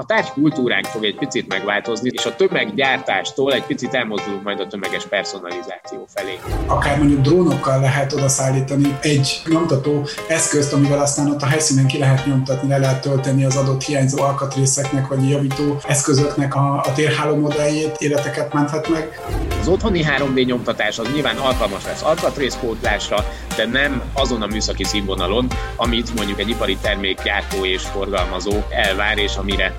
a 0.00 0.04
tárgykultúránk 0.04 0.84
fog 0.84 1.04
egy 1.04 1.14
picit 1.14 1.48
megváltozni, 1.48 2.10
és 2.12 2.24
a 2.24 2.36
tömeggyártástól 2.36 3.52
egy 3.52 3.62
picit 3.62 3.94
elmozdulunk 3.94 4.42
majd 4.42 4.60
a 4.60 4.66
tömeges 4.66 5.06
personalizáció 5.06 6.06
felé. 6.14 6.38
Akár 6.66 6.98
mondjuk 6.98 7.20
drónokkal 7.20 7.80
lehet 7.80 8.12
odaszállítani 8.12 8.98
egy 9.00 9.42
nyomtató 9.48 10.06
eszközt, 10.28 10.72
amivel 10.72 10.98
aztán 11.00 11.30
ott 11.30 11.42
a 11.42 11.46
helyszínen 11.46 11.86
ki 11.86 11.98
lehet 11.98 12.26
nyomtatni, 12.26 12.68
le 12.68 12.78
lehet 12.78 13.00
tölteni 13.00 13.44
az 13.44 13.56
adott 13.56 13.82
hiányzó 13.82 14.22
alkatrészeknek 14.22 15.08
vagy 15.08 15.28
javító 15.28 15.80
eszközöknek 15.86 16.54
a, 16.54 16.80
a 16.80 16.92
térháló 16.94 17.36
modelljét, 17.36 17.96
életeket 17.98 18.52
menthet 18.52 18.88
meg. 18.88 19.20
Az 19.60 19.68
otthoni 19.68 20.04
3D 20.18 20.46
nyomtatás 20.46 20.98
az 20.98 21.12
nyilván 21.12 21.36
alkalmas 21.36 21.84
lesz 21.84 22.02
alkatrészpótlásra, 22.02 23.24
de 23.56 23.66
nem 23.66 24.02
azon 24.12 24.42
a 24.42 24.46
műszaki 24.46 24.84
színvonalon, 24.84 25.46
amit 25.76 26.14
mondjuk 26.14 26.38
egy 26.38 26.48
ipari 26.48 26.76
termékgyártó 26.76 27.64
és 27.64 27.82
forgalmazó 27.82 28.52
elvár, 28.70 29.18
és 29.18 29.36
amire 29.36 29.78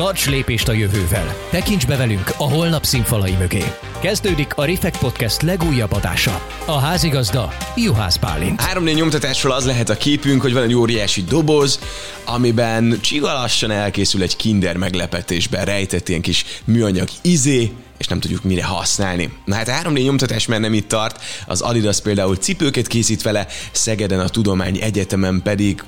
Tarts 0.00 0.28
lépést 0.28 0.68
a 0.68 0.72
jövővel! 0.72 1.34
Tekints 1.50 1.86
be 1.86 1.96
velünk 1.96 2.32
a 2.36 2.42
holnap 2.42 2.84
színfalai 2.84 3.34
mögé! 3.38 3.64
Kezdődik 3.98 4.54
a 4.54 4.64
Refekt 4.64 4.98
Podcast 4.98 5.42
legújabb 5.42 5.92
adása. 5.92 6.46
A 6.64 6.78
házigazda 6.78 7.52
Juhász 7.76 8.16
Pálint. 8.16 8.62
3D 8.74 8.94
nyomtatásról 8.94 9.52
az 9.52 9.66
lehet 9.66 9.88
a 9.88 9.96
képünk, 9.96 10.40
hogy 10.40 10.52
van 10.52 10.62
egy 10.62 10.74
óriási 10.74 11.22
doboz, 11.22 11.80
amiben 12.24 12.98
csigalassan 13.00 13.70
elkészül 13.70 14.22
egy 14.22 14.36
kinder 14.36 14.76
meglepetésben 14.76 15.64
rejtett 15.64 16.08
ilyen 16.08 16.20
kis 16.20 16.44
műanyag 16.64 17.08
izé, 17.22 17.70
és 18.00 18.06
nem 18.06 18.20
tudjuk 18.20 18.42
mire 18.44 18.64
használni. 18.64 19.32
Na 19.44 19.54
hát 19.54 19.68
a 19.68 19.72
3D 19.72 20.02
nyomtatás 20.04 20.46
már 20.46 20.60
nem 20.60 20.74
itt 20.74 20.88
tart, 20.88 21.22
az 21.46 21.60
Adidas 21.60 22.00
például 22.00 22.36
cipőket 22.36 22.86
készít 22.86 23.22
vele, 23.22 23.46
Szegeden 23.72 24.20
a 24.20 24.28
Tudomány 24.28 24.78
Egyetemen 24.80 25.40
pedig 25.42 25.84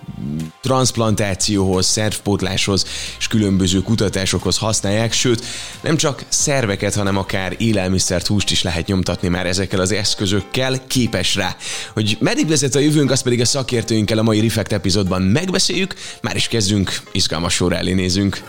transplantációhoz, 0.61 1.87
szervpótláshoz 1.87 2.87
és 3.19 3.27
különböző 3.27 3.83
kutatásokhoz 3.83 4.59
használják, 4.59 5.13
sőt 5.13 5.45
nem 5.81 5.97
csak 5.97 6.25
szerveket, 6.29 6.95
hanem 6.95 7.17
akár 7.17 7.55
élelmiszert, 7.59 8.27
húst 8.27 8.51
is 8.51 8.63
lehet 8.63 8.87
nyomtatni 8.87 9.29
már 9.29 9.47
ezekkel 9.47 9.81
az 9.81 9.93
eszközökkel, 9.93 10.87
képes 10.87 11.35
rá. 11.35 11.57
Hogy 11.93 12.17
meddig 12.21 12.49
vezet 12.49 12.75
a 12.75 12.79
jövőnk, 12.79 13.11
azt 13.11 13.23
pedig 13.23 13.41
a 13.41 13.45
szakértőinkkel 13.45 14.19
a 14.19 14.23
mai 14.23 14.41
Reflect 14.41 14.73
epizódban 14.73 15.23
megbeszéljük, 15.23 15.95
már 16.23 16.37
is 16.37 16.49
kezdünk, 16.49 17.01
izgalmas 17.13 17.55
sorra 17.55 17.77
elé 17.77 17.93
nézünk. 17.93 18.43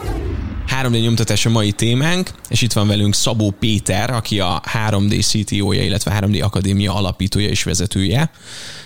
3D 0.81 1.01
nyomtatás 1.01 1.45
a 1.45 1.49
mai 1.49 1.71
témánk, 1.71 2.29
és 2.49 2.61
itt 2.61 2.73
van 2.73 2.87
velünk 2.87 3.15
Szabó 3.15 3.52
Péter, 3.59 4.09
aki 4.09 4.39
a 4.39 4.61
3D 4.73 5.21
CTO-ja, 5.21 5.83
illetve 5.83 6.19
3D 6.21 6.43
Akadémia 6.43 6.95
alapítója 6.95 7.47
és 7.49 7.63
vezetője. 7.63 8.31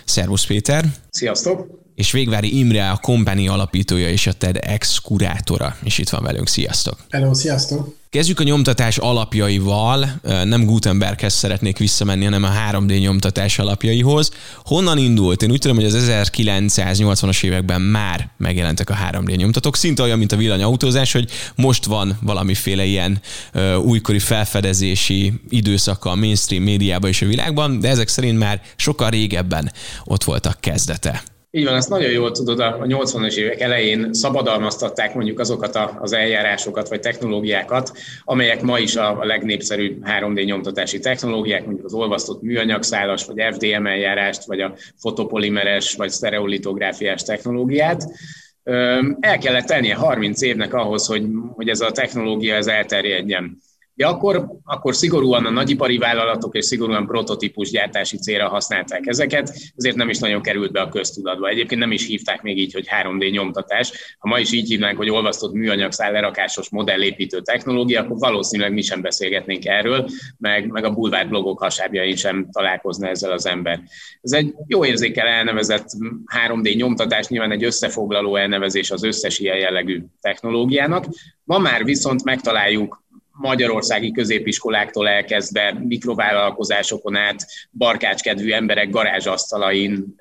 Szervusz 0.05 0.45
Péter! 0.45 0.85
Sziasztok! 1.09 1.86
És 1.97 2.11
Végvári 2.11 2.57
Imre, 2.57 2.89
a 2.89 2.97
Company 2.97 3.47
alapítója 3.47 4.09
és 4.09 4.27
a 4.27 4.33
TEDx 4.33 4.97
kurátora, 4.97 5.75
és 5.83 5.97
itt 5.97 6.09
van 6.09 6.23
velünk. 6.23 6.47
Sziasztok! 6.47 6.97
Hello, 7.09 7.33
sziasztok! 7.33 7.95
Kezdjük 8.09 8.39
a 8.39 8.43
nyomtatás 8.43 8.97
alapjaival, 8.97 10.19
nem 10.43 10.65
Gutenberghez 10.65 11.33
szeretnék 11.33 11.77
visszamenni, 11.77 12.23
hanem 12.23 12.43
a 12.43 12.49
3D 12.71 12.99
nyomtatás 12.99 13.59
alapjaihoz. 13.59 14.31
Honnan 14.65 14.97
indult? 14.97 15.41
Én 15.41 15.51
úgy 15.51 15.59
tudom, 15.59 15.75
hogy 15.75 15.85
az 15.85 16.07
1980-as 16.09 17.43
években 17.43 17.81
már 17.81 18.29
megjelentek 18.37 18.89
a 18.89 18.97
3D 19.11 19.35
nyomtatók, 19.35 19.75
szinte 19.75 20.03
olyan, 20.03 20.17
mint 20.17 20.31
a 20.31 20.37
villanyautózás, 20.37 21.11
hogy 21.11 21.29
most 21.55 21.85
van 21.85 22.17
valamiféle 22.21 22.85
ilyen 22.85 23.21
újkori 23.83 24.19
felfedezési 24.19 25.33
időszaka 25.49 26.09
a 26.09 26.15
mainstream 26.15 26.63
médiában 26.63 27.09
és 27.09 27.21
a 27.21 27.25
világban, 27.25 27.79
de 27.79 27.89
ezek 27.89 28.07
szerint 28.07 28.37
már 28.37 28.61
sokkal 28.75 29.09
régebben 29.09 29.71
ott 30.03 30.23
voltak 30.23 30.59
kezdete. 30.59 31.23
Így 31.57 31.65
van, 31.65 31.75
ezt 31.75 31.89
nagyon 31.89 32.11
jól 32.11 32.31
tudod, 32.31 32.59
a 32.59 32.77
80-as 32.77 33.35
évek 33.35 33.59
elején 33.59 34.13
szabadalmaztatták 34.13 35.13
mondjuk 35.13 35.39
azokat 35.39 35.79
az 35.99 36.13
eljárásokat 36.13 36.89
vagy 36.89 36.99
technológiákat, 36.99 37.91
amelyek 38.23 38.61
ma 38.61 38.79
is 38.79 38.95
a 38.95 39.17
legnépszerűbb 39.21 40.03
3D 40.05 40.45
nyomtatási 40.45 40.99
technológiák, 40.99 41.65
mondjuk 41.65 41.85
az 41.85 41.93
olvasztott 41.93 42.41
műanyagszálas, 42.41 43.25
vagy 43.25 43.43
FDM 43.51 43.85
eljárást, 43.85 44.45
vagy 44.45 44.61
a 44.61 44.73
fotopolimeres, 44.95 45.95
vagy 45.95 46.09
sztereolitográfiás 46.09 47.23
technológiát. 47.23 48.03
El 49.19 49.37
kellett 49.39 49.65
tennie 49.65 49.95
30 49.95 50.41
évnek 50.41 50.73
ahhoz, 50.73 51.07
hogy, 51.07 51.23
hogy 51.55 51.69
ez 51.69 51.81
a 51.81 51.91
technológia 51.91 52.55
ez 52.55 52.67
elterjedjen. 52.67 53.61
Ja, 53.99 54.09
akkor, 54.09 54.47
akkor 54.63 54.95
szigorúan 54.95 55.45
a 55.45 55.49
nagyipari 55.49 55.97
vállalatok 55.97 56.55
és 56.55 56.65
szigorúan 56.65 57.05
prototípus 57.05 57.69
gyártási 57.69 58.17
célra 58.17 58.49
használták 58.49 59.05
ezeket, 59.05 59.53
ezért 59.75 59.95
nem 59.95 60.09
is 60.09 60.19
nagyon 60.19 60.41
került 60.41 60.71
be 60.71 60.81
a 60.81 60.89
köztudatba. 60.89 61.47
Egyébként 61.47 61.81
nem 61.81 61.91
is 61.91 62.05
hívták 62.05 62.41
még 62.41 62.57
így, 62.57 62.73
hogy 62.73 62.87
3D 63.01 63.31
nyomtatás. 63.31 64.15
Ha 64.19 64.27
ma 64.27 64.39
is 64.39 64.51
így 64.51 64.67
hívnánk, 64.67 64.97
hogy 64.97 65.09
olvasztott 65.09 65.53
műanyagszál 65.53 66.11
lerakásos 66.11 66.69
modellépítő 66.69 67.41
technológia, 67.41 68.01
akkor 68.01 68.17
valószínűleg 68.17 68.73
mi 68.73 68.81
sem 68.81 69.01
beszélgetnénk 69.01 69.65
erről, 69.65 70.09
meg, 70.37 70.67
meg 70.67 70.83
a 70.83 70.93
bulvár 70.93 71.27
blogok 71.29 71.59
hasábjain 71.59 72.15
sem 72.15 72.49
találkozna 72.51 73.07
ezzel 73.07 73.31
az 73.31 73.45
ember. 73.45 73.81
Ez 74.21 74.31
egy 74.31 74.53
jó 74.67 74.85
érzékel 74.85 75.27
elnevezett 75.27 75.87
3D 76.47 76.75
nyomtatás, 76.75 77.27
nyilván 77.27 77.51
egy 77.51 77.63
összefoglaló 77.63 78.35
elnevezés 78.35 78.91
az 78.91 79.03
összes 79.03 79.39
ilyen 79.39 79.57
jellegű 79.57 80.03
technológiának. 80.21 81.05
Ma 81.43 81.57
már 81.57 81.83
viszont 81.83 82.23
megtaláljuk 82.23 83.05
magyarországi 83.37 84.11
középiskoláktól 84.11 85.07
elkezdve 85.07 85.73
mikrovállalkozásokon 85.73 87.15
át, 87.15 87.45
barkácskedvű 87.77 88.51
emberek 88.51 88.89
garázsasztalain 88.89 90.15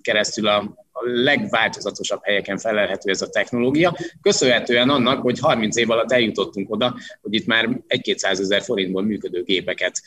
keresztül 0.00 0.48
a 0.48 0.85
a 0.98 1.08
legváltozatosabb 1.22 2.20
helyeken 2.22 2.58
felelhető 2.58 3.10
ez 3.10 3.22
a 3.22 3.28
technológia, 3.28 3.96
köszönhetően 4.22 4.90
annak, 4.90 5.22
hogy 5.22 5.38
30 5.38 5.76
év 5.76 5.90
alatt 5.90 6.12
eljutottunk 6.12 6.70
oda, 6.70 6.96
hogy 7.22 7.34
itt 7.34 7.46
már 7.46 7.68
1-200 7.88 8.22
ezer 8.22 8.62
forintból 8.62 9.02
működő 9.02 9.42
gépeket 9.42 10.02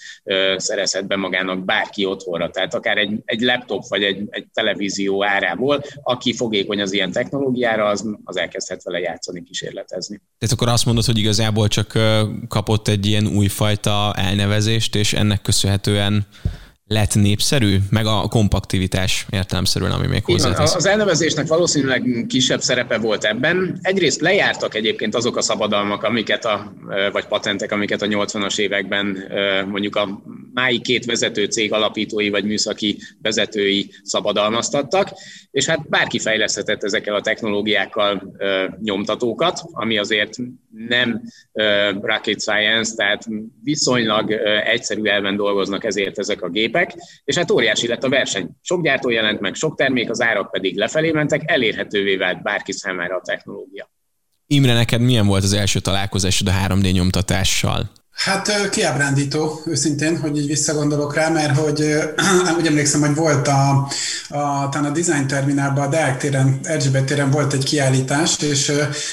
szerezhet 0.56 1.08
be 1.08 1.16
magának 1.16 1.66
bárki 1.66 2.06
otthonra, 2.06 2.50
tehát 2.50 2.74
akár 2.74 2.98
egy, 2.98 3.22
egy 3.26 3.42
laptop 3.42 3.88
vagy 3.88 4.04
egy, 4.04 4.24
egy 4.30 4.46
televízió 4.54 5.24
árából, 5.26 5.84
aki 6.04 6.34
fogékony 6.34 6.82
az 6.82 6.94
ilyen 6.94 7.12
technológiára, 7.12 7.86
az, 7.86 8.06
az 8.24 8.38
elkezdhet 8.38 8.84
vele 8.84 9.00
játszani, 9.00 9.44
kísérletezni. 9.44 10.22
Tehát 10.38 10.56
akkor 10.56 10.68
azt 10.68 10.86
mondod, 10.86 11.06
hogy 11.06 11.18
igazából 11.18 11.68
csak 11.68 12.00
kapott 12.48 12.88
egy 12.88 13.06
ilyen 13.06 13.28
újfajta 13.28 14.14
elnevezést, 14.16 14.96
és 14.96 15.14
ennek 15.14 15.42
köszönhetően 15.42 16.28
lett 16.90 17.16
népszerű, 17.16 17.78
meg 17.90 18.06
a 18.06 18.28
kompaktivitás 18.30 19.26
értelemszerűen, 19.30 19.92
ami 19.92 20.08
még 20.08 20.24
hozzátesz. 20.24 20.76
Az 20.76 20.86
elnevezésnek 20.86 21.48
valószínűleg 21.48 22.26
kisebb 22.28 22.62
szerepe 22.62 22.98
volt 22.98 23.24
ebben. 23.24 23.80
Egyrészt 23.82 24.22
lejártak 24.22 24.76
egyébként 24.76 25.16
azok 25.16 25.38
a 25.38 25.42
szabadalmak, 25.42 26.04
amiket 26.04 26.46
a, 26.46 26.74
vagy 27.12 27.26
patentek, 27.26 27.72
amiket 27.72 28.02
a 28.02 28.06
80-as 28.06 28.60
években 28.60 29.18
mondjuk 29.68 29.96
a 29.96 30.22
mái 30.54 30.82
két 30.82 31.06
vezető 31.06 31.46
cég 31.46 31.74
alapítói 31.74 32.30
vagy 32.30 32.44
műszaki 32.44 32.98
vezetői 33.22 33.92
szabadalmaztattak, 34.04 35.10
és 35.52 35.66
hát 35.66 35.90
bárki 35.90 36.20
fejleszthetett 36.20 36.84
ezekkel 36.84 37.16
a 37.16 37.22
technológiákkal 37.22 38.34
nyomtatókat, 38.82 39.62
ami 39.72 39.98
azért 39.98 40.36
nem 40.88 41.22
rocket 42.02 42.42
science, 42.42 42.96
tehát 42.96 43.26
viszonylag 43.64 44.32
egyszerű 44.66 45.04
elven 45.04 45.36
dolgoznak 45.36 45.84
ezért 45.84 46.20
ezek 46.20 46.42
a 46.42 46.50
gépek, 46.50 46.79
és 47.24 47.36
hát 47.36 47.52
óriási 47.52 47.88
lett 47.88 48.04
a 48.04 48.10
verseny. 48.10 48.50
Sok 48.62 48.84
gyártó 48.84 49.10
jelent 49.10 49.40
meg, 49.40 49.56
sok 49.56 49.78
termék, 49.78 50.10
az 50.10 50.22
árak 50.22 50.52
pedig 50.52 50.78
lefelé 50.78 51.12
mentek, 51.12 51.52
elérhetővé 51.52 52.16
vált 52.16 52.42
bárki 52.42 52.72
számára 52.72 53.16
a 53.16 53.22
technológia. 53.22 53.92
Imre, 54.48 54.74
neked 54.74 55.02
milyen 55.02 55.28
volt 55.28 55.44
az 55.44 55.54
első 55.54 55.80
találkozásod 55.80 56.48
a 56.48 56.52
3D 56.52 56.92
nyomtatással? 56.92 57.90
Hát 58.24 58.70
kiábrándító, 58.70 59.62
őszintén, 59.66 60.20
hogy 60.20 60.38
így 60.38 60.48
visszagondolok 60.48 61.16
rá, 61.16 61.30
mert 61.30 61.58
hogy 61.58 61.80
úgy 62.58 62.66
emlékszem, 62.66 63.02
hogy 63.02 63.16
volt 63.16 63.48
a, 63.48 63.70
a, 64.30 64.70
talán 64.70 64.86
a 64.86 64.90
Design 64.90 65.28
Terminálban, 65.28 65.84
a 65.84 65.90
Deák 65.90 66.18
téren, 66.18 66.60
Erzsébet 66.64 67.04
téren 67.04 67.32
volt 67.32 67.54
egy 67.54 67.64
kiállítás, 67.64 68.38
és 68.42 68.72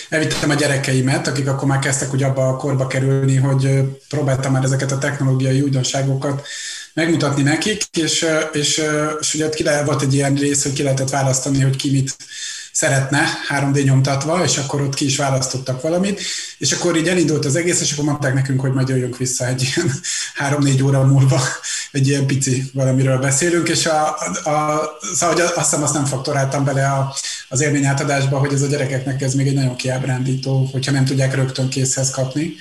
elvittem 0.09 0.51
a 0.51 0.55
gyerekeimet, 0.55 1.27
akik 1.27 1.49
akkor 1.49 1.69
már 1.69 1.79
kezdtek 1.79 2.13
úgy 2.13 2.23
abba 2.23 2.49
a 2.49 2.57
korba 2.57 2.87
kerülni, 2.87 3.37
hogy 3.37 3.81
próbáltam 4.09 4.53
már 4.53 4.65
ezeket 4.65 4.93
a 4.93 4.99
technológiai 4.99 5.61
újdonságokat 5.61 6.47
megmutatni 6.97 7.43
nekik, 7.43 7.83
és, 7.93 8.27
és, 8.53 8.83
és 9.21 9.35
ugye 9.35 9.49
ki 9.49 9.63
le, 9.63 9.85
volt 9.85 10.03
egy 10.03 10.15
ilyen 10.15 10.35
rész, 10.35 10.63
hogy 10.63 10.73
ki 10.73 10.83
lehetett 10.83 11.11
választani, 11.11 11.61
hogy 11.61 11.77
ki 11.77 11.91
mit 11.91 12.17
szeretne 12.73 13.27
3D 13.49 13.85
nyomtatva, 13.85 14.45
és 14.45 14.57
akkor 14.57 14.81
ott 14.81 14.95
ki 14.95 15.05
is 15.05 15.17
választottak 15.17 15.81
valamit, 15.81 16.21
és 16.59 16.73
akkor 16.73 16.97
így 16.97 17.09
elindult 17.09 17.45
az 17.45 17.57
egész, 17.57 17.81
és 17.81 17.93
akkor 17.93 18.05
mondták 18.05 18.35
nekünk, 18.35 18.61
hogy 18.61 18.73
majd 18.73 18.89
jöjjünk 18.89 19.17
vissza 19.17 19.47
egy 19.47 19.73
ilyen 19.75 19.93
3-4 20.61 20.85
óra 20.85 21.05
múlva, 21.05 21.41
egy 21.93 22.09
ilyen 22.09 22.27
pici 22.27 22.71
valamiről 22.73 23.19
beszélünk, 23.19 23.69
és 23.69 23.87
a, 23.87 24.09
a, 24.45 24.83
szóval 25.15 25.41
azt 25.41 25.55
hiszem 25.55 25.83
azt 25.83 25.95
nem 25.95 26.05
faktoráltam 26.05 26.65
bele 26.65 26.87
a, 26.87 27.15
az 27.49 27.61
élmény 27.61 27.85
átadásba, 27.85 28.39
hogy 28.39 28.53
ez 28.53 28.63
a 28.63 28.67
gyerekeknek 28.67 29.23
ez 29.23 29.35
még 29.35 29.47
egy 29.47 29.55
nagyon 29.55 29.77
kiábrándító, 29.77 30.69
hogyha 30.73 30.93
nem 30.93 31.05
tudják 31.05 31.35
rögtön 31.35 31.69
készhez 31.69 32.11
kapni. 32.11 32.55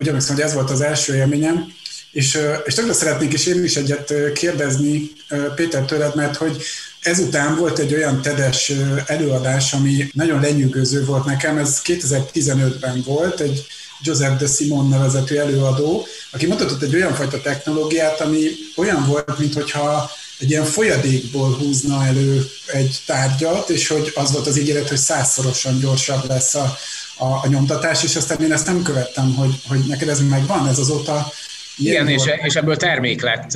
Ugye 0.00 0.12
hogy 0.28 0.40
ez 0.40 0.54
volt 0.54 0.70
az 0.70 0.80
első 0.80 1.14
élményem, 1.14 1.76
és, 2.10 2.38
és 2.64 2.74
tökre 2.74 2.92
szeretnék 2.92 3.32
is 3.32 3.46
én 3.46 3.64
is 3.64 3.76
egyet 3.76 4.12
kérdezni 4.32 5.10
Péter 5.54 5.84
tőled, 5.84 6.14
mert 6.14 6.36
hogy 6.36 6.62
ezután 7.00 7.56
volt 7.56 7.78
egy 7.78 7.94
olyan 7.94 8.22
tedes 8.22 8.72
előadás, 9.06 9.72
ami 9.72 10.08
nagyon 10.12 10.40
lenyűgöző 10.40 11.04
volt 11.04 11.24
nekem, 11.24 11.58
ez 11.58 11.80
2015-ben 11.84 13.02
volt, 13.06 13.40
egy 13.40 13.66
Joseph 14.02 14.38
de 14.38 14.46
Simon 14.46 14.88
nevezetű 14.88 15.36
előadó, 15.36 16.06
aki 16.30 16.46
mutatott 16.46 16.82
egy 16.82 16.94
olyan 16.94 17.14
fajta 17.14 17.40
technológiát, 17.40 18.20
ami 18.20 18.48
olyan 18.76 19.06
volt, 19.06 19.38
mintha 19.38 20.10
egy 20.38 20.50
ilyen 20.50 20.64
folyadékból 20.64 21.56
húzna 21.56 22.06
elő 22.06 22.50
egy 22.66 23.02
tárgyat, 23.06 23.70
és 23.70 23.88
hogy 23.88 24.12
az 24.14 24.32
volt 24.32 24.46
az 24.46 24.58
ígéret, 24.58 24.88
hogy 24.88 24.98
százszorosan 24.98 25.78
gyorsabb 25.78 26.28
lesz 26.28 26.54
a, 26.54 26.76
a, 27.16 27.26
a 27.26 27.46
nyomtatás, 27.48 28.02
és 28.04 28.16
aztán 28.16 28.40
én 28.40 28.52
ezt 28.52 28.66
nem 28.66 28.82
követtem, 28.82 29.34
hogy, 29.34 29.60
hogy 29.68 29.78
neked 29.86 30.08
ez 30.08 30.20
megvan, 30.20 30.68
ez 30.68 30.78
azóta 30.78 31.32
igen, 31.78 32.08
és, 32.08 32.22
és 32.42 32.54
ebből 32.54 32.76
termék 32.76 33.22
lett 33.22 33.50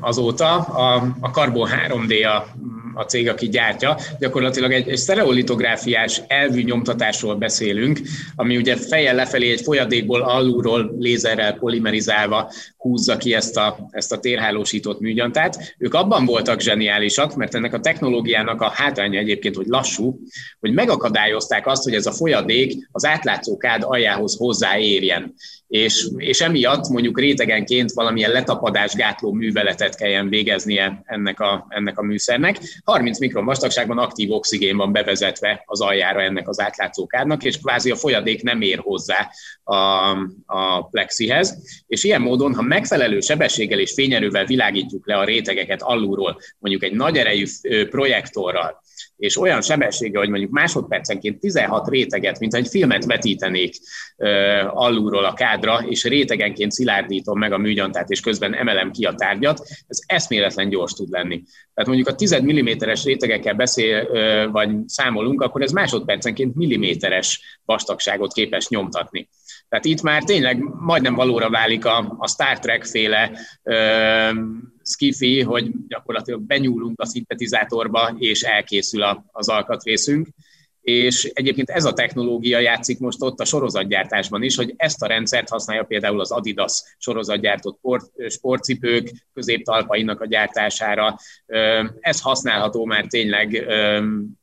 azóta. 0.00 0.56
A, 0.58 1.16
a 1.20 1.28
Carbon 1.28 1.68
3D 1.88 2.26
a, 2.26 2.46
a 2.98 3.02
cég, 3.02 3.28
aki 3.28 3.48
gyártja. 3.48 3.96
Gyakorlatilag 4.18 4.72
egy, 4.72 4.88
egy 4.88 4.96
sztereolitográfiás 4.96 6.22
elvű 6.26 6.62
nyomtatásról 6.62 7.34
beszélünk, 7.34 8.00
ami 8.36 8.56
ugye 8.56 8.76
fejjel 8.76 9.14
lefelé 9.14 9.50
egy 9.50 9.60
folyadékból 9.60 10.22
alulról 10.22 10.94
lézerrel 10.98 11.52
polimerizálva 11.52 12.52
húzza 12.78 13.16
ki 13.16 13.34
ezt 13.34 13.56
a, 13.56 13.88
ezt 13.90 14.12
a 14.12 14.18
térhálósított 14.18 15.00
műgyantát. 15.00 15.74
Ők 15.78 15.94
abban 15.94 16.24
voltak 16.24 16.60
zseniálisak, 16.60 17.34
mert 17.34 17.54
ennek 17.54 17.72
a 17.72 17.80
technológiának 17.80 18.60
a 18.60 18.70
hátránya 18.70 19.18
egyébként, 19.18 19.56
hogy 19.56 19.66
lassú, 19.66 20.20
hogy 20.60 20.72
megakadályozták 20.72 21.66
azt, 21.66 21.82
hogy 21.82 21.94
ez 21.94 22.06
a 22.06 22.12
folyadék 22.12 22.88
az 22.92 23.04
átlátszó 23.04 23.56
kád 23.56 23.82
aljához 23.82 24.36
hozzáérjen 24.36 25.34
és, 25.68 26.08
és 26.16 26.40
emiatt 26.40 26.88
mondjuk 26.88 27.18
rétegenként 27.18 27.92
valamilyen 27.92 28.30
letapadásgátló 28.30 29.32
műveletet 29.32 29.96
kelljen 29.96 30.28
végeznie 30.28 31.02
ennek 31.04 31.40
a, 31.40 31.66
ennek 31.68 31.98
a 31.98 32.02
műszernek. 32.02 32.58
30 32.84 33.18
mikron 33.18 33.44
vastagságban 33.44 33.98
aktív 33.98 34.30
oxigén 34.30 34.76
van 34.76 34.92
bevezetve 34.92 35.62
az 35.66 35.80
aljára 35.80 36.22
ennek 36.22 36.48
az 36.48 36.60
átlátszókádnak, 36.60 37.44
és 37.44 37.58
kvázi 37.58 37.90
a 37.90 37.96
folyadék 37.96 38.42
nem 38.42 38.60
ér 38.60 38.78
hozzá 38.78 39.30
a, 39.64 39.74
a 40.46 40.86
plexihez. 40.90 41.56
És 41.86 42.04
ilyen 42.04 42.20
módon, 42.20 42.54
ha 42.54 42.62
megfelelő 42.68 43.20
sebességgel 43.20 43.78
és 43.78 43.92
fényerővel 43.92 44.44
világítjuk 44.44 45.06
le 45.06 45.16
a 45.16 45.24
rétegeket 45.24 45.82
alulról, 45.82 46.40
mondjuk 46.58 46.82
egy 46.82 46.92
nagy 46.92 47.16
erejű 47.16 47.44
projektorral, 47.90 48.82
és 49.16 49.40
olyan 49.40 49.62
sebessége, 49.62 50.18
hogy 50.18 50.28
mondjuk 50.28 50.50
másodpercenként 50.50 51.40
16 51.40 51.88
réteget, 51.88 52.38
mint 52.38 52.54
egy 52.54 52.68
filmet 52.68 53.04
vetítenék 53.04 53.74
alulról 54.66 55.24
a 55.24 55.32
kádra, 55.32 55.84
és 55.88 56.04
rétegenként 56.04 56.72
szilárdítom 56.72 57.38
meg 57.38 57.52
a 57.52 57.58
műgyantát, 57.58 58.10
és 58.10 58.20
közben 58.20 58.54
emelem 58.54 58.90
ki 58.90 59.04
a 59.04 59.14
tárgyat, 59.14 59.66
ez 59.86 59.98
eszméletlen 60.06 60.68
gyors 60.68 60.92
tud 60.92 61.10
lenni. 61.10 61.42
Tehát 61.74 61.88
mondjuk 61.88 62.08
a 62.08 62.14
10 62.14 62.36
mm-es 62.42 63.04
rétegekkel 63.04 63.54
beszél, 63.54 64.08
vagy 64.50 64.70
számolunk, 64.86 65.42
akkor 65.42 65.62
ez 65.62 65.72
másodpercenként 65.72 66.54
milliméteres 66.54 67.60
vastagságot 67.64 68.32
képes 68.32 68.68
nyomtatni. 68.68 69.28
Tehát 69.68 69.84
itt 69.84 70.02
már 70.02 70.22
tényleg 70.22 70.62
majdnem 70.80 71.14
valóra 71.14 71.50
válik 71.50 71.84
a, 71.84 72.14
a 72.18 72.28
Star 72.28 72.58
Trek 72.58 72.84
féle 72.84 73.30
skifi, 74.84 75.42
hogy 75.42 75.70
gyakorlatilag 75.88 76.40
benyúlunk 76.40 77.00
a 77.00 77.06
szintetizátorba, 77.06 78.14
és 78.18 78.42
elkészül 78.42 79.02
a, 79.02 79.24
az 79.32 79.48
alkatrészünk. 79.48 80.28
És 80.80 81.24
egyébként 81.24 81.70
ez 81.70 81.84
a 81.84 81.92
technológia 81.92 82.58
játszik 82.58 82.98
most 82.98 83.22
ott 83.22 83.40
a 83.40 83.44
sorozatgyártásban 83.44 84.42
is, 84.42 84.56
hogy 84.56 84.74
ezt 84.76 85.02
a 85.02 85.06
rendszert 85.06 85.48
használja 85.48 85.82
például 85.82 86.20
az 86.20 86.30
Adidas 86.30 86.82
sorozatgyártott 86.98 87.80
sportcipők 88.28 89.10
középtalpainak 89.34 90.20
a 90.20 90.26
gyártásására. 90.26 91.16
Ez 92.00 92.20
használható 92.20 92.84
már 92.84 93.06
tényleg 93.06 93.66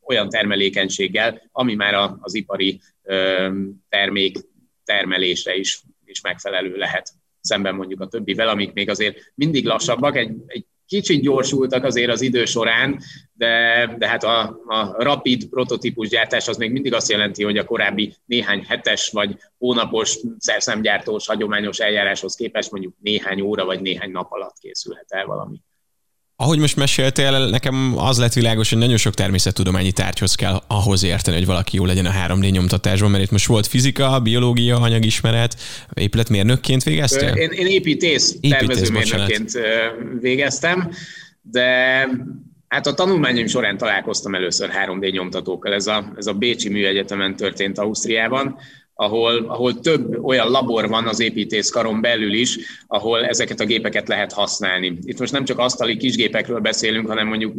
olyan 0.01 0.29
termelékenységgel, 0.29 1.41
ami 1.51 1.75
már 1.75 2.15
az 2.19 2.35
ipari 2.35 2.81
termék 3.89 4.37
termelésre 4.85 5.55
is, 5.55 5.81
is 6.05 6.21
megfelelő 6.21 6.75
lehet 6.75 7.13
szemben 7.41 7.75
mondjuk 7.75 8.01
a 8.01 8.07
többivel, 8.07 8.47
amik 8.47 8.73
még 8.73 8.89
azért 8.89 9.31
mindig 9.35 9.65
lassabbak, 9.65 10.15
egy, 10.15 10.35
egy 10.45 10.65
kicsit 10.87 11.21
gyorsultak 11.21 11.83
azért 11.83 12.11
az 12.11 12.21
idő 12.21 12.45
során, 12.45 12.99
de, 13.33 13.95
de 13.97 14.07
hát 14.07 14.23
a, 14.23 14.59
a 14.65 15.03
rapid 15.03 15.45
prototípus 15.49 16.09
gyártás 16.09 16.47
az 16.47 16.57
még 16.57 16.71
mindig 16.71 16.93
azt 16.93 17.09
jelenti, 17.09 17.43
hogy 17.43 17.57
a 17.57 17.65
korábbi 17.65 18.15
néhány 18.25 18.63
hetes 18.67 19.09
vagy 19.09 19.37
hónapos 19.57 20.19
szerszemgyártós 20.37 21.27
hagyományos 21.27 21.79
eljáráshoz 21.79 22.35
képest 22.35 22.71
mondjuk 22.71 22.95
néhány 23.01 23.41
óra 23.41 23.65
vagy 23.65 23.81
néhány 23.81 24.11
nap 24.11 24.31
alatt 24.31 24.57
készülhet 24.59 25.11
el 25.11 25.25
valami. 25.25 25.61
Ahogy 26.37 26.59
most 26.59 26.75
meséltél, 26.75 27.47
nekem 27.47 27.93
az 27.97 28.19
lett 28.19 28.33
világos, 28.33 28.69
hogy 28.69 28.77
nagyon 28.77 28.97
sok 28.97 29.13
természettudományi 29.13 29.91
tárgyhoz 29.91 30.35
kell 30.35 30.61
ahhoz 30.67 31.03
érteni, 31.03 31.37
hogy 31.37 31.45
valaki 31.45 31.75
jó 31.75 31.85
legyen 31.85 32.05
a 32.05 32.11
3D 32.27 32.51
nyomtatásban, 32.51 33.11
mert 33.11 33.23
itt 33.23 33.31
most 33.31 33.45
volt 33.45 33.67
fizika, 33.67 34.19
biológia, 34.19 34.79
anyagismeret, 34.79 35.55
épületmérnökként 35.93 36.83
végeztél? 36.83 37.29
Én, 37.29 37.49
én 37.49 37.67
építész, 37.67 38.37
építész 38.41 38.57
tervezőmérnökként 38.57 39.51
bocsánat. 39.53 40.21
végeztem, 40.21 40.91
de 41.41 42.07
Hát 42.67 42.87
a 42.87 42.93
tanulmányom 42.93 43.47
során 43.47 43.77
találkoztam 43.77 44.35
először 44.35 44.69
3D 44.85 45.11
nyomtatókkal. 45.11 45.73
Ez 45.73 45.87
a, 45.87 46.13
ez 46.17 46.25
a 46.25 46.33
Bécsi 46.33 46.69
Műegyetemen 46.69 47.35
történt 47.35 47.77
Ausztriában, 47.77 48.57
ahol, 48.97 49.45
ahol 49.47 49.79
több 49.79 50.23
olyan 50.23 50.49
labor 50.49 50.87
van 50.87 51.07
az 51.07 51.19
építészkaron 51.19 52.01
belül 52.01 52.33
is, 52.33 52.57
ahol 52.87 53.25
ezeket 53.25 53.59
a 53.59 53.65
gépeket 53.65 54.07
lehet 54.07 54.33
használni. 54.33 54.97
Itt 55.01 55.19
most 55.19 55.31
nem 55.31 55.45
csak 55.45 55.57
asztali 55.57 55.97
kisgépekről 55.97 56.59
beszélünk, 56.59 57.07
hanem 57.07 57.27
mondjuk 57.27 57.53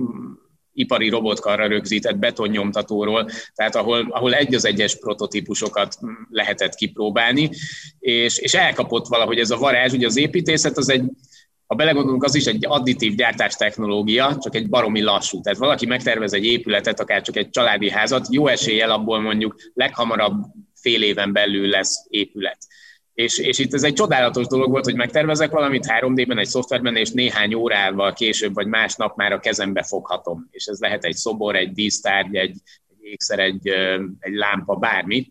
ipari 0.72 1.08
robotkarra 1.08 1.66
rögzített 1.66 2.16
betonnyomtatóról, 2.16 3.28
tehát 3.54 3.76
ahol, 3.76 4.06
ahol 4.10 4.34
egy 4.34 4.54
az 4.54 4.64
egyes 4.64 4.98
prototípusokat 4.98 5.98
lehetett 6.30 6.74
kipróbálni, 6.74 7.50
és, 7.98 8.38
és 8.38 8.54
elkapott 8.54 9.06
valahogy 9.06 9.38
ez 9.38 9.50
a 9.50 9.56
varázs, 9.56 9.92
ugye 9.92 10.06
az 10.06 10.16
építészet 10.16 10.76
az 10.76 10.88
egy, 10.88 11.04
ha 11.66 11.74
belegondolunk, 11.74 12.24
az 12.24 12.34
is 12.34 12.44
egy 12.44 12.66
additív 12.68 13.14
gyártás 13.14 13.54
technológia, 13.54 14.36
csak 14.40 14.54
egy 14.54 14.68
baromi 14.68 15.02
lassú. 15.02 15.40
Tehát 15.40 15.58
valaki 15.58 15.86
megtervez 15.86 16.32
egy 16.32 16.44
épületet, 16.44 17.00
akár 17.00 17.22
csak 17.22 17.36
egy 17.36 17.50
családi 17.50 17.90
házat, 17.90 18.26
jó 18.30 18.46
eséllyel 18.46 18.90
abból 18.90 19.20
mondjuk 19.20 19.56
leghamarabb 19.74 20.44
fél 20.86 21.02
éven 21.02 21.32
belül 21.32 21.68
lesz 21.68 22.06
épület. 22.08 22.58
És, 23.14 23.38
és 23.38 23.58
itt 23.58 23.74
ez 23.74 23.82
egy 23.82 23.94
csodálatos 23.94 24.46
dolog 24.46 24.70
volt, 24.70 24.84
hogy 24.84 24.94
megtervezek 24.94 25.50
valamit 25.50 25.86
3D-ben, 26.00 26.38
egy 26.38 26.46
szoftverben, 26.46 26.96
és 26.96 27.10
néhány 27.10 27.54
órával 27.54 28.12
később, 28.12 28.54
vagy 28.54 28.66
másnap 28.66 29.16
már 29.16 29.32
a 29.32 29.38
kezembe 29.38 29.82
foghatom. 29.82 30.48
És 30.50 30.66
ez 30.66 30.78
lehet 30.78 31.04
egy 31.04 31.14
szobor, 31.14 31.56
egy 31.56 31.72
dísztárgy, 31.72 32.34
egy, 32.34 32.56
egy 32.88 32.96
ékszer, 33.00 33.38
egy, 33.38 33.68
egy 34.18 34.34
lámpa, 34.34 34.74
bármi. 34.74 35.28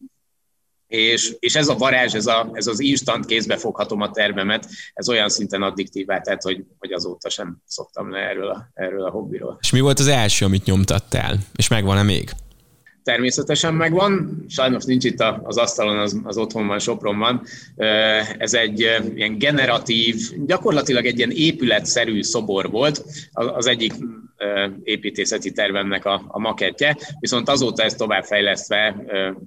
És, 0.88 1.36
és 1.40 1.56
ez 1.56 1.68
a 1.68 1.76
varázs, 1.76 2.14
ez, 2.14 2.28
a, 2.28 2.50
ez 2.54 2.68
az 2.68 2.80
instant 2.80 3.26
kézbe 3.26 3.58
foghatom 3.58 4.02
a 4.02 4.12
tervemet, 4.12 4.68
ez 4.94 5.10
olyan 5.10 5.30
szinten 5.30 5.62
addiktívá 5.62 6.22
tett, 6.22 6.42
hogy, 6.42 6.66
hogy 6.80 6.92
azóta 6.92 7.30
sem 7.30 7.58
szoktam 7.66 8.12
le 8.12 8.20
erről 8.20 8.50
a, 8.50 8.70
erről 8.74 9.06
a 9.06 9.10
hobbiról. 9.10 9.58
És 9.62 9.72
mi 9.72 9.80
volt 9.80 10.00
az 10.00 10.08
első, 10.08 10.46
amit 10.46 10.66
nyomtattál? 10.66 11.38
És 11.56 11.68
megvan-e 11.68 12.04
még? 12.04 12.32
Természetesen 13.06 13.74
megvan, 13.74 14.46
sajnos 14.50 14.84
nincs 14.84 15.04
itt 15.04 15.24
az 15.44 15.58
asztalon, 15.58 15.98
az, 15.98 16.20
az 16.24 16.38
otthonban, 16.38 16.80
Sopronban. 16.80 17.42
Ez 18.38 18.54
egy 18.54 18.80
ilyen 19.16 19.38
generatív, 19.38 20.16
gyakorlatilag 20.46 21.06
egy 21.06 21.18
ilyen 21.18 21.32
épületszerű 21.32 22.24
szobor 22.24 22.70
volt, 22.70 23.06
az 23.34 23.68
egyik 23.68 23.94
építészeti 24.84 25.52
tervemnek 25.52 26.06
a, 26.06 26.24
a 26.28 26.40
makettje, 26.40 26.98
viszont 27.20 27.50
azóta 27.50 27.84
ez 27.84 27.94
továbbfejlesztve 27.94 28.96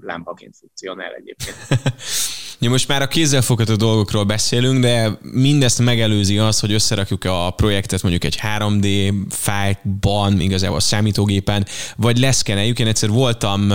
lámpaként 0.00 0.56
funkcionál 0.56 1.12
egyébként. 1.12 1.56
Ja, 2.60 2.70
most 2.70 2.88
már 2.88 3.02
a 3.02 3.08
kézzelfogható 3.08 3.74
dolgokról 3.74 4.24
beszélünk, 4.24 4.80
de 4.80 5.18
mindezt 5.32 5.78
megelőzi 5.78 6.38
az, 6.38 6.60
hogy 6.60 6.72
összerakjuk 6.72 7.24
a 7.24 7.50
projektet 7.50 8.02
mondjuk 8.02 8.24
egy 8.24 8.38
3D 8.58 9.12
fájlban, 9.30 10.40
igazából 10.40 10.80
számítógépen, 10.80 11.66
vagy 11.96 12.18
leszkeneljük. 12.18 12.78
Én 12.78 12.86
egyszer 12.86 13.08
voltam, 13.08 13.68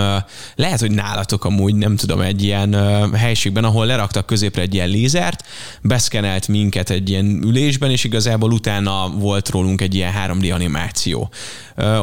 lehet, 0.54 0.80
hogy 0.80 0.90
nálatok 0.90 1.44
amúgy, 1.44 1.74
nem 1.74 1.96
tudom, 1.96 2.20
egy 2.20 2.42
ilyen 2.42 2.74
helységben, 3.14 3.64
ahol 3.64 3.86
leraktak 3.86 4.26
középre 4.26 4.62
egy 4.62 4.74
ilyen 4.74 4.88
lézert, 4.88 5.44
beszkenelt 5.82 6.48
minket 6.48 6.90
egy 6.90 7.08
ilyen 7.08 7.40
ülésben, 7.44 7.90
és 7.90 8.04
igazából 8.04 8.52
utána 8.52 9.08
volt 9.08 9.48
rólunk 9.48 9.80
egy 9.80 9.94
ilyen 9.94 10.12
3D 10.26 10.54
animáció. 10.54 11.30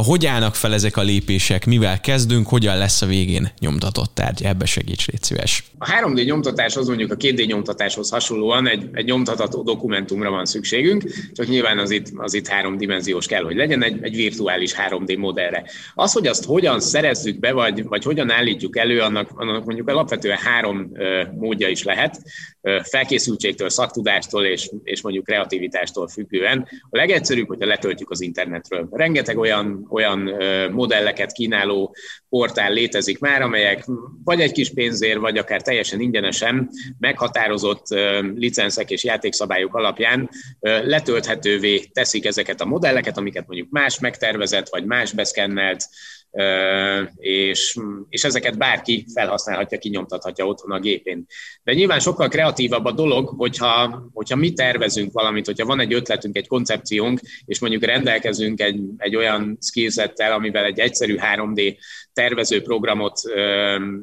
Hogy 0.04 0.26
állnak 0.26 0.56
fel 0.56 0.74
ezek 0.74 0.98
a 0.98 1.02
lépések, 1.02 1.66
mivel 1.66 2.00
kezdünk, 2.00 2.48
hogyan 2.48 2.78
lesz 2.78 3.02
a 3.02 3.06
végén 3.06 3.52
nyomtatott 3.60 4.16
tárgy? 4.16 4.44
Ebbe 4.44 4.66
segíts, 4.66 5.08
légy 5.08 5.24
szíves. 5.24 5.64
A 5.78 5.86
3D 5.86 6.26
nyomtatáshoz 6.76 6.88
mondjuk 6.88 7.12
a 7.12 7.44
2D 7.44 7.48
nyomtatáshoz 7.48 8.10
hasonlóan 8.10 8.68
egy, 8.68 8.90
egy 8.94 9.06
nyomtatható 9.06 9.62
dokumentumra 9.62 10.30
van 10.30 10.46
szükségünk, 10.46 11.04
csak 11.34 11.48
nyilván 11.48 11.80
az 11.80 11.92
itt, 11.92 12.08
az 12.16 12.34
itt 12.34 12.48
háromdimenziós 12.48 13.28
kell, 13.28 13.44
hogy 13.44 13.56
legyen 13.56 13.84
egy, 13.84 13.98
egy 14.02 14.16
virtuális 14.16 14.74
3D 14.90 15.18
modellre. 15.18 15.64
Az, 15.96 16.14
hogy 16.14 16.28
azt 16.28 16.46
hogyan 16.46 16.80
szerezzük 16.80 17.40
be, 17.40 17.52
vagy, 17.52 17.84
vagy 17.84 18.04
hogyan 18.04 18.32
állítjuk 18.32 18.78
elő, 18.78 19.00
annak, 19.00 19.30
annak 19.36 19.66
mondjuk 19.66 19.90
alapvetően 19.90 20.38
három 20.38 20.92
módja 21.36 21.68
is 21.68 21.84
lehet 21.84 22.22
felkészültségtől, 22.84 23.70
szaktudástól 23.70 24.46
és, 24.46 24.70
és 24.84 25.02
mondjuk 25.02 25.26
kreativitástól 25.26 26.08
függően. 26.08 26.68
A 26.90 26.98
legegyszerűbb, 26.98 27.48
hogyha 27.48 27.68
letöltjük 27.68 28.10
az 28.10 28.22
internetről. 28.22 28.88
Rengeteg 28.92 29.38
olyan, 29.38 29.88
olyan 29.90 30.20
modelleket 30.72 31.32
kínáló 31.32 31.96
portál 32.30 32.74
létezik 32.74 33.20
már, 33.20 33.42
amelyek 33.42 33.86
vagy 34.24 34.42
egy 34.42 34.52
kis 34.52 34.74
pénzért, 34.74 35.20
vagy 35.20 35.38
akár 35.38 35.62
teljesen 35.62 36.00
ingyenesen 36.00 36.70
meghatározott 37.00 37.86
licenszek 38.36 38.90
és 38.90 39.04
játékszabályok 39.04 39.76
alapján 39.76 40.30
letölthetővé 40.60 41.80
teszik 41.80 42.26
ezeket 42.26 42.62
a 42.62 42.66
modelleket, 42.66 43.18
amiket 43.18 43.48
mondjuk 43.48 43.70
más 43.70 44.00
megtervezett, 44.00 44.70
vagy 44.70 44.86
más 44.86 45.12
beszkennelt, 45.14 45.88
és, 47.16 47.80
és 48.10 48.24
ezeket 48.24 48.58
bárki 48.58 49.06
felhasználhatja, 49.14 49.78
kinyomtathatja 49.78 50.46
otthon 50.46 50.72
a 50.72 50.80
gépén. 50.80 51.26
De 51.64 51.74
nyilván 51.74 52.00
sokkal 52.00 52.28
kreatívabb 52.28 52.86
a 52.86 52.92
dolog, 52.92 53.28
hogyha, 53.28 54.04
hogyha 54.14 54.36
mi 54.36 54.54
tervezünk 54.54 55.14
valamit, 55.14 55.46
hogyha 55.46 55.66
van 55.66 55.80
egy 55.80 55.94
ötletünk, 55.94 56.38
egy 56.38 56.48
koncepciónk, 56.48 57.20
és 57.46 57.60
mondjuk 57.60 57.84
rendelkezünk 57.84 58.62
egy, 58.62 58.82
egy 58.98 59.16
olyan 59.16 59.58
skillsettel, 59.62 60.32
amivel 60.32 60.66
egy 60.66 60.80
egyszerű 60.80 61.18
3D 61.18 61.78
tervező 62.14 62.62
programot 62.62 63.22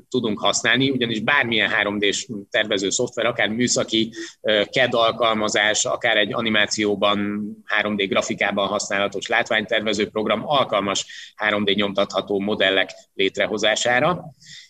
tudunk 0.09 0.41
használni, 0.41 0.91
ugyanis 0.91 1.21
bármilyen 1.21 1.71
3D-s 1.83 2.29
tervező 2.51 2.91
szoftver, 2.91 3.27
akár 3.27 3.49
műszaki 3.49 4.13
CAD 4.71 4.95
alkalmazás, 4.95 5.85
akár 5.85 6.17
egy 6.17 6.35
animációban, 6.35 7.41
3D 7.83 8.07
grafikában 8.09 8.69
használatos 8.69 9.27
látványtervező 9.27 10.09
program 10.09 10.43
alkalmas 10.47 11.35
3D 11.49 11.75
nyomtatható 11.75 12.41
modellek 12.41 12.91
létrehozására. 13.15 14.25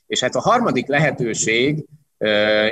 És 0.07 0.21
hát 0.21 0.35
a 0.35 0.41
harmadik 0.41 0.87
lehetőség, 0.87 1.85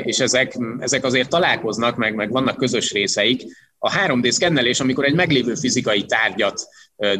és 0.02 0.18
ezek, 0.18 0.58
ezek 0.78 1.04
azért 1.04 1.28
találkoznak, 1.28 1.96
meg, 1.96 2.14
meg 2.14 2.30
vannak 2.30 2.56
közös 2.56 2.92
részeik, 2.92 3.42
a 3.78 3.90
3D 3.90 4.30
szkennelés, 4.30 4.80
amikor 4.80 5.04
egy 5.04 5.14
meglévő 5.14 5.54
fizikai 5.54 6.04
tárgyat 6.04 6.68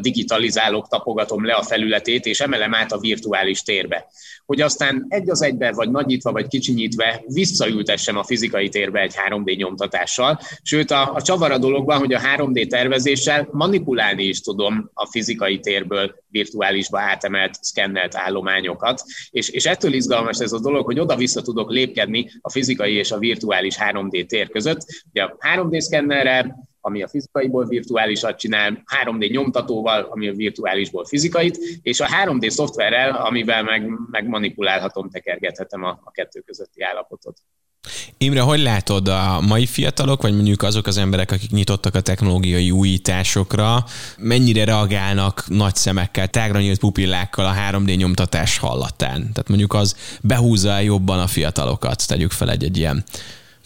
digitalizálok, 0.00 0.88
tapogatom 0.88 1.44
le 1.44 1.52
a 1.52 1.62
felületét, 1.62 2.26
és 2.26 2.40
emelem 2.40 2.74
át 2.74 2.92
a 2.92 2.98
virtuális 2.98 3.62
térbe. 3.62 4.06
Hogy 4.46 4.60
aztán 4.60 5.06
egy 5.08 5.30
az 5.30 5.42
egyben, 5.42 5.74
vagy 5.74 5.90
nagyítva, 5.90 6.32
vagy 6.32 6.46
kicsinyítve 6.46 7.22
visszaültessem 7.26 8.16
a 8.16 8.24
fizikai 8.24 8.68
térbe 8.68 9.00
egy 9.00 9.14
3D 9.28 9.56
nyomtatással. 9.56 10.40
Sőt, 10.62 10.90
a, 10.90 11.14
a 11.14 11.22
csavar 11.22 11.50
a 11.50 11.58
dologban, 11.58 11.98
hogy 11.98 12.12
a 12.12 12.20
3D 12.20 12.66
tervezéssel 12.66 13.48
manipulálni 13.52 14.24
is 14.24 14.40
tudom 14.40 14.90
a 14.94 15.06
fizikai 15.06 15.60
térből 15.60 16.14
virtuálisba 16.28 17.00
átemelt, 17.00 17.54
szkennelt 17.60 18.16
állományokat. 18.16 19.02
És, 19.30 19.48
és 19.48 19.64
ettől 19.64 19.92
izgalmas 19.92 20.38
ez 20.38 20.52
a 20.52 20.60
dolog, 20.60 20.84
hogy 20.84 20.98
oda-vissza 20.98 21.42
tudok 21.42 21.70
lépkedni 21.70 22.30
a 22.40 22.50
fizikai 22.50 22.92
és 22.92 23.10
a 23.10 23.18
virtuális 23.18 23.76
3D 23.80 24.26
tér 24.26 24.48
között. 24.48 24.78
Ugye 25.10 25.22
a 25.22 25.36
3D 25.54 25.80
szkennerre 25.80 26.54
ami 26.86 27.02
a 27.02 27.08
fizikaiból 27.08 27.64
virtuálisat 27.66 28.38
csinál, 28.38 28.82
3D 29.04 29.30
nyomtatóval, 29.30 30.06
ami 30.10 30.28
a 30.28 30.32
virtuálisból 30.32 31.04
fizikait, 31.04 31.58
és 31.82 32.00
a 32.00 32.06
3D 32.06 32.48
szoftverrel, 32.48 33.10
amivel 33.10 33.62
meg, 33.62 33.90
meg 34.10 34.28
manipulálhatom, 34.28 35.10
tekergethetem 35.10 35.84
a, 35.84 36.00
a 36.04 36.10
kettő 36.10 36.40
közötti 36.40 36.82
állapotot. 36.82 37.36
Imre, 38.18 38.40
hogy 38.40 38.60
látod 38.60 39.08
a 39.08 39.40
mai 39.40 39.66
fiatalok, 39.66 40.22
vagy 40.22 40.34
mondjuk 40.34 40.62
azok 40.62 40.86
az 40.86 40.96
emberek, 40.96 41.32
akik 41.32 41.50
nyitottak 41.50 41.94
a 41.94 42.00
technológiai 42.00 42.70
újításokra, 42.70 43.84
mennyire 44.18 44.64
reagálnak 44.64 45.44
nagy 45.48 45.74
szemekkel, 45.74 46.28
tágra 46.28 46.60
nyílt 46.60 46.78
pupillákkal 46.78 47.46
a 47.46 47.54
3D 47.70 47.96
nyomtatás 47.96 48.58
hallatán? 48.58 49.18
Tehát 49.20 49.48
mondjuk 49.48 49.74
az 49.74 49.96
behúzza 50.22 50.78
jobban 50.78 51.18
a 51.18 51.26
fiatalokat, 51.26 52.06
tegyük 52.06 52.30
fel 52.30 52.50
egy, 52.50 52.64
egy 52.64 52.76
ilyen 52.76 53.04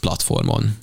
platformon. 0.01 0.77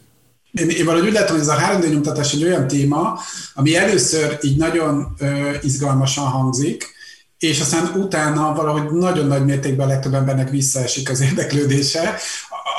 Én, 0.60 0.70
én 0.70 0.86
valahogy 0.86 1.08
úgy 1.08 1.14
látom, 1.14 1.38
hogy 1.38 1.48
ez 1.48 1.54
a 1.54 1.58
3D 1.58 1.90
nyomtatás 1.90 2.34
egy 2.34 2.44
olyan 2.44 2.68
téma, 2.68 3.20
ami 3.54 3.76
először 3.76 4.38
így 4.42 4.58
nagyon 4.58 5.16
ö, 5.20 5.52
izgalmasan 5.62 6.26
hangzik, 6.26 6.96
és 7.40 7.60
aztán 7.60 7.92
utána 7.96 8.54
valahogy 8.54 8.92
nagyon 8.92 9.28
nagy 9.28 9.46
mértékben 9.46 9.88
a 9.88 9.90
legtöbb 9.90 10.14
embernek 10.14 10.50
visszaesik 10.50 11.10
az 11.10 11.22
érdeklődése, 11.22 12.16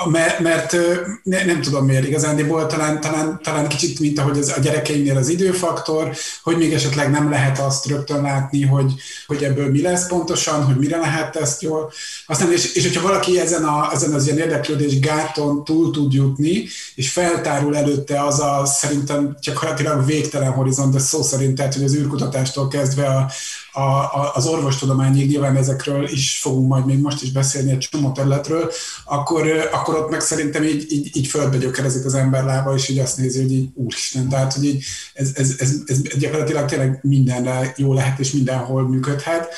mert, 0.04 0.38
mert 0.38 0.76
ne, 1.22 1.44
nem 1.44 1.60
tudom 1.60 1.84
miért 1.84 2.06
igazándiból, 2.06 2.66
talán, 2.66 3.00
talán, 3.00 3.40
talán 3.42 3.68
kicsit, 3.68 4.00
mint 4.00 4.18
ahogy 4.18 4.38
az, 4.38 4.52
a 4.56 4.60
gyerekeimnél 4.60 5.16
az 5.16 5.28
időfaktor, 5.28 6.14
hogy 6.42 6.56
még 6.56 6.72
esetleg 6.72 7.10
nem 7.10 7.30
lehet 7.30 7.58
azt 7.58 7.86
rögtön 7.86 8.22
látni, 8.22 8.62
hogy, 8.62 8.92
hogy 9.26 9.44
ebből 9.44 9.70
mi 9.70 9.82
lesz 9.82 10.06
pontosan, 10.06 10.64
hogy 10.64 10.76
mire 10.76 10.96
lehet 10.96 11.36
ezt 11.36 11.62
jól. 11.62 11.92
Aztán, 12.26 12.52
és, 12.52 12.74
és 12.74 12.82
hogyha 12.82 13.02
valaki 13.02 13.40
ezen, 13.40 13.64
a, 13.64 13.92
ezen 13.92 14.12
az 14.12 14.26
ilyen 14.26 14.38
érdeklődés 14.38 14.98
gáton 14.98 15.64
túl 15.64 15.90
tud 15.90 16.12
jutni, 16.12 16.64
és 16.94 17.10
feltárul 17.10 17.76
előtte 17.76 18.22
az 18.22 18.40
a 18.40 18.62
szerintem 18.66 19.36
csak 19.40 19.56
haratilag 19.56 20.06
végtelen 20.06 20.52
horizont, 20.52 20.92
de 20.92 20.98
szó 20.98 21.22
szerint, 21.22 21.54
tehát, 21.54 21.74
hogy 21.74 21.84
az 21.84 21.94
űrkutatástól 21.94 22.68
kezdve 22.68 23.06
a, 23.06 23.30
a, 23.72 23.80
a, 23.80 24.32
az 24.34 24.46
orvostudományig, 24.46 25.28
nyilván 25.30 25.56
ezekről 25.56 26.08
is 26.08 26.38
fogunk 26.40 26.68
majd 26.68 26.86
még 26.86 27.00
most 27.00 27.22
is 27.22 27.32
beszélni 27.32 27.70
egy 27.70 27.88
csomó 27.90 28.12
területről, 28.12 28.70
akkor, 29.04 29.68
akkor 29.72 29.87
ott 29.94 30.10
meg 30.10 30.20
szerintem 30.20 30.62
így, 30.62 30.92
így, 30.92 31.16
így 31.16 31.26
földbe 31.26 31.56
gyökerezik 31.56 32.04
az 32.04 32.14
ember 32.14 32.44
lába, 32.44 32.74
és 32.74 32.88
így 32.88 32.98
azt 32.98 33.16
nézi, 33.16 33.40
hogy 33.42 33.52
így 33.52 33.68
úristen, 33.74 34.28
tehát 34.28 34.52
hogy 34.52 34.64
így 34.64 34.84
ez, 35.14 35.30
ez, 35.34 35.54
ez, 35.58 35.74
ez 35.86 36.00
gyakorlatilag 36.18 36.68
tényleg 36.68 36.98
mindenre 37.02 37.74
jó 37.76 37.92
lehet, 37.92 38.18
és 38.18 38.32
mindenhol 38.32 38.88
működhet. 38.88 39.48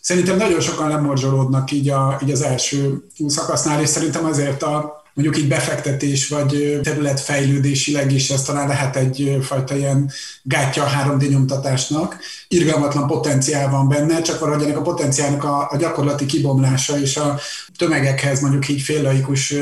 Szerintem 0.00 0.36
nagyon 0.36 0.60
sokan 0.60 0.88
lemorzsolódnak 0.88 1.70
így, 1.70 1.88
a, 1.88 2.20
így 2.22 2.30
az 2.30 2.42
első 2.42 3.04
szakasznál, 3.26 3.80
és 3.80 3.88
szerintem 3.88 4.24
azért 4.24 4.62
a, 4.62 4.99
mondjuk 5.20 5.42
így 5.44 5.48
befektetés 5.48 6.28
vagy 6.28 6.80
területfejlődésileg 6.82 8.12
is 8.12 8.30
ez 8.30 8.42
talán 8.42 8.68
lehet 8.68 8.96
egyfajta 8.96 9.76
ilyen 9.76 10.10
gátja 10.42 10.84
a 10.84 10.88
3D 10.88 11.28
nyomtatásnak. 11.28 12.16
Irgalmatlan 12.48 13.06
potenciál 13.06 13.70
van 13.70 13.88
benne, 13.88 14.22
csak 14.22 14.40
valahogy 14.40 14.62
ennek 14.62 14.76
a 14.78 14.82
potenciálnak 14.82 15.44
a, 15.44 15.68
a 15.70 15.76
gyakorlati 15.76 16.26
kibomlása 16.26 17.00
és 17.00 17.16
a 17.16 17.40
tömegekhez, 17.76 18.40
mondjuk 18.40 18.68
így 18.68 18.80
féllaikus, 18.80 19.54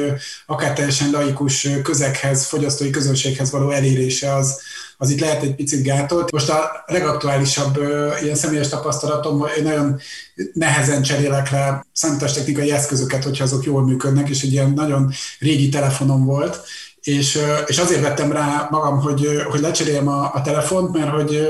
akár 0.46 0.72
teljesen 0.72 1.10
laikus 1.10 1.68
közeghez, 1.82 2.46
fogyasztói 2.46 2.90
közönséghez 2.90 3.50
való 3.50 3.70
elérése 3.70 4.34
az, 4.34 4.60
az 5.00 5.10
itt 5.10 5.20
lehet 5.20 5.42
egy 5.42 5.54
picit 5.54 5.82
gátolt. 5.82 6.30
Most 6.30 6.48
a 6.48 6.84
legaktuálisabb 6.86 7.78
ilyen 8.22 8.34
személyes 8.34 8.68
tapasztalatom, 8.68 9.46
én 9.56 9.62
nagyon 9.62 10.00
nehezen 10.52 11.02
cserélek 11.02 11.50
le 11.50 11.86
számítástechnikai 11.92 12.72
eszközöket, 12.72 13.24
hogyha 13.24 13.44
azok 13.44 13.64
jól 13.64 13.84
működnek, 13.84 14.28
és 14.28 14.42
egy 14.42 14.52
ilyen 14.52 14.70
nagyon 14.70 15.12
régi 15.38 15.68
telefonom 15.68 16.24
volt, 16.24 16.60
és, 17.02 17.38
és 17.66 17.78
azért 17.78 18.00
vettem 18.00 18.32
rá 18.32 18.68
magam, 18.70 19.00
hogy, 19.00 19.42
hogy 19.50 19.60
lecseréljem 19.60 20.08
a, 20.08 20.34
a 20.34 20.42
telefont, 20.42 20.92
mert 20.92 21.10
hogy, 21.10 21.48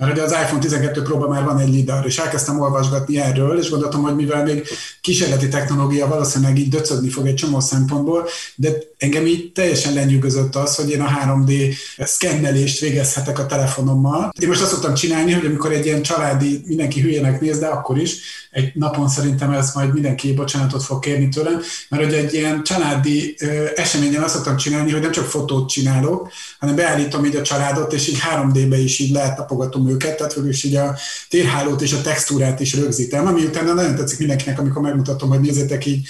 mert 0.00 0.12
hogy 0.12 0.20
az 0.20 0.32
iPhone 0.32 0.60
12 0.60 1.02
Pro 1.02 1.28
már 1.28 1.44
van 1.44 1.58
egy 1.58 1.68
LIDAR, 1.68 2.06
és 2.06 2.18
elkezdtem 2.18 2.60
olvasgatni 2.60 3.20
erről, 3.20 3.58
és 3.58 3.70
gondoltam, 3.70 4.02
hogy 4.02 4.14
mivel 4.14 4.44
még 4.44 4.66
kísérleti 5.00 5.48
technológia 5.48 6.06
valószínűleg 6.06 6.58
így 6.58 6.68
döcögni 6.68 7.08
fog 7.08 7.26
egy 7.26 7.34
csomó 7.34 7.60
szempontból, 7.60 8.28
de 8.54 8.72
engem 8.98 9.26
így 9.26 9.52
teljesen 9.52 9.94
lenyűgözött 9.94 10.56
az, 10.56 10.74
hogy 10.74 10.90
én 10.90 11.00
a 11.00 11.10
3D 11.24 11.74
szkennelést 11.98 12.80
végezhetek 12.80 13.38
a 13.38 13.46
telefonommal. 13.46 14.32
Én 14.40 14.48
most 14.48 14.60
azt 14.60 14.70
szoktam 14.70 14.94
csinálni, 14.94 15.32
hogy 15.32 15.46
amikor 15.46 15.72
egy 15.72 15.86
ilyen 15.86 16.02
családi, 16.02 16.62
mindenki 16.66 17.00
hülyének 17.00 17.40
néz, 17.40 17.58
de 17.58 17.66
akkor 17.66 17.98
is, 17.98 18.16
egy 18.50 18.72
napon 18.74 19.08
szerintem 19.08 19.50
ez 19.50 19.74
majd 19.74 19.92
mindenki 19.92 20.32
bocsánatot 20.32 20.82
fog 20.82 20.98
kérni 20.98 21.28
tőlem, 21.28 21.60
mert 21.88 22.04
hogy 22.04 22.12
egy 22.12 22.34
ilyen 22.34 22.62
családi 22.62 23.36
eseményen 23.74 24.22
azt 24.22 24.34
szoktam 24.34 24.56
csinálni, 24.56 24.90
hogy 24.90 25.00
nem 25.00 25.10
csak 25.10 25.24
fotót 25.24 25.68
csinálok, 25.68 26.30
hanem 26.58 26.74
beállítom 26.74 27.24
így 27.24 27.36
a 27.36 27.42
családot, 27.42 27.92
és 27.92 28.08
így 28.08 28.18
3D-be 28.34 28.78
is 28.78 28.98
így 28.98 29.12
lehet 29.12 29.36
tapogatom 29.36 29.88
őket, 29.90 30.16
tehát 30.16 30.34
végül 30.34 30.50
is 30.50 30.64
így 30.64 30.76
a 30.76 30.96
térhálót 31.28 31.82
és 31.82 31.92
a 31.92 32.00
textúrát 32.00 32.60
is 32.60 32.74
rögzítem, 32.74 33.26
ami 33.26 33.44
utána 33.44 33.72
nagyon 33.72 33.94
tetszik 33.94 34.18
mindenkinek, 34.18 34.58
amikor 34.58 34.82
megmutatom, 34.82 35.28
hogy 35.28 35.40
nézzétek 35.40 35.86
így 35.86 36.06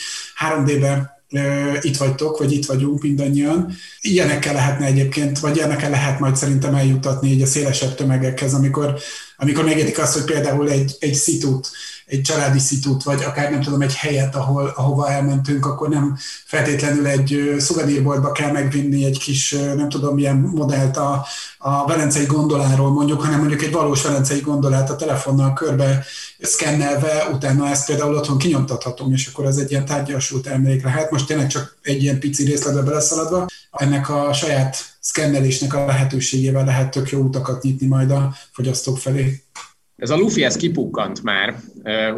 3D-be 0.48 1.18
itt 1.80 1.96
vagytok, 1.96 2.38
vagy 2.38 2.52
itt 2.52 2.66
vagyunk 2.66 3.02
mindannyian. 3.02 3.72
Ilyenekkel 4.00 4.54
lehetne 4.54 4.86
egyébként, 4.86 5.38
vagy 5.38 5.56
ilyenekkel 5.56 5.90
lehet 5.90 6.18
majd 6.18 6.36
szerintem 6.36 6.74
eljutatni 6.74 7.30
így 7.30 7.42
a 7.42 7.46
szélesebb 7.46 7.94
tömegekhez, 7.94 8.54
amikor, 8.54 8.98
amikor 9.36 9.64
megértik 9.64 9.98
azt, 9.98 10.12
hogy 10.12 10.24
például 10.24 10.70
egy, 10.70 10.96
egy 10.98 11.14
szitút 11.14 11.70
egy 12.10 12.20
családi 12.20 12.58
szitút, 12.58 13.02
vagy 13.02 13.22
akár 13.22 13.50
nem 13.50 13.60
tudom, 13.60 13.80
egy 13.80 13.94
helyet, 13.94 14.34
ahol, 14.34 14.72
ahova 14.76 15.10
elmentünk, 15.10 15.66
akkor 15.66 15.88
nem 15.88 16.16
feltétlenül 16.44 17.06
egy 17.06 17.54
szuvenírboltba 17.58 18.32
kell 18.32 18.52
megvinni 18.52 19.04
egy 19.04 19.18
kis, 19.18 19.50
nem 19.76 19.88
tudom, 19.88 20.14
milyen 20.14 20.36
modellt 20.36 20.96
a, 20.96 21.26
a 21.58 21.86
velencei 21.86 22.26
gondoláról 22.26 22.90
mondjuk, 22.90 23.22
hanem 23.22 23.38
mondjuk 23.38 23.62
egy 23.62 23.72
valós 23.72 24.02
velencei 24.02 24.40
gondolát 24.40 24.90
a 24.90 24.96
telefonnal 24.96 25.52
körbe 25.52 26.04
szkennelve, 26.40 27.28
utána 27.32 27.68
ezt 27.68 27.86
például 27.86 28.14
otthon 28.14 28.38
kinyomtathatom, 28.38 29.12
és 29.12 29.26
akkor 29.26 29.44
ez 29.44 29.56
egy 29.56 29.70
ilyen 29.70 29.84
tárgyasult 29.84 30.46
elmélék 30.46 30.82
lehet. 30.82 31.10
Most 31.10 31.26
tényleg 31.26 31.46
csak 31.46 31.78
egy 31.82 32.02
ilyen 32.02 32.18
pici 32.18 32.44
részletbe 32.44 32.82
beleszaladva, 32.82 33.46
ennek 33.70 34.08
a 34.08 34.32
saját 34.32 34.76
szkennelésnek 35.00 35.74
a 35.74 35.84
lehetőségével 35.84 36.64
lehet 36.64 36.90
tök 36.90 37.10
jó 37.10 37.20
utakat 37.20 37.62
nyitni 37.62 37.86
majd 37.86 38.10
a 38.10 38.34
fogyasztók 38.52 38.98
felé. 38.98 39.42
Ez 40.00 40.10
a 40.10 40.16
Luffy, 40.16 40.44
ez 40.44 40.56
kipukkant 40.56 41.22
már. 41.22 41.62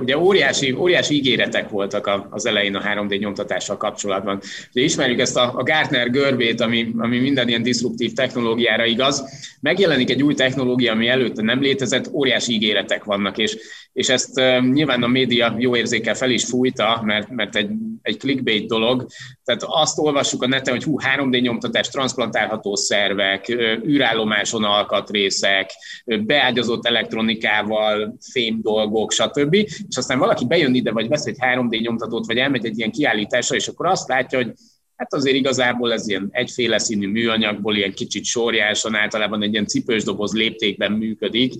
Ugye 0.00 0.18
óriási, 0.18 0.72
óriási 0.72 1.14
ígéretek 1.14 1.68
voltak 1.68 2.26
az 2.30 2.46
elején 2.46 2.74
a 2.74 2.82
3D 2.82 3.18
nyomtatással 3.18 3.76
kapcsolatban. 3.76 4.40
Ugye 4.74 4.84
ismerjük 4.84 5.20
ezt 5.20 5.36
a, 5.36 5.52
a 5.54 5.62
Gartner 5.62 6.10
görbét, 6.10 6.60
ami, 6.60 6.92
ami 6.98 7.18
minden 7.18 7.48
ilyen 7.48 7.62
diszruptív 7.62 8.12
technológiára 8.12 8.84
igaz. 8.84 9.24
Megjelenik 9.60 10.10
egy 10.10 10.22
új 10.22 10.34
technológia, 10.34 10.92
ami 10.92 11.08
előtte 11.08 11.42
nem 11.42 11.60
létezett, 11.60 12.12
óriási 12.12 12.52
ígéretek 12.52 13.04
vannak, 13.04 13.38
és, 13.38 13.56
és 13.92 14.08
ezt 14.08 14.34
nyilván 14.72 15.02
a 15.02 15.06
média 15.06 15.54
jó 15.58 15.76
érzékel 15.76 16.14
fel 16.14 16.30
is 16.30 16.44
fújta, 16.44 17.02
mert, 17.04 17.28
mert 17.30 17.56
egy, 17.56 17.70
egy 18.02 18.16
clickbait 18.16 18.66
dolog. 18.66 19.06
Tehát 19.44 19.62
azt 19.66 19.98
olvassuk 19.98 20.42
a 20.42 20.46
neten, 20.46 20.74
hogy 20.74 20.84
hú, 20.84 20.96
3D 21.16 21.40
nyomtatás, 21.40 21.88
transplantálható 21.88 22.76
szervek, 22.76 23.48
űrállomáson 23.86 24.64
alkatrészek, 24.64 25.70
beágyazott 26.04 26.86
elektronikával, 26.86 28.16
fém 28.32 28.60
dolgok, 28.62 29.12
stb. 29.12 29.51
És 29.60 29.96
aztán 29.96 30.18
valaki 30.18 30.46
bejön 30.46 30.74
ide, 30.74 30.92
vagy 30.92 31.08
vesz 31.08 31.26
egy 31.26 31.36
3D 31.40 31.80
nyomtatót, 31.80 32.26
vagy 32.26 32.36
elmegy 32.36 32.66
egy 32.66 32.78
ilyen 32.78 32.90
kiállításra, 32.90 33.56
és 33.56 33.68
akkor 33.68 33.86
azt 33.86 34.08
látja, 34.08 34.38
hogy 34.38 34.52
hát 34.96 35.14
azért 35.14 35.36
igazából 35.36 35.92
ez 35.92 36.08
ilyen 36.08 36.28
egyféle 36.30 36.78
színű 36.78 37.08
műanyagból, 37.08 37.76
ilyen 37.76 37.92
kicsit 37.92 38.24
sorjásan, 38.24 38.94
általában 38.94 39.42
egy 39.42 39.52
ilyen 39.52 39.66
cipős 39.66 40.04
doboz 40.04 40.32
léptékben 40.32 40.92
működik, 40.92 41.52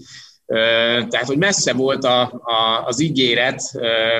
tehát, 1.09 1.27
hogy 1.27 1.39
messze 1.39 1.73
volt 1.73 2.05
a, 2.05 2.21
a, 2.23 2.85
az 2.85 3.01
ígéret 3.01 3.63